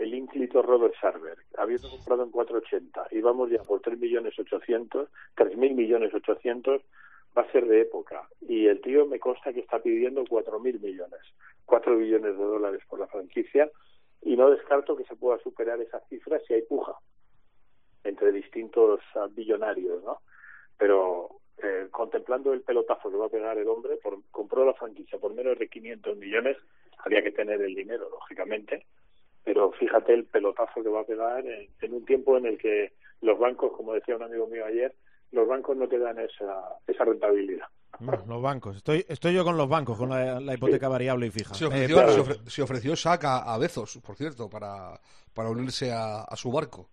el 0.00 0.14
ínclito 0.14 0.62
Robert 0.62 0.94
Sarver, 0.98 1.36
habiendo 1.58 1.90
comprado 1.90 2.24
en 2.24 2.30
480 2.30 3.08
y 3.10 3.20
vamos 3.20 3.50
ya 3.50 3.62
por 3.62 3.80
3 3.80 3.98
millones 3.98 4.38
800, 4.38 5.08
3 5.34 5.56
mil 5.58 5.74
millones 5.74 6.14
800, 6.14 6.82
va 7.36 7.42
a 7.42 7.52
ser 7.52 7.66
de 7.66 7.82
época. 7.82 8.26
Y 8.40 8.66
el 8.66 8.80
tío 8.80 9.06
me 9.06 9.20
consta 9.20 9.52
que 9.52 9.60
está 9.60 9.78
pidiendo 9.80 10.24
4 10.26 10.58
mil 10.58 10.80
millones, 10.80 11.20
4 11.66 11.98
billones 11.98 12.36
de 12.36 12.44
dólares 12.44 12.80
por 12.88 12.98
la 12.98 13.08
franquicia 13.08 13.70
y 14.22 14.36
no 14.36 14.50
descarto 14.50 14.96
que 14.96 15.04
se 15.04 15.16
pueda 15.16 15.38
superar 15.38 15.80
esa 15.82 16.00
cifra 16.08 16.40
si 16.46 16.54
hay 16.54 16.62
puja 16.62 16.94
entre 18.02 18.32
distintos 18.32 19.00
billonarios, 19.32 20.02
¿no? 20.02 20.20
Pero 20.78 21.40
eh, 21.62 21.88
contemplando 21.90 22.54
el 22.54 22.62
pelotazo 22.62 23.10
que 23.10 23.18
va 23.18 23.26
a 23.26 23.30
pegar 23.30 23.58
el 23.58 23.68
hombre, 23.68 23.98
por, 23.98 24.18
compró 24.30 24.64
la 24.64 24.72
franquicia 24.72 25.18
por 25.18 25.34
menos 25.34 25.58
de 25.58 25.68
500 25.68 26.16
millones, 26.16 26.56
había 26.96 27.22
que 27.22 27.32
tener 27.32 27.60
el 27.60 27.74
dinero, 27.74 28.08
lógicamente, 28.08 28.86
pero 29.44 29.72
fíjate 29.72 30.14
el 30.14 30.24
pelotazo 30.24 30.82
que 30.82 30.88
va 30.88 31.00
a 31.00 31.06
pegar 31.06 31.44
en, 31.46 31.94
un 31.94 32.04
tiempo 32.04 32.36
en 32.36 32.46
el 32.46 32.58
que 32.58 32.92
los 33.20 33.38
bancos, 33.38 33.72
como 33.76 33.94
decía 33.94 34.16
un 34.16 34.22
amigo 34.22 34.46
mío 34.46 34.64
ayer, 34.64 34.94
los 35.32 35.46
bancos 35.46 35.76
no 35.76 35.88
te 35.88 35.98
dan 35.98 36.18
esa, 36.18 36.78
esa 36.86 37.04
rentabilidad. 37.04 37.66
los 38.00 38.42
bancos. 38.42 38.76
Estoy, 38.76 39.04
estoy 39.08 39.34
yo 39.34 39.44
con 39.44 39.56
los 39.56 39.68
bancos, 39.68 39.96
con 39.96 40.10
la, 40.10 40.54
hipoteca 40.54 40.88
variable 40.88 41.26
y 41.26 41.30
fija. 41.30 41.54
Se 41.54 41.66
ofreció, 41.66 42.02
eh, 42.02 42.36
se 42.46 42.62
ofreció 42.62 42.96
SAC 42.96 43.24
a, 43.24 43.58
Bezos, 43.58 43.98
por 44.04 44.16
cierto, 44.16 44.48
para, 44.48 45.00
para 45.34 45.50
unirse 45.50 45.92
a, 45.92 46.22
a 46.22 46.36
su 46.36 46.50
barco. 46.50 46.88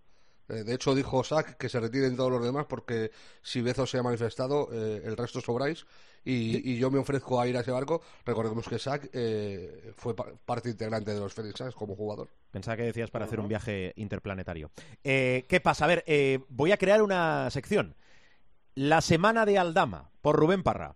Eh, 0.49 0.63
de 0.63 0.73
hecho, 0.73 0.95
dijo 0.95 1.23
Sack 1.23 1.57
que 1.57 1.69
se 1.69 1.79
retiren 1.79 2.15
todos 2.15 2.31
los 2.31 2.43
demás 2.43 2.65
porque 2.67 3.11
si 3.41 3.61
Bezos 3.61 3.89
se 3.89 3.97
ha 3.97 4.03
manifestado, 4.03 4.69
eh, 4.71 5.01
el 5.03 5.17
resto 5.17 5.41
sobráis. 5.41 5.85
Y, 6.23 6.73
y, 6.73 6.77
yo 6.77 6.91
me 6.91 6.99
ofrezco 6.99 7.39
a 7.39 7.47
ir 7.47 7.55
a 7.55 7.61
ese 7.61 7.71
barco. 7.71 8.01
Recordemos 8.25 8.67
que 8.67 8.77
Sack 8.77 9.09
eh, 9.13 9.93
fue 9.95 10.13
parte 10.13 10.69
integrante 10.69 11.13
de 11.13 11.21
los 11.21 11.33
Phoenix 11.33 11.73
como 11.73 11.95
jugador. 11.95 12.27
Pensaba 12.51 12.75
que 12.75 12.83
decías 12.83 13.09
para 13.09 13.25
hacer 13.25 13.39
un 13.39 13.47
viaje 13.47 13.93
interplanetario. 13.95 14.69
¿Qué 15.01 15.61
pasa? 15.63 15.85
A 15.85 15.87
ver, 15.87 16.03
voy 16.49 16.73
a 16.73 16.77
crear 16.77 17.01
una 17.01 17.49
sección. 17.49 17.95
La 18.75 18.99
semana 18.99 19.45
de 19.45 19.57
Aldama, 19.57 20.11
por 20.21 20.35
Rubén 20.35 20.63
Parra. 20.63 20.95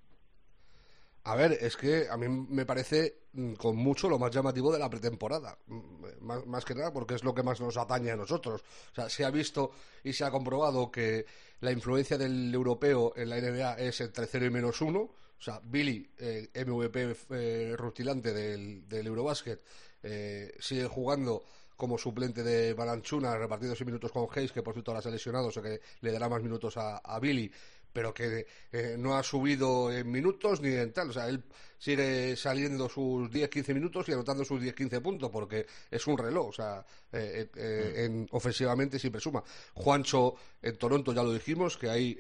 A 1.24 1.36
ver, 1.36 1.54
es 1.62 1.78
que 1.78 2.10
a 2.10 2.18
mí 2.18 2.28
me 2.28 2.66
parece 2.66 3.21
con 3.58 3.78
mucho 3.78 4.10
lo 4.10 4.20
más 4.20 4.32
llamativo 4.32 4.72
de 4.72 4.80
la 4.80 4.90
pretemporada. 4.90 5.58
Mm, 5.68 6.48
más, 6.48 6.66
que 6.66 6.76
nada 6.76 6.92
porque 6.92 7.16
es 7.16 7.24
lo 7.24 7.34
que 7.34 7.44
más 7.44 7.62
nos 7.62 7.78
atañe 7.78 8.12
a 8.12 8.16
nosotros. 8.16 8.62
O 8.92 8.96
sea, 8.96 9.10
se 9.10 9.24
ha 9.24 9.32
visto 9.32 9.72
y 10.04 10.14
se 10.14 10.26
ha 10.26 10.32
comprobado 10.32 10.92
que 10.92 11.26
la 11.62 11.72
influencia 11.72 12.18
del 12.18 12.54
europeo 12.54 13.14
en 13.16 13.30
la 13.30 13.40
NBA 13.40 13.80
es 13.80 14.02
entre 14.02 14.28
0 14.28 14.46
y 14.46 14.50
menos 14.50 14.82
1. 14.82 15.00
O 15.00 15.44
sea, 15.44 15.60
Billy, 15.64 16.08
eh, 16.20 16.50
MVP 16.54 17.16
eh, 17.32 17.76
rutilante 17.78 18.34
del, 18.34 18.88
del 18.88 19.08
Eurobasket, 19.08 19.62
eh, 20.04 20.54
sigue 20.60 20.86
jugando 20.88 21.44
como 21.76 21.98
suplente 21.98 22.44
de 22.44 22.74
Balanchuna, 22.76 23.36
repartido 23.38 23.76
sin 23.76 23.88
minutos 23.88 24.12
con 24.12 24.28
Hayes, 24.36 24.52
que 24.52 24.62
por 24.62 24.74
cierto 24.74 24.92
ahora 24.92 25.02
ha 25.04 25.12
lesionado, 25.12 25.48
o 25.48 25.52
sea 25.52 25.64
que 25.64 25.82
le 26.02 26.12
dará 26.12 26.30
más 26.30 26.44
minutos 26.44 26.76
a 26.78 27.20
Billy 27.20 27.52
pero 27.94 28.14
que 28.14 28.46
eh, 28.72 28.96
no 28.98 29.16
ha 29.16 29.24
subido 29.24 29.92
en 29.92 30.10
minutos 30.10 30.62
ni 30.62 30.70
en 30.70 30.94
tal. 30.94 31.10
O 31.10 31.14
sea, 31.14 31.28
él 31.28 31.44
sigue 31.82 32.36
saliendo 32.36 32.88
sus 32.88 33.32
10-15 33.32 33.74
minutos 33.74 34.08
y 34.08 34.14
anotando 34.14 34.46
sus 34.46 34.62
10-15 34.62 35.02
puntos 35.02 35.32
porque 35.32 35.66
es 35.90 36.06
un 36.06 36.16
reloj. 36.16 36.50
O 36.50 36.54
sea, 36.54 36.86
eh, 37.12 37.50
eh, 37.56 37.94
mm. 37.94 38.00
en, 38.00 38.28
ofensivamente 38.32 39.00
siempre 39.00 39.20
suma. 39.20 39.44
Juancho 39.74 40.36
en 40.62 40.78
Toronto 40.78 41.12
ya 41.12 41.24
lo 41.24 41.34
dijimos, 41.34 41.78
que 41.78 41.90
hay 41.90 42.16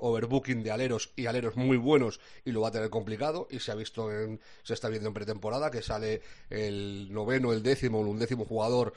overbooking 0.00 0.64
de 0.64 0.72
aleros 0.72 1.12
y 1.14 1.26
aleros 1.26 1.54
muy 1.54 1.76
buenos 1.76 2.18
y 2.44 2.50
lo 2.50 2.62
va 2.62 2.68
a 2.68 2.72
tener 2.72 2.90
complicado. 2.90 3.46
Y 3.50 3.60
se 3.60 3.70
ha 3.70 3.76
visto 3.76 4.10
en, 4.10 4.40
se 4.64 4.74
está 4.74 4.88
viendo 4.88 5.08
en 5.08 5.14
pretemporada 5.14 5.70
que 5.70 5.80
sale 5.80 6.20
el 6.50 7.12
noveno, 7.12 7.52
el 7.52 7.62
décimo, 7.62 8.00
el 8.00 8.08
undécimo 8.08 8.44
jugador 8.44 8.94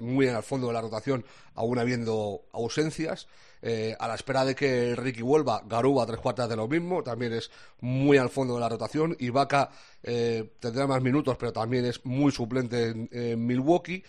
muy 0.00 0.26
en 0.26 0.36
el 0.36 0.42
fondo 0.42 0.68
de 0.68 0.72
la 0.72 0.80
rotación, 0.80 1.26
aún 1.54 1.78
habiendo 1.78 2.46
ausencias. 2.52 3.28
Eh, 3.64 3.94
a 4.00 4.08
la 4.08 4.16
espera 4.16 4.44
de 4.44 4.56
que 4.56 4.96
Ricky 4.96 5.22
vuelva, 5.22 5.62
Garuba 5.64 6.04
tres 6.04 6.18
cuartas 6.18 6.48
de 6.48 6.56
lo 6.56 6.66
mismo, 6.66 7.04
también 7.04 7.32
es 7.32 7.48
muy 7.80 8.18
al 8.18 8.28
fondo 8.28 8.54
de 8.54 8.60
la 8.62 8.68
rotación. 8.68 9.16
y 9.18 9.30
eh, 10.02 10.52
tendrá 10.58 10.86
más 10.86 11.02
minutos, 11.02 11.36
pero 11.38 11.52
también 11.52 11.84
es 11.84 12.04
muy 12.04 12.32
suplente 12.32 12.94
en, 13.10 13.46
Milwaukee. 13.46 14.02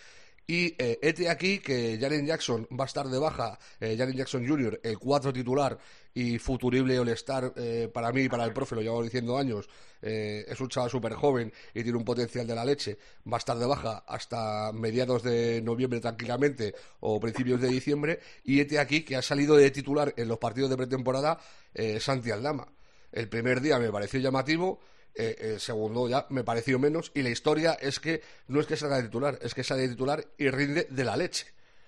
Y 0.46 0.74
eh, 0.78 0.98
este 1.00 1.30
aquí 1.30 1.58
que 1.60 1.98
Jaren 1.98 2.26
Jackson 2.26 2.68
va 2.78 2.84
a 2.84 2.86
estar 2.86 3.08
de 3.08 3.18
baja, 3.18 3.58
eh, 3.80 3.96
Jackson 3.96 4.46
Jr., 4.46 4.78
el 4.82 4.98
cuatro 4.98 5.32
titular, 5.32 5.78
y 6.14 6.38
futurible 6.38 6.98
All-Star 6.98 7.52
eh, 7.56 7.90
para 7.92 8.12
mí 8.12 8.22
y 8.22 8.28
para 8.28 8.44
el 8.44 8.52
profe, 8.52 8.76
lo 8.76 8.82
llevo 8.82 9.02
diciendo 9.02 9.36
años, 9.36 9.68
eh, 10.00 10.44
es 10.48 10.60
un 10.60 10.68
chaval 10.68 10.88
súper 10.88 11.14
joven 11.14 11.52
y 11.74 11.82
tiene 11.82 11.98
un 11.98 12.04
potencial 12.04 12.46
de 12.46 12.54
la 12.54 12.64
leche, 12.64 12.96
va 13.30 13.36
a 13.36 13.38
estar 13.38 13.58
de 13.58 13.66
baja 13.66 14.04
hasta 14.06 14.70
mediados 14.72 15.24
de 15.24 15.60
noviembre 15.60 16.00
tranquilamente 16.00 16.74
o 17.00 17.18
principios 17.18 17.60
de 17.60 17.68
diciembre, 17.68 18.20
y 18.44 18.60
este 18.60 18.78
aquí 18.78 19.02
que 19.02 19.16
ha 19.16 19.22
salido 19.22 19.56
de 19.56 19.70
titular 19.72 20.14
en 20.16 20.28
los 20.28 20.38
partidos 20.38 20.70
de 20.70 20.76
pretemporada, 20.76 21.38
eh, 21.74 21.98
Santi 21.98 22.30
Aldama. 22.30 22.68
El 23.14 23.28
primer 23.28 23.62
día 23.62 23.78
me 23.78 23.90
pareció 23.90 24.20
llamativo, 24.20 24.80
el 25.14 25.60
segundo 25.60 26.08
ya 26.08 26.26
me 26.30 26.44
pareció 26.44 26.78
menos, 26.78 27.12
y 27.14 27.22
la 27.22 27.30
historia 27.30 27.74
es 27.74 28.00
que 28.00 28.20
no 28.48 28.60
es 28.60 28.66
que 28.66 28.76
salga 28.76 28.96
de 28.96 29.04
titular, 29.04 29.38
es 29.40 29.54
que 29.54 29.64
sale 29.64 29.82
de 29.82 29.88
titular 29.90 30.26
y 30.36 30.50
rinde 30.50 30.88
de 30.90 31.04
la 31.04 31.16
leche. 31.16 31.46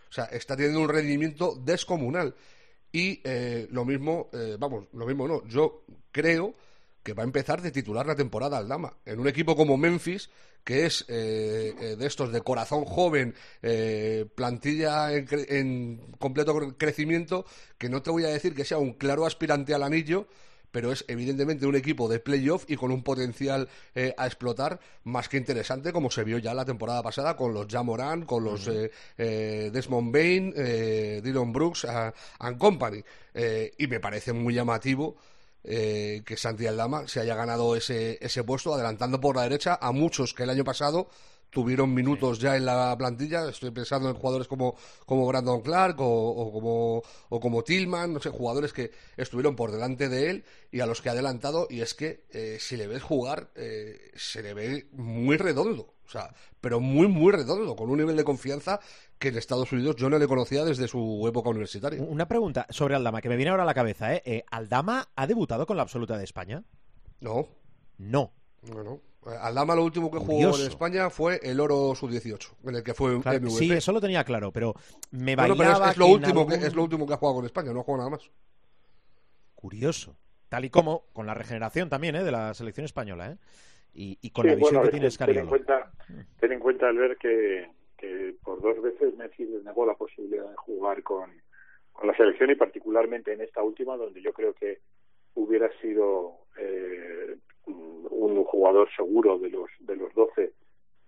O 0.09 0.13
sea, 0.13 0.25
está 0.27 0.57
teniendo 0.57 0.81
un 0.81 0.89
rendimiento 0.89 1.57
descomunal. 1.63 2.35
Y 2.93 3.21
eh, 3.25 3.67
lo 3.71 3.85
mismo, 3.85 4.31
eh, 4.33 4.57
vamos, 4.59 4.87
lo 4.93 5.07
mismo 5.07 5.29
no, 5.29 5.47
yo 5.47 5.85
creo 6.13 6.55
que 7.03 7.13
va 7.13 7.23
a 7.23 7.27
empezar 7.27 7.61
de 7.61 7.71
titular 7.71 8.07
la 8.07 8.17
temporada 8.17 8.59
al 8.59 8.69
Dama. 8.69 8.97
En 9.05 9.21
un 9.21 9.29
equipo 9.29 9.55
como 9.55 9.77
Memphis, 9.77 10.31
que 10.65 10.87
es 10.87 11.05
eh, 11.09 11.97
de 11.97 12.07
estos 12.07 12.33
de 12.33 12.41
corazón 12.41 12.85
joven, 12.85 13.35
plantilla 14.35 15.13
en, 15.13 15.29
en, 15.31 16.13
completo 16.19 16.77
crecimiento, 16.77 17.45
que 17.79 17.89
no 17.89 18.03
te 18.03 18.11
voy 18.11 18.25
a 18.25 18.29
decir 18.29 18.55
que 18.55 18.65
sea 18.65 18.79
un 18.79 18.95
claro 18.95 19.25
aspirante 19.25 19.75
al 19.75 19.85
anillo, 19.85 20.27
pero 20.71 20.93
es 20.93 21.05
evidentemente 21.09 21.67
un 21.67 21.77
equipo 21.77 22.09
de 22.09 22.21
playoff 22.21 22.65
y 22.69 22.77
con 22.77 22.93
un 22.93 23.03
potencial 23.03 23.69
eh, 23.95 24.15
a 24.17 24.27
explotar 24.27 24.79
más 25.05 25.29
que 25.29 25.37
interesante, 25.37 25.93
como 25.93 26.11
se 26.11 26.25
vio 26.25 26.39
ya 26.39 26.55
la 26.55 26.65
temporada 26.65 27.03
pasada 27.03 27.37
con 27.37 27.55
los 27.55 27.67
Jamoran, 27.67 28.25
con 28.25 28.45
los 28.45 28.69
eh, 28.69 28.91
eh, 29.19 29.71
Desmond 29.73 30.13
Bain, 30.13 30.53
Dylan 31.23 31.53
Brooks 31.53 31.87
and 31.87 32.59
Company. 32.59 33.03
y 33.79 33.87
me 33.87 34.01
parece 34.01 34.33
muy 34.33 34.55
llamativo. 34.55 35.17
que 35.63 36.37
Santi 36.37 36.67
Aldama 36.67 37.09
se 37.09 37.21
haya 37.21 37.35
ganado 37.35 37.75
ese, 37.75 38.19
ese 38.21 38.45
puesto, 38.45 38.73
adelantando 38.73 39.21
por 39.21 39.35
la 39.35 39.43
derecha 39.43 39.79
a 39.81 39.91
muchos 39.91 40.33
que 40.33 40.45
el 40.45 40.51
año 40.51 40.63
pasado 40.63 41.09
tuvieron 41.51 41.93
minutos 41.95 42.39
ya 42.39 42.57
en 42.57 42.67
la 42.67 42.95
plantilla. 42.99 43.49
Estoy 43.49 43.71
pensando 43.71 44.09
en 44.09 44.15
jugadores 44.15 44.49
como, 44.49 44.77
como 45.05 45.27
Brandon 45.27 45.61
Clark 45.61 45.97
o, 46.01 46.53
como, 46.53 47.03
o 47.29 47.41
como 47.41 47.63
Tillman, 47.63 48.13
no 48.13 48.21
sé, 48.21 48.31
jugadores 48.31 48.73
que 48.73 48.91
estuvieron 49.17 49.57
por 49.57 49.73
delante 49.73 50.09
de 50.09 50.31
él 50.31 50.45
y 50.71 50.81
a 50.81 50.87
los 50.87 51.01
que 51.01 51.09
ha 51.09 51.13
adelantado. 51.13 51.67
Y 51.71 51.81
es 51.81 51.95
que 51.95 52.25
eh, 52.31 52.59
si 52.61 52.77
le 52.77 52.87
ves 52.87 53.03
jugar, 53.03 53.51
eh, 53.55 54.13
se 54.15 54.43
le 54.43 54.55
ve 54.55 54.89
muy 54.93 55.37
redondo. 55.37 55.95
O 56.07 56.09
sea, 56.09 56.33
pero 56.61 56.79
muy, 56.79 57.09
muy 57.09 57.33
redondo, 57.33 57.75
con 57.75 57.91
un 57.91 57.99
nivel 57.99 58.17
de 58.17 58.23
confianza 58.23 58.79
que 59.19 59.29
en 59.29 59.39
Estados 59.39 59.73
Unidos 59.73 59.97
yo 59.97 60.09
no 60.09 60.19
le 60.19 60.29
conocía 60.29 60.65
desde 60.65 60.87
su 60.87 61.25
época 61.27 61.51
universitaria. 61.51 62.01
Una 62.01 62.29
pregunta 62.29 62.67
sobre 62.71 62.95
Aldama, 62.95 63.21
que 63.21 63.29
me 63.29 63.37
viene 63.37 63.51
ahora 63.51 63.65
a 63.65 63.67
la 63.67 63.75
cabeza. 63.75 64.15
¿eh? 64.15 64.23
eh 64.25 64.45
¿Aldama 64.51 65.09
ha 65.17 65.27
debutado 65.27 65.67
con 65.67 65.77
la 65.77 65.83
absoluta 65.83 66.17
de 66.17 66.25
España? 66.25 66.63
No. 67.21 67.49
No. 67.99 68.33
No, 68.63 68.85
no. 68.85 69.01
Aldama 69.41 69.75
lo 69.75 69.85
último 69.85 70.11
que 70.11 70.19
jugó 70.19 70.57
en 70.57 70.67
España 70.67 71.11
fue 71.11 71.41
el 71.43 71.59
Oro 71.59 71.95
Sub-18, 71.95 72.57
en 72.65 72.77
el 72.77 72.83
que 72.83 72.95
fue 72.95 73.17
MVP. 73.17 73.51
Sí, 73.51 73.73
eso 73.73 73.93
lo 73.93 74.01
tenía 74.01 74.25
claro, 74.25 74.53
pero 74.53 74.75
me 75.11 75.35
bailaba 75.35 75.91
es, 75.91 75.97
lo 75.97 76.07
último 76.07 76.47
que, 76.47 76.55
es 76.55 76.75
lo 76.75 76.85
último 76.85 77.07
que 77.07 77.15
ha 77.15 77.17
jugado 77.17 77.37
con 77.37 77.45
España, 77.45 77.73
no 77.73 77.81
ha 77.81 77.83
jugado 77.83 78.05
nada 78.05 78.11
más. 78.11 78.31
Curioso. 79.55 80.17
Tal 80.49 80.65
y 80.65 80.71
como 80.71 81.07
con 81.13 81.27
la 81.27 81.35
regeneración 81.35 81.89
también 81.89 82.15
¿eh? 82.15 82.23
de 82.23 82.31
la 82.31 82.55
selección 82.55 82.85
española, 82.85 83.33
¿eh? 83.33 83.37
Y, 83.99 84.31
con 84.31 84.47
la 84.47 84.55
visión 84.55 84.83
que 84.83 84.91
tiene. 84.91 85.11
Ten 85.11 85.39
en 85.39 85.47
cuenta, 85.47 85.91
ten 86.39 86.53
en 86.53 86.61
cuenta 86.61 86.89
al 86.89 86.99
ver 86.99 87.17
que, 87.17 87.71
por 88.45 88.61
dos 88.61 88.81
veces 88.83 89.17
Messi 89.17 89.47
le 89.47 89.63
negó 89.63 89.87
la 89.87 89.95
posibilidad 89.95 90.49
de 90.49 90.57
jugar 90.57 91.03
con, 91.03 91.31
con 91.95 92.07
la 92.07 92.15
selección 92.15 92.51
y 92.51 92.57
particularmente 92.57 93.33
en 93.33 93.41
esta 93.41 93.63
última, 93.63 93.97
donde 93.97 94.21
yo 94.21 94.35
creo 94.35 94.53
que 94.53 94.81
hubiera 95.35 95.71
sido 95.81 96.41
eh, 96.59 97.39
un 97.67 98.45
jugador 98.45 98.89
seguro 98.97 99.39
de 99.39 99.51
los 99.51 99.69
de 99.81 99.97
los 99.97 100.15
12 100.15 100.53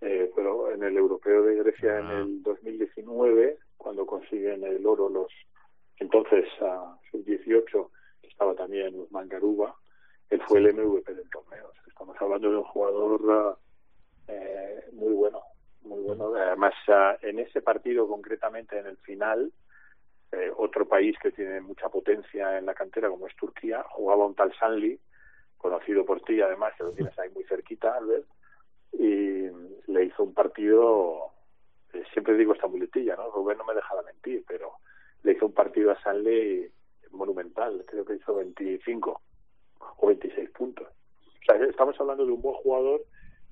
eh, 0.01 0.31
pero 0.35 0.71
en 0.71 0.83
el 0.83 0.97
europeo 0.97 1.43
de 1.43 1.55
Grecia 1.55 1.99
en 1.99 2.05
ah. 2.05 2.19
el 2.19 2.43
2019 2.43 3.57
cuando 3.77 4.05
consiguen 4.05 4.63
el 4.63 4.85
oro 4.85 5.09
los 5.09 5.31
entonces 5.97 6.45
a 6.61 6.97
sub 7.11 7.23
18 7.25 7.91
estaba 8.23 8.55
también 8.55 8.99
Usman 8.99 9.27
Garuba 9.27 9.75
él 10.29 10.41
fue 10.47 10.59
el 10.59 10.75
MVP 10.75 11.11
del 11.15 11.27
torneo. 11.31 11.71
Estamos 11.87 12.15
hablando 12.19 12.51
de 12.51 12.57
un 12.57 12.63
jugador 12.63 13.57
eh, 14.27 14.85
muy 14.93 15.13
bueno 15.13 15.41
muy 15.81 16.03
bueno. 16.03 16.35
Además 16.35 16.73
en 17.21 17.39
ese 17.39 17.61
partido 17.61 18.07
concretamente 18.07 18.77
en 18.77 18.85
el 18.85 18.97
final 18.97 19.51
eh, 20.31 20.51
otro 20.55 20.87
país 20.87 21.17
que 21.21 21.31
tiene 21.31 21.61
mucha 21.61 21.89
potencia 21.89 22.57
en 22.57 22.65
la 22.65 22.75
cantera 22.75 23.09
como 23.09 23.27
es 23.27 23.35
Turquía 23.35 23.83
jugaba 23.89 24.25
un 24.25 24.35
tal 24.35 24.53
Sanli 24.59 24.99
conocido 25.59 26.05
por 26.05 26.21
ti 26.21 26.41
además, 26.41 26.73
que 26.75 26.83
lo 26.83 26.91
tienes 26.93 27.17
ahí 27.19 27.29
muy 27.29 27.43
cerquita, 27.43 27.93
Albert, 27.95 28.25
y 28.93 29.45
le 29.91 30.05
hizo 30.05 30.23
un 30.23 30.33
partido, 30.33 31.31
eh, 31.93 32.03
siempre 32.13 32.35
digo 32.35 32.53
esta 32.53 32.67
muletilla, 32.67 33.15
¿no? 33.15 33.29
Rubén 33.29 33.57
no 33.57 33.65
me 33.65 33.75
deja 33.75 33.95
de 33.95 34.03
mentir, 34.03 34.43
pero 34.47 34.71
le 35.23 35.33
hizo 35.33 35.45
un 35.45 35.53
partido 35.53 35.91
a 35.91 36.01
Sanley 36.01 36.71
monumental, 37.11 37.83
creo 37.85 38.05
que 38.05 38.15
hizo 38.15 38.35
25 38.35 39.21
o 39.97 40.07
26 40.07 40.49
puntos. 40.51 40.87
O 40.87 41.45
sea, 41.45 41.63
estamos 41.65 41.99
hablando 41.99 42.25
de 42.25 42.31
un 42.31 42.41
buen 42.41 42.55
jugador 42.55 43.01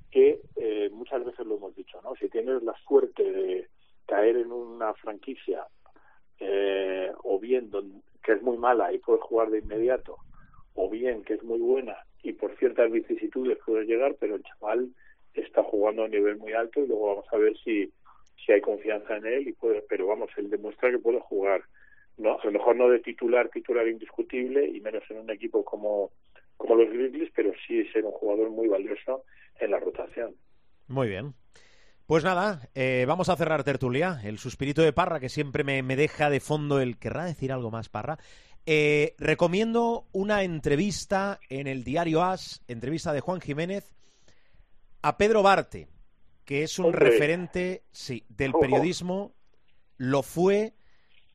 que 0.09 0.41
eh, 0.55 0.89
muchas 0.91 1.25
veces 1.25 1.45
lo 1.45 1.57
hemos 1.57 1.75
dicho, 1.75 2.01
¿no? 2.01 2.15
Si 2.15 2.29
tienes 2.29 2.63
la 2.63 2.75
suerte 2.87 3.23
de 3.23 3.67
caer 4.05 4.37
en 4.37 4.51
una 4.53 4.93
franquicia 4.93 5.67
eh, 6.39 7.11
o 7.23 7.37
bien 7.39 7.69
que 8.23 8.31
es 8.31 8.41
muy 8.41 8.57
mala 8.57 8.93
y 8.93 8.99
puedes 8.99 9.21
jugar 9.23 9.49
de 9.49 9.59
inmediato 9.59 10.17
o 10.77 10.89
bien 10.89 11.23
que 11.23 11.33
es 11.33 11.43
muy 11.43 11.59
buena 11.59 11.97
y 12.21 12.33
por 12.33 12.55
ciertas 12.57 12.91
vicisitudes 12.91 13.57
puede 13.65 13.85
llegar, 13.85 14.15
pero 14.19 14.35
el 14.35 14.43
chaval 14.43 14.89
está 15.33 15.63
jugando 15.63 16.03
a 16.03 16.05
un 16.05 16.11
nivel 16.11 16.37
muy 16.37 16.53
alto 16.53 16.79
y 16.79 16.87
luego 16.87 17.07
vamos 17.07 17.25
a 17.31 17.37
ver 17.37 17.57
si, 17.63 17.91
si 18.45 18.51
hay 18.51 18.61
confianza 18.61 19.17
en 19.17 19.25
él 19.25 19.47
y 19.47 19.53
puede, 19.53 19.83
pero 19.89 20.05
vamos, 20.07 20.29
él 20.37 20.49
demuestra 20.49 20.91
que 20.91 20.99
puede 20.99 21.19
jugar, 21.19 21.63
no, 22.17 22.39
a 22.39 22.45
lo 22.45 22.51
mejor 22.51 22.75
no 22.75 22.89
de 22.89 22.99
titular, 22.99 23.49
titular 23.49 23.87
indiscutible 23.87 24.67
y 24.67 24.79
menos 24.79 25.03
en 25.09 25.17
un 25.17 25.31
equipo 25.31 25.65
como, 25.65 26.11
como 26.57 26.75
los 26.75 26.89
Grizzlies, 26.89 27.31
pero 27.35 27.51
sí 27.67 27.83
ser 27.87 28.05
un 28.05 28.11
jugador 28.11 28.51
muy 28.51 28.67
valioso 28.67 29.23
en 29.59 29.71
la 29.71 29.79
rotación. 29.79 30.35
Muy 30.87 31.09
bien. 31.09 31.33
Pues 32.05 32.23
nada, 32.23 32.69
eh, 32.73 33.03
vamos 33.05 33.27
a 33.29 33.35
cerrar 33.35 33.65
tertulia. 33.65 34.21
El 34.23 34.37
suspirito 34.37 34.81
de 34.81 34.93
Parra, 34.93 35.19
que 35.19 35.27
siempre 35.27 35.65
me, 35.65 35.83
me, 35.83 35.97
deja 35.97 36.29
de 36.29 36.39
fondo 36.39 36.79
el 36.79 36.97
querrá 36.97 37.25
decir 37.25 37.51
algo 37.51 37.69
más, 37.69 37.89
Parra. 37.89 38.17
Eh, 38.69 39.15
recomiendo 39.17 40.09
una 40.11 40.43
entrevista 40.43 41.39
en 41.47 41.67
el 41.67 41.85
diario 41.85 42.21
As, 42.21 42.61
entrevista 42.67 43.13
de 43.13 43.21
Juan 43.21 43.39
Jiménez, 43.39 43.93
a 45.01 45.17
Pedro 45.17 45.41
Barte, 45.41 45.87
que 46.43 46.63
es 46.63 46.77
un 46.77 46.91
referente 46.91 47.85
sí, 47.93 48.25
del 48.27 48.51
periodismo, 48.51 49.33
lo 49.95 50.21
fue 50.21 50.75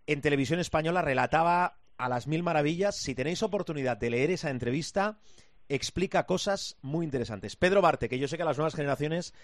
en 0.06 0.20
televisión 0.20 0.60
española, 0.60 1.00
relataba 1.00 1.78
a 1.96 2.10
las 2.10 2.26
mil 2.26 2.42
maravillas. 2.42 2.96
Si 2.96 3.14
tenéis 3.14 3.42
oportunidad 3.42 3.96
de 3.96 4.10
leer 4.10 4.30
esa 4.30 4.50
entrevista, 4.50 5.18
explica 5.68 6.26
cosas 6.26 6.78
muy 6.82 7.04
interesantes. 7.04 7.56
Pedro 7.56 7.80
Barte, 7.80 8.08
que 8.08 8.18
yo 8.18 8.28
sé 8.28 8.36
que 8.36 8.42
a 8.42 8.46
las 8.46 8.58
nuevas 8.58 8.74
generaciones 8.74 9.34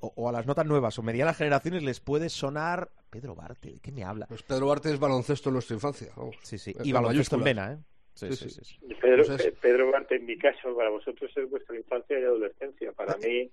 o, 0.00 0.28
a 0.28 0.32
las 0.32 0.46
notas 0.46 0.66
nuevas 0.66 0.98
o 0.98 1.02
medianas 1.02 1.36
generaciones 1.36 1.82
les 1.82 2.00
puede 2.00 2.28
sonar 2.28 2.90
Pedro 3.10 3.34
Barte, 3.34 3.72
¿de 3.72 3.80
qué 3.80 3.92
me 3.92 4.04
habla? 4.04 4.26
Pues 4.26 4.42
Pedro 4.42 4.66
Barte 4.66 4.90
es 4.90 4.98
baloncesto 4.98 5.48
en 5.48 5.54
nuestra 5.54 5.74
infancia. 5.74 6.12
Sí, 6.42 6.58
sí, 6.58 6.74
y 6.82 6.92
baloncesto 6.92 7.36
en 7.36 7.44
vena, 7.44 7.72
¿eh? 7.72 7.78
Sí, 8.14 8.30
sí, 8.34 8.50
sí, 8.50 8.78
Pedro, 9.00 9.24
Pedro, 9.60 9.90
Barte, 9.90 10.16
en 10.16 10.26
mi 10.26 10.36
caso, 10.36 10.76
para 10.76 10.90
vosotros 10.90 11.30
es 11.34 11.48
vuestra 11.48 11.76
infancia 11.76 12.20
y 12.20 12.22
adolescencia. 12.22 12.92
Para 12.92 13.16
mí 13.16 13.50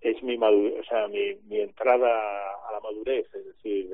es 0.00 0.22
mi 0.22 0.38
madurez, 0.38 0.80
o 0.80 0.84
sea, 0.84 1.08
mi, 1.08 1.34
mi 1.48 1.60
entrada 1.60 2.06
a 2.68 2.72
la 2.72 2.80
madurez, 2.80 3.26
es 3.34 3.44
decir, 3.44 3.90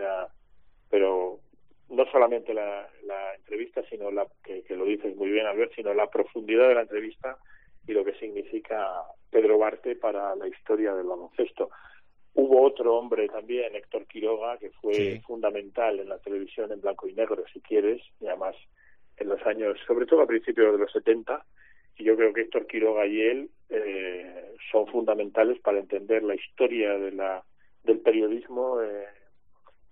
pero 0.91 1.41
no 1.89 2.05
solamente 2.11 2.53
la, 2.53 2.89
la 3.05 3.35
entrevista, 3.35 3.83
sino 3.89 4.11
la 4.11 4.27
que, 4.45 4.63
que, 4.65 4.77
lo 4.77 4.85
dices 4.85 5.17
muy 5.17 5.31
bien, 5.31 5.47
Albert, 5.47 5.75
sino 5.75 5.95
la 5.95 6.11
profundidad 6.11 6.69
de 6.69 6.75
la 6.75 6.83
entrevista 6.83 7.39
y 7.87 7.93
lo 7.93 8.05
que 8.05 8.15
significa 8.15 9.03
Pedro 9.31 9.59
Barte 9.59 9.97
para 9.97 10.35
la 10.37 10.49
historia 10.49 10.95
del 10.95 11.07
baloncesto. 11.07 11.71
Hubo 12.35 12.63
otro 12.63 12.97
hombre 12.97 13.29
también, 13.29 13.75
Héctor 13.75 14.07
Quiroga, 14.07 14.57
que 14.59 14.71
fue 14.71 15.21
fundamental 15.27 16.01
en 16.01 16.09
la 16.09 16.19
televisión 16.19 16.73
en 16.73 16.81
blanco 16.81 17.07
y 17.09 17.13
negro, 17.13 17.45
si 17.53 17.61
quieres, 17.61 18.01
y 18.21 18.27
además 18.27 18.57
en 19.19 19.29
los 19.29 19.45
años, 19.47 19.79
sobre 19.87 20.07
todo 20.07 20.23
a 20.23 20.27
principios 20.27 20.73
de 20.73 20.79
los 20.79 20.93
70, 20.93 21.45
y 21.99 22.05
yo 22.05 22.17
creo 22.17 22.33
que 22.33 22.43
Héctor 22.43 22.67
Quiroga 22.67 23.07
y 23.07 23.21
él 23.21 23.51
eh, 23.69 24.55
son 24.71 24.87
fundamentales 24.87 25.61
para 25.61 25.79
entender 25.79 26.23
la 26.23 26.35
historia 26.35 26.99
de 26.99 27.13
la, 27.13 27.45
del 27.85 28.01
periodismo 28.01 28.81
eh, 28.81 29.07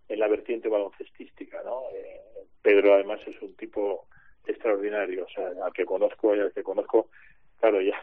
en 0.08 0.18
la 0.18 0.28
vertiente 0.28 0.68
baloncestística. 0.68 1.62
¿no? 1.62 1.82
Eh, 1.94 2.20
Pedro 2.62 2.94
además 2.94 3.20
es 3.26 3.40
un 3.42 3.54
tipo 3.54 4.06
extraordinario, 4.46 5.24
o 5.24 5.28
sea, 5.28 5.50
al 5.64 5.72
que 5.72 5.84
conozco 5.84 6.34
y 6.34 6.40
al 6.40 6.52
que 6.52 6.62
conozco, 6.62 7.10
claro, 7.60 7.80
ya 7.80 7.94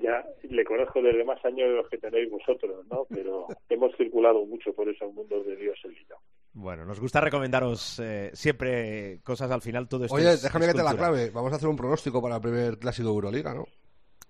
ya 0.00 0.24
le 0.48 0.64
conozco 0.64 1.02
desde 1.02 1.24
más 1.24 1.44
años 1.44 1.68
de 1.68 1.76
los 1.76 1.88
que 1.88 1.98
tenéis 1.98 2.30
vosotros, 2.30 2.86
¿no? 2.90 3.06
Pero 3.08 3.46
hemos 3.68 3.94
circulado 3.96 4.44
mucho 4.46 4.72
por 4.72 4.88
esos 4.88 5.12
mundos 5.12 5.46
de 5.46 5.56
Dios 5.56 5.78
el 5.84 5.92
hilo. 5.92 6.16
Bueno, 6.52 6.84
nos 6.84 7.00
gusta 7.00 7.20
recomendaros 7.20 8.00
eh, 8.00 8.30
siempre 8.32 9.20
cosas 9.22 9.50
al 9.50 9.62
final, 9.62 9.88
todo 9.88 10.04
esto 10.04 10.16
Oye, 10.16 10.36
déjame 10.36 10.66
que 10.66 10.74
te 10.74 10.82
la 10.82 10.96
clave. 10.96 11.30
Vamos 11.30 11.52
a 11.52 11.56
hacer 11.56 11.68
un 11.68 11.76
pronóstico 11.76 12.20
para 12.20 12.36
el 12.36 12.42
primer 12.42 12.78
clásico 12.78 13.08
de 13.08 13.14
Euroliga, 13.14 13.54
¿no? 13.54 13.66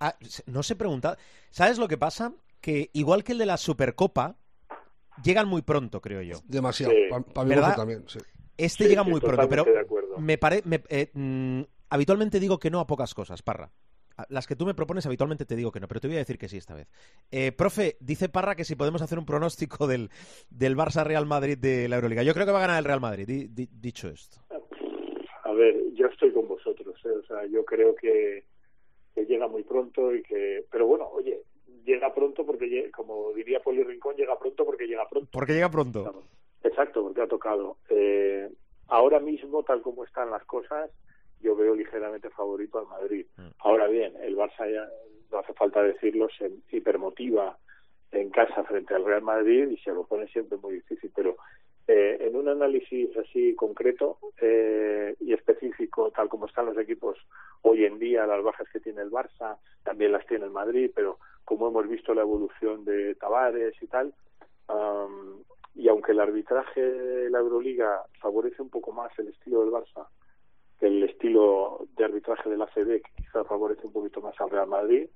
Ah, 0.00 0.14
no 0.46 0.62
se 0.62 0.76
pregunta. 0.76 1.16
¿Sabes 1.50 1.78
lo 1.78 1.88
que 1.88 1.96
pasa? 1.96 2.32
Que 2.60 2.90
igual 2.92 3.24
que 3.24 3.32
el 3.32 3.38
de 3.38 3.46
la 3.46 3.56
Supercopa, 3.56 4.36
llegan 5.22 5.48
muy 5.48 5.62
pronto, 5.62 6.00
creo 6.00 6.22
yo. 6.22 6.38
Demasiado. 6.44 6.92
Para 7.32 7.48
mí 7.48 7.54
también, 7.76 8.04
sí. 8.06 8.18
Este 8.56 8.88
llega 8.88 9.04
muy 9.04 9.20
pronto, 9.20 9.48
pero 9.48 9.64
me 10.18 10.36
parece... 10.36 10.82
Eh, 10.88 11.10
mm, 11.14 11.62
habitualmente 11.90 12.40
digo 12.40 12.58
que 12.58 12.70
no 12.70 12.80
a 12.80 12.86
pocas 12.86 13.14
cosas, 13.14 13.42
Parra. 13.42 13.70
Las 14.28 14.46
que 14.46 14.56
tú 14.56 14.66
me 14.66 14.74
propones 14.74 15.06
habitualmente 15.06 15.44
te 15.44 15.56
digo 15.56 15.70
que 15.70 15.80
no, 15.80 15.88
pero 15.88 16.00
te 16.00 16.08
voy 16.08 16.16
a 16.16 16.20
decir 16.20 16.38
que 16.38 16.48
sí 16.48 16.56
esta 16.56 16.74
vez. 16.74 16.88
Eh, 17.30 17.52
profe, 17.52 17.96
dice 18.00 18.28
Parra 18.28 18.56
que 18.56 18.64
si 18.64 18.74
podemos 18.74 19.02
hacer 19.02 19.18
un 19.18 19.26
pronóstico 19.26 19.86
del, 19.86 20.10
del 20.50 20.76
Barça 20.76 21.04
Real 21.04 21.26
Madrid 21.26 21.56
de 21.58 21.88
la 21.88 21.96
Euroliga. 21.96 22.22
Yo 22.22 22.34
creo 22.34 22.46
que 22.46 22.52
va 22.52 22.58
a 22.58 22.66
ganar 22.66 22.78
el 22.78 22.84
Real 22.84 23.00
Madrid, 23.00 23.48
dicho 23.54 24.08
esto. 24.08 24.38
A 25.44 25.52
ver, 25.52 25.74
yo 25.94 26.06
estoy 26.06 26.32
con 26.32 26.48
vosotros. 26.48 26.94
¿eh? 27.04 27.10
O 27.10 27.22
sea, 27.26 27.46
yo 27.46 27.64
creo 27.64 27.94
que, 27.94 28.44
llega 29.14 29.48
muy 29.48 29.62
pronto 29.62 30.14
y 30.14 30.22
que. 30.22 30.64
Pero 30.70 30.86
bueno, 30.86 31.08
oye, 31.08 31.42
llega 31.84 32.14
pronto 32.14 32.44
porque, 32.44 32.90
como 32.90 33.32
diría 33.32 33.60
Poli 33.60 33.82
Rincón, 33.82 34.16
llega 34.16 34.38
pronto 34.38 34.64
porque 34.64 34.86
llega 34.86 35.08
pronto. 35.08 35.28
Porque 35.32 35.54
llega 35.54 35.70
pronto. 35.70 36.24
Exacto, 36.62 37.02
porque 37.02 37.22
ha 37.22 37.28
tocado. 37.28 37.76
Eh, 37.88 38.48
ahora 38.88 39.20
mismo, 39.20 39.62
tal 39.62 39.82
como 39.82 40.04
están 40.04 40.30
las 40.30 40.44
cosas, 40.44 40.90
yo 41.40 41.56
veo 41.56 41.74
ligeramente 41.74 42.30
favorito 42.30 42.78
al 42.78 42.86
Madrid. 42.86 43.26
Mm. 43.36 43.48
Ahora 43.60 43.86
bien, 43.88 44.14
el 44.22 44.36
Barça 44.36 44.70
ya, 44.70 44.88
no 45.30 45.38
hace 45.38 45.52
falta 45.54 45.82
decirlo, 45.82 46.28
se 46.36 46.50
hipermotiva 46.70 47.56
en 48.10 48.30
casa 48.30 48.64
frente 48.64 48.94
al 48.94 49.04
Real 49.04 49.22
Madrid 49.22 49.68
y 49.68 49.76
se 49.78 49.92
lo 49.92 50.04
pone 50.04 50.26
siempre 50.28 50.58
muy 50.58 50.74
difícil, 50.74 51.12
pero 51.14 51.36
eh, 51.86 52.18
en 52.20 52.36
un 52.36 52.48
análisis 52.48 53.14
así 53.16 53.54
concreto 53.54 54.18
eh, 54.40 55.14
y 55.20 55.32
específico, 55.32 56.10
tal 56.10 56.28
como 56.28 56.46
están 56.46 56.66
los 56.66 56.78
equipos 56.78 57.18
hoy 57.62 57.84
en 57.84 57.98
día, 57.98 58.26
las 58.26 58.42
bajas 58.42 58.68
que 58.72 58.80
tiene 58.80 59.02
el 59.02 59.10
Barça, 59.10 59.58
también 59.84 60.12
las 60.12 60.26
tiene 60.26 60.46
el 60.46 60.50
Madrid, 60.50 60.90
pero 60.94 61.18
como 61.44 61.68
hemos 61.68 61.88
visto 61.88 62.14
la 62.14 62.22
evolución 62.22 62.84
de 62.84 63.14
Tavares 63.14 63.74
y 63.80 63.86
tal, 63.86 64.12
y 65.74 65.88
aunque 65.88 66.12
el 66.12 66.20
arbitraje 66.20 66.80
de 66.80 67.30
la 67.30 67.38
Euroliga 67.38 68.02
favorece 68.20 68.60
un 68.60 68.68
poco 68.68 68.92
más 68.92 69.10
el 69.18 69.28
estilo 69.28 69.60
del 69.60 69.70
Barça 69.70 70.06
el 70.80 71.02
estilo 71.04 71.86
de 71.96 72.04
arbitraje 72.04 72.48
de 72.48 72.56
la 72.56 72.64
ACB, 72.64 73.02
que 73.02 73.10
quizás 73.16 73.46
favorece 73.46 73.86
un 73.86 73.92
poquito 73.92 74.20
más 74.20 74.34
al 74.40 74.50
Real 74.50 74.68
Madrid, 74.68 75.08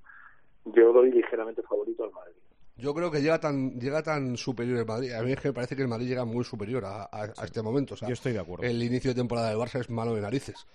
yo 0.65 0.93
doy 0.93 1.11
ligeramente 1.11 1.63
favorito 1.63 2.05
al 2.05 2.13
Madrid. 2.13 2.37
Yo 2.77 2.95
creo 2.95 3.11
que 3.11 3.21
llega 3.21 3.39
tan 3.39 3.79
llega 3.79 4.03
tan 4.03 4.37
superior 4.37 4.79
el 4.79 4.87
Madrid. 4.87 5.13
A 5.13 5.23
mí 5.23 5.33
es 5.33 5.41
que 5.41 5.49
me 5.49 5.55
parece 5.55 5.77
que 5.77 5.83
el 5.83 5.89
Madrid 5.89 6.09
llega 6.09 6.25
muy 6.25 6.45
superior 6.45 6.85
a, 6.85 7.09
este 7.45 7.63
momento. 7.63 7.95
yo 7.95 8.09
estoy 8.09 8.33
de 8.33 8.41
acuerdo. 8.41 8.65
El 8.65 8.83
inicio 8.83 9.11
de 9.11 9.15
temporada 9.15 9.51
del 9.51 9.59
Barça 9.59 9.81
es 9.81 9.91
malo 9.91 10.15
de 10.15 10.21
narices. 10.21 10.67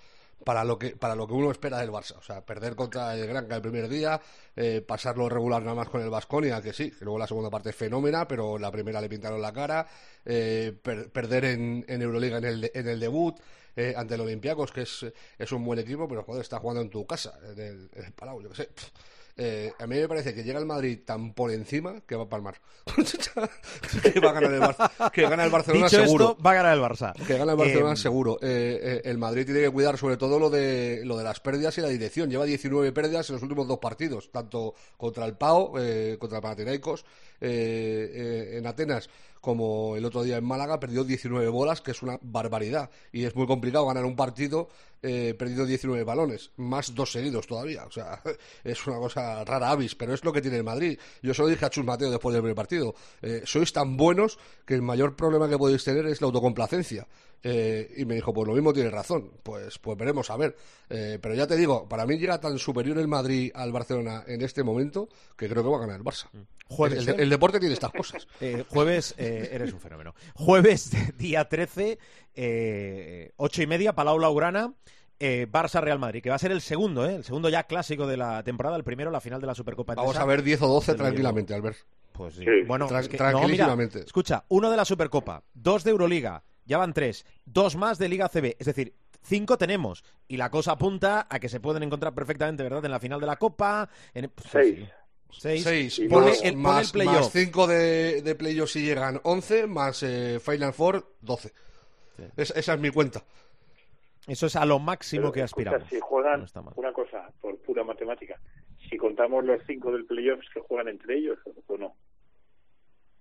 Para 0.46 0.64
lo 0.64 0.78
que 0.78 0.96
para 0.96 1.16
lo 1.16 1.26
que 1.26 1.34
uno 1.34 1.50
espera 1.50 1.80
del 1.80 1.90
Barça. 1.90 2.16
O 2.18 2.22
sea, 2.22 2.46
perder 2.46 2.76
contra 2.76 3.16
el 3.16 3.26
Granca 3.26 3.56
el 3.56 3.62
primer 3.62 3.90
día, 3.90 4.22
eh, 4.56 4.82
pasarlo 4.88 5.28
regular 5.28 5.64
nada 5.64 5.76
más 5.76 5.90
con 5.90 6.02
el 6.02 6.12
Vasconia, 6.12 6.62
que 6.62 6.74
sí, 6.74 6.92
que 6.92 7.04
luego 7.04 7.18
la 7.18 7.26
segunda 7.26 7.50
parte 7.50 7.72
es 7.72 7.76
fenómena, 7.76 8.28
pero 8.28 8.60
la 8.60 8.72
primera 8.72 9.02
le 9.02 9.10
pintaron 9.10 9.42
la 9.42 9.52
cara. 9.52 9.88
Eh, 10.24 10.74
perder 11.12 11.46
en, 11.46 11.84
en 11.88 12.02
Euroliga 12.04 12.38
en 12.38 12.46
el, 12.46 12.72
en 12.72 12.88
el 12.88 13.00
debut. 13.00 13.36
Eh, 13.80 13.94
ante 13.96 14.16
el 14.16 14.22
Olympiacos, 14.22 14.72
que 14.72 14.82
es, 14.82 15.06
es 15.38 15.52
un 15.52 15.64
buen 15.64 15.78
equipo, 15.78 16.08
pero 16.08 16.24
joder, 16.24 16.42
está 16.42 16.58
jugando 16.58 16.82
en 16.82 16.90
tu 16.90 17.06
casa, 17.06 17.38
en 17.44 17.60
el, 17.60 17.90
en 17.94 18.06
el 18.06 18.12
Palau, 18.12 18.42
yo 18.42 18.50
qué 18.50 18.56
sé. 18.56 18.70
Eh, 19.40 19.72
a 19.78 19.86
mí 19.86 19.96
me 19.98 20.08
parece 20.08 20.34
que 20.34 20.44
llega 20.44 20.58
el 20.58 20.66
Madrid 20.66 20.98
tan 21.06 21.32
por 21.34 21.52
encima 21.52 22.02
que 22.08 22.16
va 22.16 22.24
a 22.24 22.30
palmar. 22.30 22.60
que 24.02 24.20
va 24.20 24.32
a 24.32 24.34
ganar 24.34 24.52
el. 24.52 25.12
Que 25.12 25.22
gana 25.30 25.44
el 25.44 25.52
Barcelona 25.52 25.90
seguro. 25.90 26.36
va 26.44 26.52
a 26.52 26.54
ganar 26.56 26.74
el 26.76 26.84
Barça. 26.84 27.14
Que 27.14 27.38
gana 27.38 27.52
el 27.52 27.58
Barcelona 27.58 27.92
em, 27.92 27.98
seguro. 27.98 28.40
Eh, 28.42 29.02
el 29.06 29.20
Madrid 29.20 29.46
tiene 29.46 29.62
que 29.62 29.70
cuidar 29.70 29.96
sobre 30.00 30.18
todo 30.18 30.40
lo 30.40 30.50
de 30.50 31.02
lo 31.06 31.16
de 31.18 31.24
las 31.24 31.40
pérdidas 31.40 31.78
y 31.78 31.82
la 31.82 31.90
dirección. 31.90 32.32
Lleva 32.32 32.46
19 32.46 32.92
pérdidas 32.94 33.30
en 33.30 33.36
los 33.36 33.44
últimos 33.44 33.68
dos 33.68 33.78
partidos, 33.78 34.32
tanto 34.32 34.74
contra 34.98 35.26
el 35.26 35.38
Pau, 35.38 35.74
contra 36.18 36.38
el 36.38 36.42
Panathinaikos 36.42 37.06
en 37.40 38.66
Atenas 38.66 39.08
como 39.48 39.96
el 39.96 40.04
otro 40.04 40.24
día 40.24 40.36
en 40.36 40.44
Málaga, 40.44 40.78
perdió 40.78 41.06
19 41.06 41.48
bolas, 41.48 41.80
que 41.80 41.92
es 41.92 42.02
una 42.02 42.20
barbaridad. 42.22 42.90
Y 43.14 43.24
es 43.24 43.34
muy 43.34 43.48
complicado 43.48 43.86
ganar 43.86 44.04
un 44.04 44.14
partido 44.14 44.68
eh, 45.02 45.36
perdido 45.40 45.66
19 45.66 46.04
balones, 46.04 46.52
más 46.58 46.94
dos 46.94 47.14
seguidos 47.14 47.48
todavía. 47.48 47.86
O 47.86 47.92
sea, 47.92 48.22
es 48.66 48.86
una 48.88 48.98
cosa 48.98 49.46
rara 49.46 49.70
avis, 49.70 49.96
pero 49.96 50.14
es 50.14 50.26
lo 50.26 50.34
que 50.34 50.42
tiene 50.42 50.58
el 50.58 50.66
Madrid. 50.66 51.00
Yo 51.22 51.34
solo 51.34 51.48
dije 51.48 51.66
a 51.66 51.70
Chus 51.70 51.86
Mateo 51.86 52.12
después 52.12 52.34
del 52.34 52.42
primer 52.42 52.58
partido, 52.58 52.94
eh, 53.22 53.44
sois 53.46 53.72
tan 53.72 53.96
buenos 53.96 54.38
que 54.66 54.74
el 54.74 54.82
mayor 54.82 55.16
problema 55.16 55.48
que 55.48 55.58
podéis 55.58 55.86
tener 55.86 56.06
es 56.08 56.20
la 56.20 56.26
autocomplacencia. 56.28 57.08
Eh, 57.44 57.94
y 57.98 58.06
me 58.06 58.16
dijo, 58.16 58.34
pues 58.34 58.48
lo 58.48 58.54
mismo 58.54 58.74
tiene 58.74 58.90
razón. 58.90 59.32
Pues, 59.44 59.78
pues 59.80 59.98
veremos 59.98 60.30
a 60.30 60.38
ver. 60.38 60.56
Eh, 60.90 61.20
pero 61.22 61.36
ya 61.36 61.48
te 61.48 61.56
digo, 61.56 61.88
para 61.88 62.06
mí 62.06 62.18
llega 62.18 62.40
tan 62.40 62.58
superior 62.58 62.98
el 62.98 63.08
Madrid 63.08 63.52
al 63.54 63.72
Barcelona 63.72 64.24
en 64.28 64.42
este 64.42 64.64
momento 64.64 65.10
que 65.38 65.48
creo 65.48 65.64
que 65.64 65.70
va 65.70 65.78
a 65.78 65.82
ganar 65.82 65.98
el 65.98 66.04
Barça. 66.04 66.28
Mm. 66.34 66.42
Jueves, 66.70 67.08
el, 67.08 67.30
deporte 67.30 67.60
tiene 67.60 67.74
estas 67.74 67.92
cosas. 67.92 68.28
jueves, 68.70 69.16
eres 69.18 69.72
un 69.72 69.80
fenómeno. 69.80 70.14
Jueves, 70.34 70.92
día 71.18 71.48
13, 71.48 71.98
ocho 73.38 73.62
y 73.62 73.68
media, 73.68 73.94
Palau 73.94 74.20
Laurana. 74.20 74.74
Eh, 75.20 75.48
Barça 75.52 75.82
Real 75.82 75.98
Madrid, 75.98 76.22
que 76.22 76.30
va 76.30 76.36
a 76.36 76.40
ser 76.40 76.52
el 76.52 76.62
segundo, 76.62 77.10
¿eh? 77.10 77.16
el 77.16 77.24
segundo 77.24 77.50
ya 77.50 77.64
clásico 77.64 78.06
de 78.06 78.18
la 78.18 78.44
temporada, 78.44 78.78
el 78.78 78.84
primero 78.84 79.10
la 79.10 79.20
final 79.20 79.42
de 79.42 79.48
la 79.48 79.56
Supercopa. 79.56 79.96
Vamos 79.96 80.16
a 80.16 80.26
ver 80.26 80.44
10 80.44 80.62
o 80.62 80.68
12 80.68 80.94
tranquilamente, 80.94 81.56
Albert. 81.56 81.78
Pues 82.12 82.36
sí. 82.36 82.46
Bueno, 82.68 82.88
tranquilísimamente. 82.88 84.02
escucha, 84.02 84.46
uno 84.50 84.70
de 84.70 84.78
la 84.78 84.86
Supercopa, 84.86 85.44
dos 85.56 85.84
de 85.84 85.90
Euroliga, 85.90 86.44
ya 86.68 86.78
van 86.78 86.94
tres, 86.94 87.26
dos 87.46 87.76
más 87.76 87.98
de 87.98 88.10
Liga 88.10 88.30
CB, 88.30 88.56
es 88.60 88.68
decir, 88.68 88.94
cinco 89.22 89.58
tenemos 89.58 90.04
y 90.28 90.38
la 90.38 90.52
cosa 90.52 90.74
apunta 90.74 91.28
a 91.30 91.40
que 91.40 91.50
se 91.50 91.60
pueden 91.60 91.84
encontrar 91.84 92.14
perfectamente, 92.14 92.64
¿verdad? 92.64 92.86
En 92.86 92.92
la 92.92 93.00
final 93.00 93.20
de 93.20 93.28
la 93.28 93.38
Copa. 93.38 93.90
En... 94.14 94.30
Pues 94.30 94.50
Seis. 94.50 94.90
Seis. 95.30 95.64
Seis. 95.64 96.10
Más, 96.10 96.44
el, 96.44 96.58
más, 96.58 96.96
más, 96.96 97.32
cinco 97.32 97.68
de, 97.68 98.22
de 98.22 98.36
playoffs 98.36 98.74
si 98.74 98.82
llegan 98.82 99.20
11, 99.24 99.68
más 99.68 100.02
eh, 100.04 100.40
Final 100.40 100.74
Four 100.74 101.16
12. 101.22 101.52
esa 102.38 102.74
es 102.74 102.80
mi 102.80 102.90
cuenta. 102.90 103.24
Eso 104.28 104.48
es 104.48 104.56
a 104.58 104.66
lo 104.66 104.80
máximo 104.80 105.32
que 105.32 105.42
aspiramos. 105.42 105.88
si 105.90 106.00
juegan, 106.02 106.46
una 106.76 106.92
cosa, 106.92 107.32
por 107.40 107.58
pura 107.60 107.84
matemática, 107.84 108.38
si 108.90 108.98
contamos 108.98 109.46
los 109.46 109.62
cinco 109.66 109.92
del 109.92 110.06
playoffs 110.06 110.48
que 110.54 110.60
juegan 110.60 110.90
entre 110.90 111.18
ellos 111.18 111.40
o 111.68 111.78
no. 111.78 111.96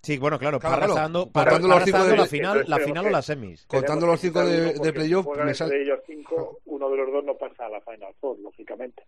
Sí, 0.06 0.18
bueno, 0.18 0.38
claro, 0.38 0.60
para 0.60 0.86
contando 0.86 1.28
los 1.66 1.82
cinco 1.82 2.04
de 2.04 2.16
la 2.16 2.26
final, 2.26 2.64
la 2.68 2.78
final 2.78 3.06
o 3.06 3.10
las 3.10 3.26
semis. 3.26 3.66
Contando 3.66 4.06
los 4.06 4.20
cinco 4.20 4.44
de, 4.44 4.74
de 4.74 4.92
playoff, 4.92 5.26
me 5.36 5.50
entre 5.50 5.82
ellos 5.82 5.98
cinco, 6.06 6.60
uno 6.66 6.88
de 6.88 6.96
los 6.96 7.10
dos 7.10 7.24
no 7.24 7.34
pasa 7.34 7.66
a 7.66 7.68
la 7.68 7.80
Final 7.80 8.14
Four, 8.20 8.38
lógicamente. 8.38 9.02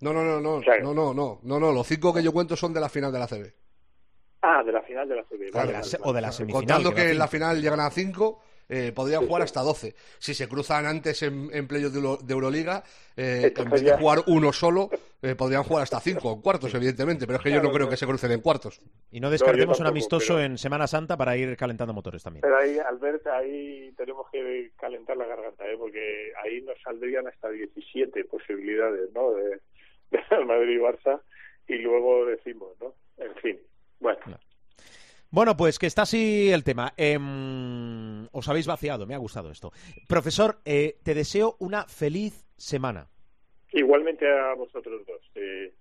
No, 0.00 0.12
no, 0.12 0.22
no, 0.22 0.42
no, 0.42 0.60
no, 0.60 0.92
no, 0.92 1.14
no, 1.14 1.40
no, 1.42 1.60
no, 1.60 1.72
los 1.72 1.86
cinco 1.86 2.12
que 2.12 2.22
yo 2.22 2.30
cuento 2.30 2.56
son 2.56 2.74
de 2.74 2.80
la 2.80 2.90
final 2.90 3.10
de 3.10 3.18
la 3.18 3.26
CB. 3.26 3.54
Ah, 4.42 4.62
de 4.62 4.72
la 4.72 4.82
final 4.82 5.08
de 5.08 5.16
la 5.16 5.22
CB. 5.22 6.00
o 6.02 6.12
de 6.12 6.20
la 6.20 6.30
semifinal. 6.30 6.60
Contando 6.60 6.94
que, 6.94 7.12
en 7.12 7.18
la 7.18 7.26
final 7.26 7.62
llegan 7.62 7.80
a 7.80 7.88
cinco, 7.88 8.42
eh, 8.68 8.92
podrían 8.94 9.26
jugar 9.26 9.42
hasta 9.42 9.60
12. 9.60 9.94
Si 10.18 10.34
se 10.34 10.48
cruzan 10.48 10.86
antes 10.86 11.22
en, 11.22 11.50
en 11.52 11.66
de, 11.66 12.32
Euroliga, 12.32 12.82
eh, 13.16 13.52
en 13.56 13.70
vez 13.70 13.82
de 13.82 13.96
jugar 13.96 14.20
uno 14.26 14.52
solo, 14.52 14.90
eh, 15.22 15.34
podrían 15.34 15.62
jugar 15.62 15.82
hasta 15.82 16.00
5 16.00 16.32
en 16.32 16.40
cuartos, 16.40 16.74
evidentemente, 16.74 17.26
pero 17.26 17.38
es 17.38 17.44
que 17.44 17.50
yo 17.50 17.62
no 17.62 17.72
creo 17.72 17.88
que 17.88 17.96
se 17.96 18.06
crucen 18.06 18.32
en 18.32 18.40
cuartos. 18.40 18.80
Y 19.10 19.20
no 19.20 19.30
descartemos 19.30 19.80
un 19.80 19.86
amistoso 19.86 20.40
en 20.40 20.58
Semana 20.58 20.86
Santa 20.86 21.16
para 21.16 21.36
ir 21.36 21.56
calentando 21.56 21.92
motores 21.92 22.22
también. 22.22 22.42
Pero 22.42 22.56
ahí, 22.56 22.78
Albert, 22.78 23.26
ahí 23.28 23.92
tenemos 23.96 24.26
que 24.30 24.72
calentar 24.78 25.16
la 25.16 25.26
garganta, 25.26 25.66
¿eh? 25.66 25.76
porque 25.78 26.32
ahí 26.42 26.62
nos 26.62 26.80
saldrían 26.82 27.26
hasta 27.26 27.50
17 27.50 28.24
posibilidades, 28.24 29.12
¿no? 29.14 29.32
De, 29.32 29.60
de 30.10 30.44
Madrid 30.44 30.76
y 30.76 30.78
Barça, 30.78 31.20
y 31.68 31.78
luego 31.78 32.26
decimos, 32.26 32.70
¿no? 32.80 32.94
En 33.18 33.34
fin. 33.36 33.60
Bueno, 34.00 34.20
Bueno, 35.34 35.56
pues 35.56 35.80
que 35.80 35.86
está 35.86 36.02
así 36.02 36.52
el 36.52 36.62
tema. 36.62 36.92
Em, 36.96 38.26
os 38.30 38.48
habéis 38.48 38.68
vaciado, 38.68 39.04
me 39.04 39.14
ha 39.16 39.18
gustado 39.18 39.50
esto. 39.50 39.72
Profesor, 40.08 40.58
eh, 40.64 40.96
te 41.02 41.12
deseo 41.12 41.56
una 41.58 41.86
feliz 41.88 42.44
semana. 42.56 43.08
igualmente 43.72 44.24
a 44.30 44.54
vosotros 44.54 45.04
dos. 45.04 45.20
eh, 45.34 45.74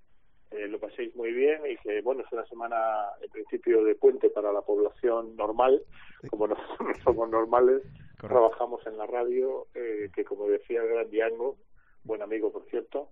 eh, 0.50 0.68
lo 0.68 0.80
paséis 0.80 1.16
muy 1.16 1.32
bien 1.32 1.62
y 1.70 1.78
que, 1.78 2.02
bueno, 2.02 2.24
es 2.26 2.32
una 2.32 2.46
semana 2.48 2.76
en 3.22 3.30
principio 3.30 3.84
de 3.84 3.94
puente 3.94 4.32
para 4.32 4.52
la 4.52 4.62
población 4.62 5.36
normal. 5.36 5.84
Como 6.32 6.48
nosotros 6.48 6.80
no 6.80 6.94
somos 7.04 7.30
normales, 7.30 7.84
trabajamos 8.20 8.82
en 8.88 8.98
la 8.98 9.06
radio, 9.06 9.68
eh, 9.76 10.10
que 10.16 10.24
como 10.24 10.48
decía 10.48 10.82
el 10.82 10.88
gran 10.90 11.10
Diango, 11.12 11.58
buen 12.04 12.24
amigo 12.24 12.52
por 12.52 12.66
cierto, 12.72 13.10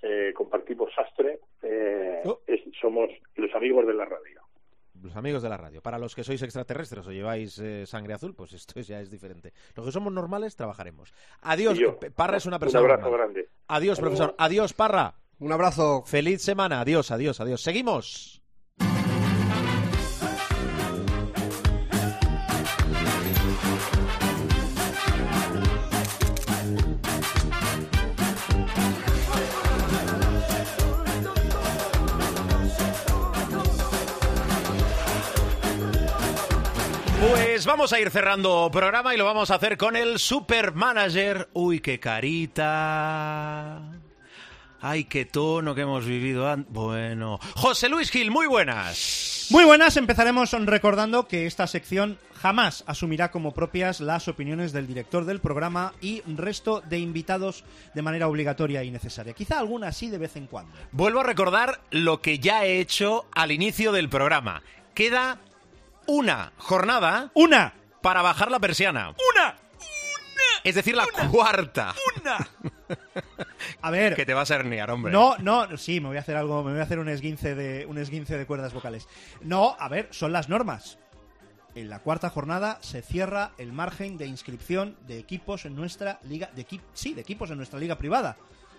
eh, 0.00 0.32
compartimos 0.34 0.88
sastre, 0.94 1.40
eh, 1.62 2.22
Oh. 2.24 2.40
es- 2.46 2.62
somos 2.80 3.10
los 3.36 3.54
amigos 3.54 3.86
de 3.86 3.92
la 3.94 4.06
radio. 4.06 4.40
Los 5.04 5.16
amigos 5.16 5.42
de 5.42 5.50
la 5.50 5.58
radio. 5.58 5.82
Para 5.82 5.98
los 5.98 6.14
que 6.14 6.24
sois 6.24 6.40
extraterrestres 6.40 7.06
o 7.06 7.12
lleváis 7.12 7.58
eh, 7.58 7.84
sangre 7.84 8.14
azul, 8.14 8.34
pues 8.34 8.54
esto 8.54 8.80
ya 8.80 9.00
es 9.00 9.10
diferente. 9.10 9.52
Los 9.76 9.84
que 9.84 9.92
somos 9.92 10.10
normales, 10.10 10.56
trabajaremos. 10.56 11.12
Adiós, 11.42 11.78
Parra 12.16 12.38
es 12.38 12.46
una 12.46 12.56
Un 12.56 12.60
persona 12.60 12.80
abrazo 12.80 13.02
normal. 13.10 13.20
grande. 13.20 13.50
Adiós, 13.68 14.00
profesor. 14.00 14.34
Adiós, 14.38 14.72
Parra. 14.72 15.14
Un 15.40 15.52
abrazo. 15.52 16.04
Feliz 16.06 16.40
semana. 16.40 16.80
Adiós, 16.80 17.10
adiós, 17.10 17.38
adiós. 17.38 17.60
Seguimos. 17.60 18.40
Vamos 37.74 37.92
a 37.92 37.98
ir 37.98 38.08
cerrando 38.08 38.70
programa 38.70 39.12
y 39.16 39.18
lo 39.18 39.24
vamos 39.24 39.50
a 39.50 39.56
hacer 39.56 39.76
con 39.76 39.96
el 39.96 40.20
Supermanager. 40.20 41.48
Uy, 41.54 41.80
qué 41.80 41.98
carita. 41.98 43.80
Ay, 44.80 45.02
qué 45.06 45.24
tono 45.24 45.74
que 45.74 45.80
hemos 45.80 46.06
vivido 46.06 46.48
antes. 46.48 46.72
Bueno. 46.72 47.40
José 47.56 47.88
Luis 47.88 48.12
Gil, 48.12 48.30
muy 48.30 48.46
buenas. 48.46 49.48
Muy 49.50 49.64
buenas, 49.64 49.96
empezaremos 49.96 50.52
recordando 50.52 51.26
que 51.26 51.46
esta 51.46 51.66
sección 51.66 52.16
jamás 52.40 52.84
asumirá 52.86 53.32
como 53.32 53.52
propias 53.54 53.98
las 53.98 54.28
opiniones 54.28 54.72
del 54.72 54.86
director 54.86 55.24
del 55.24 55.40
programa 55.40 55.94
y 56.00 56.22
resto 56.28 56.80
de 56.80 57.00
invitados 57.00 57.64
de 57.92 58.02
manera 58.02 58.28
obligatoria 58.28 58.84
y 58.84 58.92
necesaria. 58.92 59.32
Quizá 59.32 59.58
alguna 59.58 59.90
sí 59.90 60.10
de 60.10 60.18
vez 60.18 60.36
en 60.36 60.46
cuando. 60.46 60.72
Vuelvo 60.92 61.18
a 61.18 61.24
recordar 61.24 61.80
lo 61.90 62.22
que 62.22 62.38
ya 62.38 62.64
he 62.64 62.78
hecho 62.78 63.26
al 63.34 63.50
inicio 63.50 63.90
del 63.90 64.08
programa. 64.08 64.62
Queda 64.94 65.40
una 66.06 66.52
jornada 66.58 67.30
¡Una! 67.34 67.74
para 68.02 68.22
bajar 68.22 68.50
la 68.50 68.58
persiana. 68.60 69.10
¡Una! 69.34 69.56
Es 70.62 70.74
decir, 70.74 70.94
la 70.96 71.06
cuarta. 71.30 71.94
¡Una! 72.20 72.38
A 73.82 73.90
ver, 73.90 74.14
Que 74.14 74.24
te 74.26 74.34
vas 74.34 74.50
a 74.50 74.56
herniar, 74.56 74.90
hombre. 74.90 75.12
No, 75.12 75.36
no, 75.38 75.76
sí, 75.76 76.00
me 76.00 76.08
voy 76.08 76.16
a 76.16 76.20
hacer 76.20 76.36
algo, 76.36 76.62
me 76.62 76.72
voy 76.72 76.80
a 76.80 76.84
hacer 76.84 76.98
un 76.98 77.08
esguince 77.08 77.54
de 77.54 77.86
un 77.86 77.98
esguince 77.98 78.36
de 78.38 78.46
cuerdas 78.46 78.72
vocales. 78.72 79.08
No, 79.42 79.76
a 79.78 79.88
ver, 79.88 80.08
son 80.10 80.32
las 80.32 80.48
normas. 80.48 80.98
En 81.74 81.88
la 81.90 81.98
cuarta 81.98 82.30
jornada 82.30 82.78
se 82.82 83.02
cierra 83.02 83.52
el 83.58 83.72
margen 83.72 84.16
de 84.16 84.26
inscripción 84.26 84.96
de 85.06 85.18
equipos 85.18 85.64
en 85.64 85.74
nuestra 85.74 86.18
liga, 86.22 86.50
de 86.54 86.66
equi- 86.66 86.80
sí, 86.94 87.14
de 87.14 87.22
equipos 87.22 87.50
en 87.50 87.56
nuestra 87.56 87.78
liga 87.80 87.96
privada. 87.98 88.36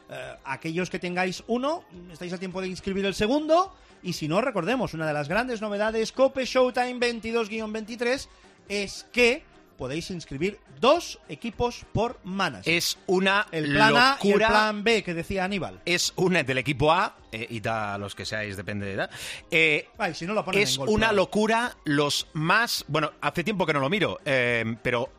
Eh, 0.10 0.36
aquellos 0.44 0.90
que 0.90 1.00
tengáis 1.00 1.44
uno, 1.48 1.84
estáis 2.12 2.34
a 2.34 2.38
tiempo 2.38 2.62
de 2.62 2.68
inscribir 2.68 3.06
el 3.06 3.16
segundo. 3.16 3.74
Y 4.04 4.14
si 4.14 4.28
no, 4.28 4.42
recordemos, 4.42 4.94
una 4.94 5.08
de 5.08 5.14
las 5.14 5.28
grandes 5.28 5.62
novedades 5.62 6.12
Cope 6.12 6.46
Showtime 6.46 7.00
22-23 7.00 8.28
es 8.70 9.06
que 9.12 9.44
podéis 9.78 10.10
inscribir 10.12 10.60
dos 10.80 11.20
equipos 11.28 11.86
por 11.92 12.20
manas. 12.24 12.68
Es 12.68 12.98
una 13.08 13.48
el 13.52 13.74
plan 13.74 13.96
A 13.98 14.18
y 14.22 14.28
el 14.28 14.34
locura. 14.34 14.48
plan 14.48 14.84
B 14.84 15.04
que 15.04 15.14
decía 15.14 15.44
Aníbal. 15.44 15.82
Es 15.86 16.14
una 16.16 16.44
del 16.44 16.58
equipo 16.58 16.92
A, 16.92 17.18
eh, 17.32 17.48
y 17.50 17.60
da 17.60 17.98
los 17.98 18.16
que 18.16 18.26
seáis, 18.26 18.58
depende 18.58 18.86
de 18.86 18.94
edad. 18.94 19.10
Eh, 19.52 19.90
Ay, 19.98 20.14
si 20.14 20.26
no 20.26 20.34
lo 20.34 20.46
ponen 20.46 20.62
es 20.62 20.78
en 20.78 20.88
una 20.88 21.12
locura 21.12 21.76
los 21.84 22.28
más... 22.34 22.86
Bueno, 22.88 23.12
hace 23.22 23.44
tiempo 23.44 23.66
que 23.66 23.74
no 23.74 23.80
lo 23.80 23.90
miro, 23.90 24.20
eh, 24.26 24.76
pero 24.82 25.10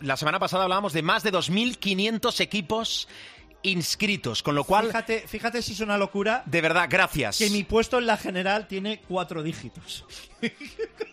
la 0.00 0.16
semana 0.16 0.38
pasada 0.38 0.64
hablábamos 0.64 0.92
de 0.92 1.02
más 1.02 1.22
de 1.22 1.32
2.500 1.32 2.40
equipos 2.40 3.08
inscritos, 3.62 4.42
con 4.42 4.54
lo 4.54 4.64
cual, 4.64 4.86
Fíjate, 4.86 5.24
fíjate 5.26 5.62
si 5.62 5.72
es 5.72 5.80
una 5.80 5.96
locura 5.98 6.42
de 6.46 6.60
verdad, 6.60 6.86
gracias. 6.90 7.38
que 7.38 7.50
mi 7.50 7.64
puesto 7.64 7.98
en 7.98 8.06
la 8.06 8.16
general 8.16 8.66
tiene 8.66 9.00
cuatro 9.06 9.42
dígitos. 9.42 10.04
Con 10.40 10.50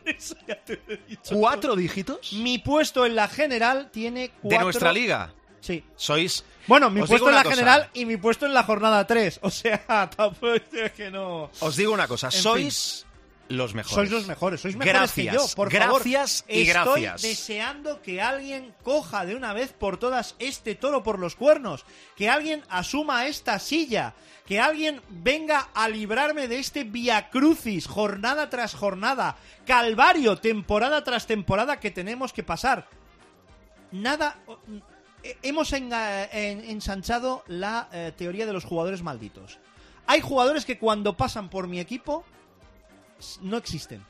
eso 0.05 0.35
ya 0.47 0.55
te 0.63 0.81
lo 0.87 0.93
he 0.93 0.97
dicho. 1.07 1.35
¿Cuatro 1.35 1.75
dígitos? 1.75 2.33
Mi 2.33 2.57
puesto 2.57 3.05
en 3.05 3.15
la 3.15 3.27
general 3.27 3.89
tiene 3.91 4.31
cuatro... 4.41 4.57
De 4.57 4.63
nuestra 4.63 4.91
liga. 4.91 5.33
Sí. 5.61 5.83
Sois... 5.95 6.43
Bueno, 6.67 6.89
mi 6.89 7.01
Os 7.01 7.09
puesto 7.09 7.29
en 7.29 7.35
la 7.35 7.43
cosa. 7.43 7.55
general 7.55 7.89
y 7.93 8.05
mi 8.05 8.17
puesto 8.17 8.45
en 8.45 8.53
la 8.53 8.63
jornada 8.63 9.05
3. 9.05 9.39
O 9.43 9.49
sea, 9.49 10.09
tampoco 10.15 10.53
es 10.53 10.91
que 10.93 11.11
no... 11.11 11.49
Os 11.59 11.75
digo 11.75 11.93
una 11.93 12.07
cosa, 12.07 12.27
En 12.27 12.41
sois 12.41 13.05
los 13.49 13.73
mejores. 13.73 13.95
Sois 13.95 14.11
los 14.11 14.27
mejores, 14.27 14.61
sois 14.61 14.75
mejores 14.75 15.11
que 15.11 15.23
Gracias, 15.23 15.33
yo, 15.35 15.55
por 15.55 15.71
favor. 15.71 16.01
gracias 16.03 16.45
y 16.47 16.61
Estoy 16.69 17.01
gracias. 17.01 17.21
deseando 17.23 18.01
que 18.01 18.21
alguien 18.21 18.73
coja 18.83 19.25
de 19.25 19.35
una 19.35 19.53
vez 19.53 19.73
por 19.73 19.97
todas 19.97 20.35
este 20.39 20.75
toro 20.75 21.03
por 21.03 21.19
los 21.19 21.35
cuernos, 21.35 21.83
que 22.15 22.29
alguien 22.29 22.63
asuma 22.69 23.25
esta 23.27 23.59
silla, 23.59 24.13
que 24.45 24.59
alguien 24.59 25.01
venga 25.09 25.69
a 25.73 25.89
librarme 25.89 26.47
de 26.47 26.59
este 26.59 26.83
via 26.83 27.29
crucis, 27.29 27.87
jornada 27.87 28.49
tras 28.49 28.73
jornada, 28.75 29.35
calvario, 29.65 30.37
temporada 30.37 31.03
tras 31.03 31.27
temporada 31.27 31.79
que 31.79 31.91
tenemos 31.91 32.31
que 32.33 32.43
pasar. 32.43 32.87
Nada. 33.91 34.37
eh, 35.23 35.37
Hemos 35.41 35.73
ensanchado 35.73 37.43
la 37.47 37.89
eh, 37.91 38.11
teoría 38.15 38.45
de 38.45 38.53
los 38.53 38.63
jugadores 38.63 39.01
malditos. 39.01 39.57
Hay 40.07 40.21
jugadores 40.21 40.65
que 40.65 40.77
cuando 40.79 41.17
pasan 41.17 41.49
por 41.49 41.67
mi 41.67 41.79
equipo 41.79 42.23
no 43.41 43.57
existen. 43.57 44.03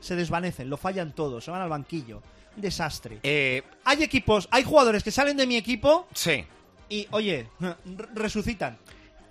Se 0.00 0.14
desvanecen, 0.16 0.70
lo 0.70 0.76
fallan 0.76 1.12
todos, 1.14 1.44
se 1.44 1.50
van 1.50 1.60
al 1.62 1.68
banquillo. 1.68 2.22
Un 2.56 2.62
desastre. 2.62 3.18
Eh, 3.22 3.62
Hay 3.84 4.02
equipos, 4.02 4.48
hay 4.50 4.64
jugadores 4.64 5.02
que 5.02 5.10
salen 5.10 5.36
de 5.36 5.46
mi 5.46 5.56
equipo 5.56 6.06
sí. 6.14 6.44
y, 6.88 7.06
oye, 7.10 7.48
re- 7.60 7.76
resucitan. 8.14 8.78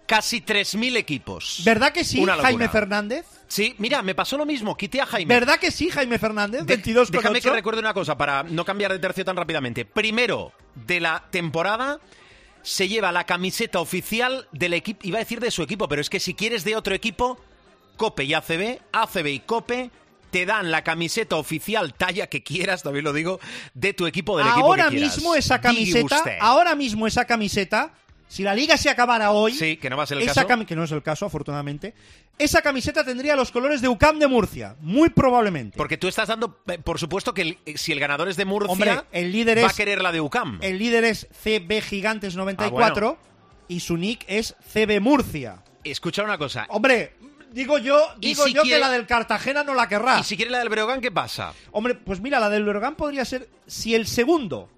Casi 0.05 0.39
3.000 0.41 0.95
equipos. 0.95 1.63
¿Verdad 1.65 1.91
que 1.91 2.05
sí, 2.05 2.20
Una 2.22 2.34
locura. 2.38 2.47
Jaime 2.47 2.70
Fernández? 2.70 3.26
Sí, 3.49 3.76
mira, 3.78 4.01
me 4.01 4.15
pasó 4.15 4.38
lo 4.38 4.45
mismo. 4.45 4.78
Quité 4.78 5.01
a 5.01 5.05
Jaime. 5.05 5.34
¿Verdad 5.34 5.59
que 5.59 5.70
sí, 5.70 5.89
Jaime 5.89 6.18
Fernández? 6.18 6.61
De- 6.61 6.76
22 6.76 7.09
con 7.11 7.18
Déjame 7.20 7.41
que 7.41 7.49
8. 7.49 7.55
recuerde 7.55 7.82
una 7.82 7.93
cosa 7.93 8.18
para 8.18 8.43
no 8.43 8.63
cambiar 8.63 8.93
de 8.93 8.99
tercio 8.99 9.26
tan 9.26 9.36
rápidamente. 9.36 9.84
Primero 9.84 10.53
de 10.76 11.01
la 11.01 11.26
temporada 11.30 11.99
se 12.61 12.88
lleva 12.88 13.11
la 13.11 13.26
camiseta 13.26 13.82
oficial 13.82 14.47
del 14.53 14.74
equipo, 14.76 15.01
iba 15.05 15.18
a 15.18 15.20
decir 15.20 15.41
de 15.41 15.51
su 15.51 15.61
equipo, 15.61 15.89
pero 15.89 16.01
es 16.01 16.09
que 16.09 16.22
si 16.22 16.34
quieres 16.34 16.63
de 16.63 16.78
otro 16.78 16.95
equipo, 16.95 17.38
Cope 17.98 18.24
y 18.24 18.34
ACB, 18.34 18.80
ACB 18.93 19.28
y 19.28 19.39
Cope 19.41 19.91
te 20.30 20.45
dan 20.45 20.72
la 20.72 20.84
camiseta 20.84 21.36
oficial 21.38 21.93
talla 21.93 22.28
que 22.28 22.43
quieras, 22.43 22.84
también 22.84 23.06
lo 23.06 23.14
digo, 23.14 23.39
de 23.74 23.93
tu 23.93 24.08
equipo 24.08 24.38
del 24.38 24.48
equipo 24.48 24.66
ahora 24.66 24.86
que 24.86 24.98
quieras. 24.98 25.16
mismo 25.18 25.36
esa 25.36 25.60
camiseta, 25.62 26.24
ahora 26.41 26.76
mismo 26.76 27.08
esa 27.08 27.26
camiseta, 27.26 27.93
si 28.28 28.43
la 28.43 28.54
liga 28.54 28.76
se 28.78 28.89
acabara 28.89 29.32
hoy, 29.32 29.54
Sí, 29.54 29.78
que 29.78 29.89
no 29.89 29.95
va 29.98 30.04
a 30.04 30.08
ser 30.08 30.18
el 30.18 30.24
esa 30.24 30.45
caso. 30.45 30.66
que 30.66 30.76
no 30.76 30.84
es 30.84 30.91
el 30.91 31.02
caso, 31.02 31.26
afortunadamente, 31.26 31.93
esa 32.38 32.62
camiseta 32.62 33.06
tendría 33.06 33.38
los 33.38 33.52
colores 33.52 33.82
de 33.82 33.88
UCAM 33.88 34.20
de 34.20 34.28
Murcia, 34.28 34.76
muy 34.82 35.10
probablemente. 35.10 35.78
Porque 35.78 35.98
tú 35.98 36.10
estás 36.10 36.28
dando, 36.28 36.60
eh, 36.68 36.78
por 36.78 37.00
supuesto, 37.00 37.34
que 37.34 37.41
el- 37.43 37.58
eh, 37.66 37.78
si 37.78 37.93
el 37.93 38.00
ganador 38.02 38.28
es 38.28 38.36
de 38.36 38.43
Murcia, 38.43 38.72
Hombre, 38.74 38.98
el 39.14 39.32
líder 39.32 39.60
va 39.64 39.68
es- 39.68 39.74
a 39.74 39.76
querer 39.78 40.02
la 40.02 40.12
de 40.12 40.20
UCAM. 40.20 40.60
El 40.62 40.78
líder 40.78 41.06
es 41.06 41.28
CB 41.32 41.82
Gigantes 41.82 42.36
94 42.36 43.18
y 43.70 43.80
su 43.80 43.95
nick 43.95 44.26
es 44.28 44.56
CB 44.72 45.00
Murcia. 45.00 45.64
Escucha 45.86 46.22
una 46.24 46.38
cosa. 46.38 46.66
Hombre, 46.70 47.14
digo 47.58 47.78
yo, 47.80 47.99
digo 48.18 48.45
si 48.45 48.53
yo 48.53 48.62
quiere- 48.62 48.78
que 48.78 48.82
la 48.86 48.89
del 48.91 49.05
Cartagena 49.08 49.64
no 49.64 49.74
la 49.74 49.88
querrá. 49.88 50.20
Y 50.20 50.24
si 50.24 50.36
quiere 50.38 50.51
la 50.51 50.60
del 50.60 50.70
Breogán, 50.70 51.01
¿qué 51.01 51.12
pasa? 51.12 51.53
Hombre, 51.72 51.95
pues 51.95 52.22
mira, 52.22 52.39
la 52.39 52.49
del 52.49 52.64
Lorgan 52.64 52.95
podría 52.95 53.26
ser 53.26 53.49
si 53.66 53.95
el 53.95 54.08
segundo, 54.08 54.70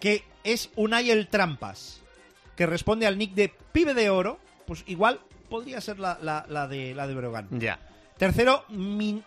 que 0.00 0.24
es 0.44 0.70
Unai 0.76 1.10
el 1.10 1.28
Trampas, 1.28 2.00
que 2.56 2.66
responde 2.66 3.06
al 3.06 3.18
nick 3.18 3.32
de 3.34 3.52
Pibe 3.72 3.94
de 3.94 4.08
Oro, 4.10 4.38
pues 4.66 4.84
igual 4.86 5.20
podría 5.50 5.80
ser 5.80 5.98
la, 5.98 6.18
la, 6.22 6.46
la 6.48 6.66
de 6.68 6.94
la 6.94 7.06
de 7.06 7.14
Breogán. 7.14 7.48
Ya. 7.50 7.78
Tercero, 8.16 8.64
Min... 8.68 9.22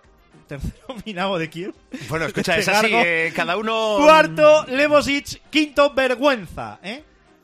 Tercero, 0.47 0.73
Minago 1.05 1.37
de 1.37 1.49
Kiev. 1.49 1.73
Bueno, 2.09 2.25
escucha, 2.25 2.57
es 2.57 2.67
así, 2.67 2.89
eh, 2.93 3.31
cada 3.35 3.57
uno... 3.57 3.97
Cuarto, 3.99 4.65
Lebosic. 4.67 5.41
Quinto, 5.49 5.93
Vergüenza. 5.93 6.79
¿eh? 6.83 7.03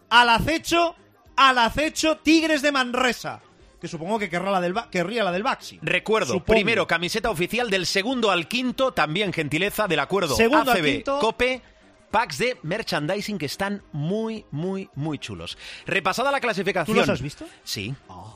Al 0.09 0.29
acecho, 0.29 0.95
al 1.35 1.57
acecho, 1.57 2.17
Tigres 2.17 2.61
de 2.61 2.71
Manresa. 2.71 3.41
Que 3.81 3.87
supongo 3.87 4.19
que 4.19 4.29
querrá 4.29 4.51
la 4.51 4.61
del, 4.61 4.73
Ba- 4.73 4.89
querría 4.91 5.23
la 5.23 5.31
del 5.31 5.41
Baxi. 5.43 5.79
Recuerdo, 5.81 6.33
Supongo. 6.33 6.53
primero 6.53 6.85
camiseta 6.87 7.31
oficial 7.31 7.69
del 7.71 7.87
segundo 7.87 8.29
al 8.29 8.47
quinto, 8.47 8.93
también 8.93 9.33
gentileza 9.33 9.87
del 9.87 9.99
acuerdo 9.99 10.35
Segundo 10.35 10.71
al 10.71 10.77
ACB, 10.77 10.85
quinto. 10.85 11.17
COPE, 11.19 11.61
packs 12.11 12.37
de 12.37 12.57
merchandising 12.61 13.39
que 13.39 13.47
están 13.47 13.81
muy, 13.91 14.45
muy, 14.51 14.87
muy 14.93 15.17
chulos. 15.17 15.57
Repasada 15.87 16.31
la 16.31 16.39
clasificación. 16.39 16.93
¿Tú 16.93 16.99
los 17.01 17.09
has 17.09 17.21
visto? 17.23 17.45
Sí. 17.63 17.95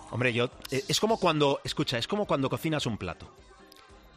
Hombre, 0.09 0.33
yo... 0.33 0.49
eh, 0.71 0.83
es 0.87 0.99
como 0.99 1.19
cuando... 1.19 1.61
Escucha, 1.63 1.99
es 1.99 2.07
como 2.07 2.25
cuando 2.25 2.49
cocinas 2.49 2.87
un 2.87 2.97
plato. 2.97 3.31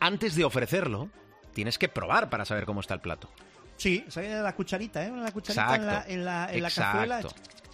antes 0.00 0.34
de 0.34 0.44
ofrecerlo, 0.44 1.10
tienes 1.52 1.76
que 1.76 1.88
probar 1.88 2.30
para 2.30 2.44
saber 2.46 2.64
cómo 2.64 2.80
está 2.80 2.94
el 2.94 3.00
plato. 3.00 3.28
Sí, 3.76 4.04
sale 4.08 4.40
la 4.40 4.54
cucharita, 4.54 5.04
¿eh? 5.04 5.12
La 5.14 5.30
cucharita 5.30 5.74
en 5.76 5.86
la, 5.86 6.04
en 6.06 6.24
la, 6.24 6.52
en 6.52 6.62
la 6.62 6.70
cazuela. 6.70 7.20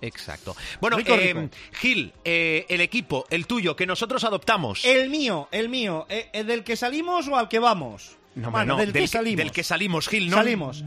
Exacto. 0.07 0.57
Bueno, 0.81 0.97
Rico, 0.97 1.15
eh, 1.15 1.33
rico. 1.35 1.49
Gil, 1.73 2.13
eh, 2.25 2.67
el 2.69 2.81
equipo, 2.81 3.27
el 3.31 3.47
tuyo, 3.47 3.75
que 3.77 3.87
nosotros 3.87 4.25
adoptamos. 4.25 4.85
El 4.85 5.11
mío, 5.11 5.49
el 5.53 5.69
mío. 5.69 6.07
¿eh, 6.09 6.29
eh, 6.33 6.45
¿Del 6.45 6.65
que 6.65 6.77
salimos 6.77 7.27
o 7.29 7.37
al 7.37 7.49
que 7.49 7.59
vamos? 7.59 8.17
No, 8.35 8.51
bueno, 8.51 8.75
no, 8.75 8.81
del, 8.81 8.93
que 8.93 9.01
que- 9.01 9.09
salimos. 9.09 9.39
del 9.39 9.53
que 9.53 9.63
salimos, 9.65 10.09
Gil, 10.09 10.29
¿no? 10.31 10.37
Salimos. 10.39 10.85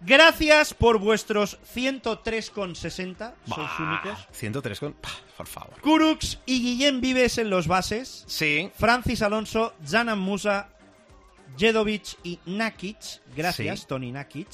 Gracias 0.00 0.72
por 0.74 0.98
vuestros 0.98 1.58
103,60. 1.74 3.34
Sois 3.46 3.70
únicos. 3.80 4.28
103 4.32 4.80
con... 4.80 4.94
Por 5.36 5.46
favor. 5.46 5.80
Kurux 5.80 6.38
y 6.46 6.60
Guillem 6.62 7.00
Vives 7.00 7.38
en 7.38 7.50
los 7.50 7.66
bases. 7.66 8.24
Sí. 8.26 8.70
Francis 8.78 9.22
Alonso, 9.22 9.74
Janan 9.86 10.18
Musa, 10.18 10.68
Jedovic 11.58 12.16
y 12.22 12.38
Nakic. 12.46 12.96
Gracias, 13.34 13.80
Sí. 13.80 13.86
Tony 13.88 14.12
Nakic. 14.12 14.48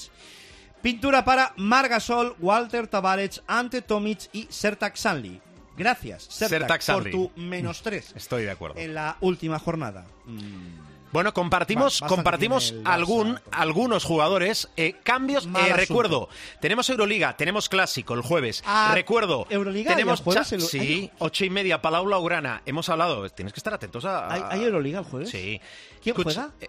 Pintura 0.83 1.24
para 1.24 1.53
Margasol, 1.57 2.35
Walter 2.41 2.89
Tavares, 2.89 3.43
Ante 3.47 3.83
Tomic 3.83 4.28
y 4.33 4.47
Sertak 4.51 4.97
Sanli. 4.97 5.41
Gracias, 5.76 6.24
Sertak, 6.24 6.83
Sertak 6.83 7.03
por 7.03 7.11
tu 7.11 7.30
menos 7.41 7.80
3 7.83 8.12
Estoy 8.16 8.43
de 8.45 8.51
acuerdo. 8.51 8.78
en 8.78 8.95
la 8.95 9.16
última 9.20 9.59
jornada. 9.59 10.05
Bueno, 11.12 11.35
compartimos, 11.35 12.01
bastante 12.01 12.14
compartimos 12.14 12.74
algún, 12.85 13.39
algunos 13.51 14.05
jugadores. 14.05 14.68
eh, 14.76 14.95
cambios, 15.03 15.47
eh, 15.47 15.72
recuerdo, 15.74 16.28
tenemos 16.61 16.89
Euroliga, 16.89 17.37
tenemos 17.37 17.68
Clásico 17.68 18.14
el 18.14 18.22
jueves. 18.22 18.62
Ah, 18.66 18.93
recuerdo, 18.95 19.47
Euroliga, 19.51 19.93
tenemos 19.93 20.18
¿y 20.18 20.20
el 20.20 20.24
jueves 20.24 20.53
el- 20.53 20.61
Sí, 20.62 20.78
hay- 20.78 21.11
ocho 21.18 21.45
y 21.45 21.51
media, 21.51 21.83
Palau 21.83 22.07
Laurana. 22.07 22.62
Hemos 22.64 22.89
hablado, 22.89 23.28
tienes 23.30 23.53
que 23.53 23.61
estar 23.61 23.74
atentos 23.74 24.05
a... 24.07 24.33
¿Hay, 24.33 24.43
hay 24.51 24.64
Euroliga 24.64 25.01
el 25.01 25.05
jueves? 25.05 25.28
Sí. 25.30 25.61
¿Quién 26.03 26.16
Escucha, 26.16 26.51
juega? 26.51 26.55
eh, 26.62 26.68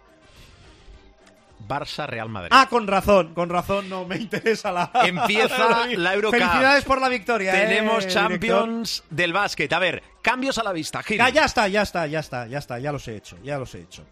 Barça 1.68 2.06
Real 2.08 2.30
Madrid. 2.30 2.50
Ah, 2.52 2.68
con 2.70 2.88
razón, 2.88 3.34
con 3.34 3.50
razón, 3.50 3.90
no 3.90 4.06
me 4.06 4.18
interesa 4.18 4.72
la. 4.72 4.92
Empieza 5.06 5.88
la 5.96 6.14
Eurocup. 6.14 6.38
Felicidades 6.40 6.84
por 6.86 7.00
la 7.02 7.10
victoria. 7.10 7.52
Tenemos 7.52 8.06
eh, 8.06 8.10
Champions 8.10 9.04
del 9.10 9.34
básquet. 9.34 9.72
A 9.74 9.80
ver, 9.80 10.04
cambios 10.22 10.58
a 10.58 10.64
la 10.64 10.72
vista, 10.74 11.02
Gil. 11.04 11.18
director. 11.18 11.34
Ya, 11.36 11.42
ya 11.42 11.46
está, 11.46 11.68
ya 11.68 11.82
está, 11.82 12.08
ya 12.08 12.20
está, 12.20 12.48
ya 12.48 12.58
está, 12.60 12.80
ya 12.80 12.92
los 12.92 13.08
he 13.08 13.16
hecho, 13.16 13.38
ya 13.44 13.58
los 13.58 13.74
he 13.76 13.82
hecho. 13.82 14.04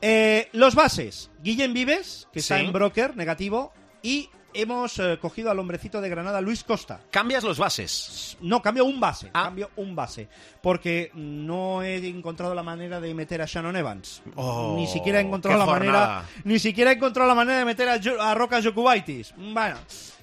Eh, 0.00 0.48
los 0.52 0.74
bases, 0.74 1.30
Guillem 1.42 1.72
Vives, 1.72 2.28
que 2.32 2.38
está 2.40 2.58
Sí. 2.58 2.64
en 2.66 2.72
broker, 2.72 3.16
negativo, 3.16 3.72
y 4.02 4.30
hemos 4.60 4.98
eh, 4.98 5.18
cogido 5.20 5.50
al 5.50 5.58
hombrecito 5.58 6.00
de 6.00 6.08
Granada, 6.08 6.40
Luis 6.40 6.64
Costa. 6.64 7.00
Cambias 7.10 7.44
los 7.44 7.58
bases. 7.58 8.36
No, 8.40 8.60
cambio 8.62 8.84
un 8.84 8.98
base, 9.00 9.30
Ah. 9.32 9.44
cambio 9.44 9.70
un 9.76 9.94
base, 9.94 10.28
porque 10.62 11.10
no 11.14 11.82
he 11.82 11.96
encontrado 12.08 12.54
la 12.54 12.62
manera 12.62 13.00
de 13.00 13.14
meter 13.14 13.40
a 13.42 13.46
Shannon 13.46 13.76
Evans. 13.76 14.22
Oh, 14.36 14.74
ni 14.76 14.86
siquiera 14.86 15.18
he 15.20 15.22
encontrado 15.22 15.58
la 15.58 15.66
manera, 15.66 16.24
ni 16.44 16.58
siquiera 16.58 16.90
he 16.92 16.94
encontrado 16.94 17.28
la 17.28 17.34
manera 17.34 17.58
de 17.58 17.64
meter 17.64 17.88
a, 17.88 18.30
a 18.30 18.34
Roca 18.34 18.62
Jokubaitis. 18.62 19.34
Bueno, 19.36 19.76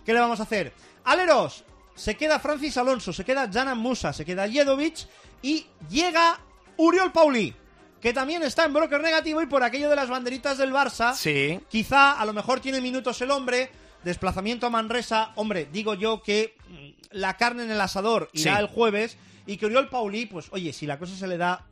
¿qué 0.05 0.13
le 0.13 0.19
vamos 0.19 0.39
a 0.39 0.43
hacer? 0.43 0.73
Aleros, 1.03 1.63
se 1.95 2.15
queda 2.15 2.39
Francis 2.39 2.77
Alonso, 2.77 3.13
se 3.13 3.23
queda 3.23 3.49
Janan 3.51 3.77
Musa, 3.77 4.11
se 4.13 4.25
queda 4.25 4.49
Jedovic 4.49 5.07
y 5.41 5.65
llega 5.89 6.39
Uriol 6.77 7.11
Pauli, 7.11 7.55
que 8.01 8.11
también 8.11 8.43
está 8.43 8.65
en 8.65 8.73
broker 8.73 9.01
negativo 9.01 9.41
y 9.41 9.45
por 9.45 9.63
aquello 9.63 9.89
de 9.89 9.95
las 9.95 10.09
banderitas 10.09 10.57
del 10.57 10.73
Barça, 10.73 11.13
Sí. 11.13 11.59
Quizá 11.69 12.13
a 12.19 12.25
lo 12.25 12.33
mejor 12.33 12.59
tiene 12.59 12.81
minutos 12.81 13.21
el 13.21 13.31
hombre, 13.31 13.69
desplazamiento 14.06 14.68
a 14.68 14.70
Manresa, 14.70 15.34
hombre, 15.36 15.68
digo 15.72 15.95
yo 15.95 16.22
que 16.24 16.56
mm, 16.70 17.18
la 17.18 17.36
carne 17.36 17.64
en 17.64 17.72
el 17.72 17.82
asador 17.82 18.30
irá 18.32 18.56
Sí. 18.56 18.62
el 18.62 18.68
jueves 18.68 19.18
y 19.45 19.58
que 19.58 19.66
Oriol 19.66 19.89
Pauli, 19.89 20.26
pues 20.28 20.47
oye, 20.51 20.72
si 20.72 20.86
la 20.86 20.97
cosa 20.97 21.16
se 21.18 21.28
le 21.28 21.38
da 21.38 21.66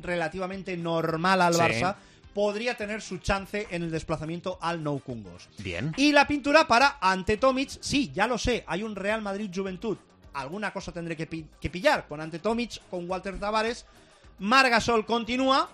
relativamente 0.00 0.76
normal 0.76 1.40
al 1.40 1.54
Sí. 1.54 1.60
Barça, 1.60 1.94
podría 2.34 2.76
tener 2.76 3.00
su 3.00 3.18
chance 3.18 3.68
en 3.70 3.84
el 3.84 3.90
desplazamiento 3.92 4.58
al 4.60 4.82
No 4.82 4.98
Cungos. 4.98 5.48
Bien. 5.58 5.92
Y 5.96 6.10
la 6.10 6.26
pintura 6.26 6.66
para 6.66 6.98
Ante 7.00 7.36
Tomic, 7.36 7.68
sí, 7.80 8.10
ya 8.12 8.26
lo 8.26 8.38
sé, 8.38 8.64
hay 8.66 8.82
un 8.82 8.96
Real 8.96 9.22
Madrid 9.22 9.48
Juventud. 9.54 9.96
Alguna 10.32 10.72
cosa 10.72 10.90
tendré 10.90 11.16
que, 11.16 11.26
pi- 11.28 11.46
que 11.60 11.70
pillar 11.70 12.08
con 12.08 12.20
Ante 12.20 12.40
Tomic, 12.40 12.80
con 12.90 13.08
Walter 13.08 13.38
Tavares. 13.38 13.86
Margasol 14.40 15.06
continúa. 15.06 15.70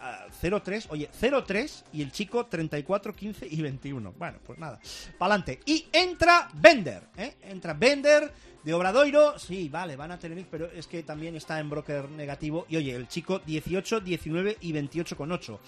Ah, 0.00 0.26
0-3, 0.42 0.86
oye, 0.90 1.10
0-3 1.20 1.84
y 1.92 2.02
el 2.02 2.12
chico 2.12 2.46
34, 2.46 3.14
15 3.14 3.46
y 3.50 3.62
21. 3.62 4.12
Bueno, 4.18 4.38
pues 4.44 4.58
nada, 4.58 4.78
pa'lante. 5.18 5.60
Y 5.66 5.86
entra 5.92 6.48
Bender, 6.54 7.02
¿eh? 7.16 7.36
Entra 7.42 7.74
Bender 7.74 8.32
de 8.62 8.74
Obradoiro. 8.74 9.38
Sí, 9.38 9.68
vale, 9.68 9.96
van 9.96 10.12
a 10.12 10.18
Tenerife, 10.18 10.48
pero 10.50 10.66
es 10.66 10.86
que 10.86 11.02
también 11.02 11.36
está 11.36 11.58
en 11.60 11.70
broker 11.70 12.08
negativo. 12.10 12.66
Y 12.68 12.76
oye, 12.76 12.94
el 12.94 13.08
chico 13.08 13.40
18, 13.40 14.00
19 14.00 14.58
y 14.60 14.72
28 14.72 15.16
con 15.16 15.32
8. 15.32 15.60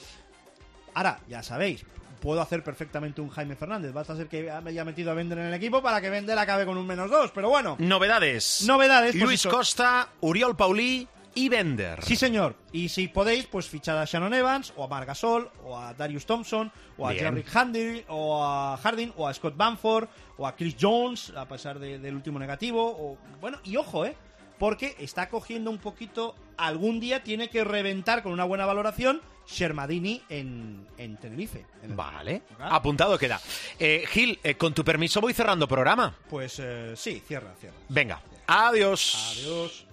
Ahora, 0.94 1.20
ya 1.28 1.42
sabéis, 1.42 1.84
puedo 2.20 2.40
hacer 2.40 2.62
perfectamente 2.62 3.20
un 3.20 3.28
Jaime 3.30 3.56
Fernández. 3.56 3.92
Basta 3.92 4.16
ser 4.16 4.28
que 4.28 4.50
haya 4.50 4.84
metido 4.84 5.10
a 5.10 5.14
Bender 5.14 5.38
en 5.38 5.46
el 5.46 5.54
equipo 5.54 5.82
para 5.82 6.00
que 6.00 6.10
Bender 6.10 6.38
acabe 6.38 6.64
con 6.64 6.76
un 6.76 6.86
menos 6.86 7.10
2. 7.10 7.32
Pero 7.34 7.48
bueno, 7.48 7.76
Novedades. 7.78 8.64
Novedades, 8.66 9.14
Luis. 9.14 9.46
Costa, 9.46 10.08
Uriol 10.20 10.56
Paulí 10.56 11.08
y 11.34 11.48
Bender. 11.48 12.02
sí 12.04 12.16
señor. 12.16 12.56
Y 12.72 12.88
si 12.88 13.08
podéis, 13.08 13.46
pues 13.46 13.68
fichar 13.68 13.96
a 13.98 14.04
Shannon 14.04 14.34
Evans, 14.34 14.72
o 14.76 14.84
a 14.84 14.88
Margasol, 14.88 15.50
o 15.64 15.78
a 15.78 15.94
Darius 15.94 16.26
Thompson, 16.26 16.70
o 16.98 17.08
a. 17.08 17.12
Jerry 17.14 17.42
Harding, 17.42 18.02
o 18.08 18.44
a 18.44 18.76
Harding, 18.76 19.12
o 19.16 19.26
a 19.28 19.34
Scott 19.34 19.56
Banford, 19.56 20.08
o 20.36 20.46
a 20.46 20.54
Chris 20.56 20.76
Jones, 20.80 21.32
a 21.36 21.46
pesar 21.46 21.78
de- 21.78 21.98
del 21.98 22.14
último 22.14 22.38
negativo. 22.38 22.84
O, 22.84 23.18
bueno, 23.40 23.58
y 23.64 23.76
ojo, 23.76 24.04
¿eh? 24.06 24.14
Porque 24.58 24.94
está 24.98 25.28
cogiendo 25.28 25.70
un 25.70 25.78
poquito. 25.78 26.34
Algún 26.56 27.00
día 27.00 27.22
tiene 27.24 27.48
que 27.48 27.64
reventar 27.64 28.22
con 28.22 28.32
una 28.32 28.44
buena 28.44 28.64
valoración 28.64 29.20
Shermadini 29.48 30.22
en, 30.28 30.86
en 30.98 31.16
Tenerife. 31.16 31.66
En 31.82 31.90
el- 31.90 31.96
Vale, 31.96 32.42
apuntado 32.60 33.18
queda. 33.18 33.40
Eh, 33.78 34.04
Gil, 34.08 34.38
eh, 34.44 34.54
con 34.54 34.72
tu 34.72 34.84
permiso 34.84 35.20
voy 35.20 35.32
cerrando 35.34 35.66
programa. 35.66 36.14
Pues 36.30 36.60
eh, 36.60 36.92
sí, 36.94 37.20
cierra, 37.26 37.52
cierra. 37.58 37.74
Venga, 37.88 38.22
adiós. 38.46 39.32
Adiós. 39.36 39.86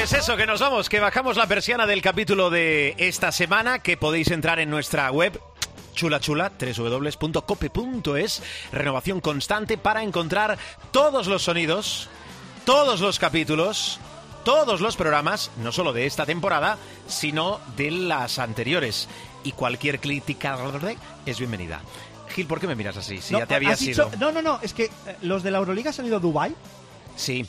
Pues 0.00 0.14
eso, 0.14 0.34
que 0.38 0.46
nos 0.46 0.60
vamos, 0.60 0.88
que 0.88 0.98
bajamos 0.98 1.36
la 1.36 1.46
persiana 1.46 1.86
del 1.86 2.00
capítulo 2.00 2.48
de 2.48 2.94
esta 2.96 3.30
semana, 3.32 3.80
que 3.80 3.98
podéis 3.98 4.30
entrar 4.30 4.58
en 4.58 4.70
nuestra 4.70 5.10
web 5.10 5.38
chula 5.94 6.20
chula 6.20 6.50
www.cope.es 6.58 8.42
renovación 8.72 9.20
constante 9.20 9.76
para 9.76 10.02
encontrar 10.02 10.56
todos 10.90 11.26
los 11.26 11.42
sonidos 11.42 12.08
todos 12.64 13.00
los 13.00 13.18
capítulos 13.18 14.00
todos 14.42 14.80
los 14.80 14.96
programas 14.96 15.50
no 15.62 15.70
solo 15.70 15.92
de 15.92 16.06
esta 16.06 16.24
temporada 16.24 16.78
sino 17.06 17.60
de 17.76 17.90
las 17.90 18.38
anteriores 18.38 19.06
y 19.44 19.52
cualquier 19.52 20.00
crítica 20.00 20.56
es 21.26 21.38
bienvenida 21.38 21.82
Gil, 22.34 22.46
¿por 22.46 22.58
qué 22.60 22.66
me 22.68 22.74
miras 22.76 22.96
así? 22.96 23.20
Si 23.20 23.34
No, 23.34 23.40
ya 23.40 23.46
te 23.46 23.56
habías 23.56 23.74
has 23.74 23.80
dicho- 23.80 24.08
ido. 24.08 24.18
No, 24.18 24.32
no, 24.32 24.40
no, 24.40 24.60
es 24.62 24.72
que 24.72 24.84
eh, 24.84 24.90
los 25.22 25.42
de 25.42 25.50
la 25.50 25.58
Euroliga 25.58 25.92
se 25.92 26.00
han 26.00 26.06
ido 26.06 26.16
a 26.16 26.20
Dubai. 26.20 26.54
Sí. 27.16 27.44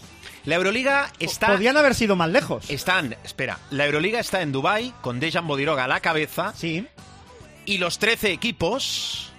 La 0.46 0.56
Euroliga 0.56 1.12
está 1.20 1.48
Podrían 1.48 1.78
haber 1.78 1.94
sido 1.96 2.16
más 2.16 2.30
lejos. 2.30 2.70
Están, 2.70 3.16
espera, 3.24 3.60
la 3.70 3.86
Euroliga 3.86 4.20
está 4.20 4.42
en 4.42 4.52
Dubai 4.52 4.94
con 5.02 5.20
Dejan 5.20 5.46
Bodiroga 5.48 5.84
a 5.84 5.88
la 5.88 6.00
cabeza 6.00 6.54
Sí. 6.56 6.88
y 7.66 7.78
los 7.78 8.00
13 8.00 8.32
equipos 8.32 9.32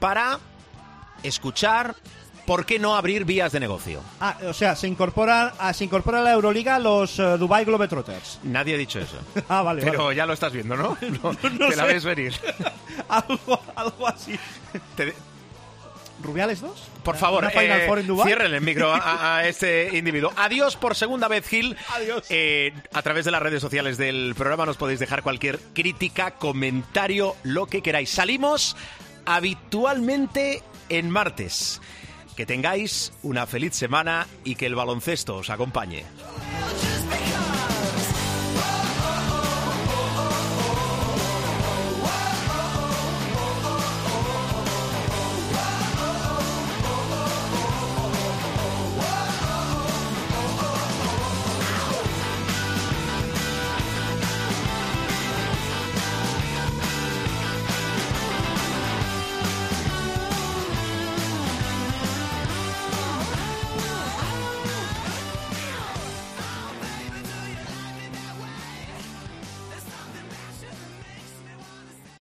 para 0.00 0.38
escuchar 1.22 1.94
por 2.44 2.64
qué 2.66 2.78
no 2.78 2.94
abrir 2.96 3.24
vías 3.24 3.50
de 3.52 3.60
negocio. 3.60 4.00
Ah, 4.20 4.36
o 4.48 4.52
sea, 4.52 4.76
se 4.76 4.86
incorpora, 4.86 5.54
ah, 5.58 5.72
se 5.72 5.84
incorpora 5.84 6.20
a 6.20 6.22
la 6.22 6.32
Euroliga 6.32 6.78
los 6.78 7.18
eh, 7.18 7.36
Dubai 7.38 7.64
Globetrotters. 7.64 8.38
Nadie 8.44 8.74
ha 8.74 8.78
dicho 8.78 8.98
eso. 9.00 9.16
Ah, 9.48 9.62
vale, 9.62 9.82
Pero 9.82 10.04
vale. 10.04 10.16
ya 10.16 10.26
lo 10.26 10.32
estás 10.32 10.52
viendo, 10.52 10.76
¿no? 10.76 10.96
No, 11.22 11.32
No 11.32 11.68
te 11.68 11.76
la 11.76 11.84
ves 11.84 12.04
venir. 12.04 12.34
algo, 13.08 13.60
algo 13.74 14.06
así. 14.08 14.38
Te- 14.96 15.14
¿Rubiales 16.26 16.60
2? 16.60 16.70
por 17.02 17.16
favor, 17.16 17.44
¿Una 17.44 17.50
Final 17.50 17.80
eh, 17.80 18.22
cierren 18.24 18.52
el 18.52 18.60
micro 18.60 18.92
a, 18.92 19.36
a 19.36 19.46
este 19.48 19.96
individuo. 19.96 20.32
Adiós 20.36 20.76
por 20.76 20.94
segunda 20.96 21.28
vez, 21.28 21.46
Gil. 21.46 21.76
Adiós. 21.94 22.24
Eh, 22.30 22.72
a 22.92 23.02
través 23.02 23.24
de 23.24 23.30
las 23.30 23.40
redes 23.40 23.60
sociales 23.62 23.96
del 23.96 24.34
programa 24.36 24.66
nos 24.66 24.76
podéis 24.76 24.98
dejar 24.98 25.22
cualquier 25.22 25.58
crítica, 25.72 26.32
comentario, 26.32 27.36
lo 27.44 27.66
que 27.66 27.80
queráis. 27.82 28.10
Salimos 28.10 28.76
habitualmente 29.24 30.62
en 30.88 31.10
martes. 31.10 31.80
Que 32.36 32.44
tengáis 32.44 33.12
una 33.22 33.46
feliz 33.46 33.74
semana 33.74 34.26
y 34.44 34.56
que 34.56 34.66
el 34.66 34.74
baloncesto 34.74 35.36
os 35.36 35.48
acompañe. 35.48 36.04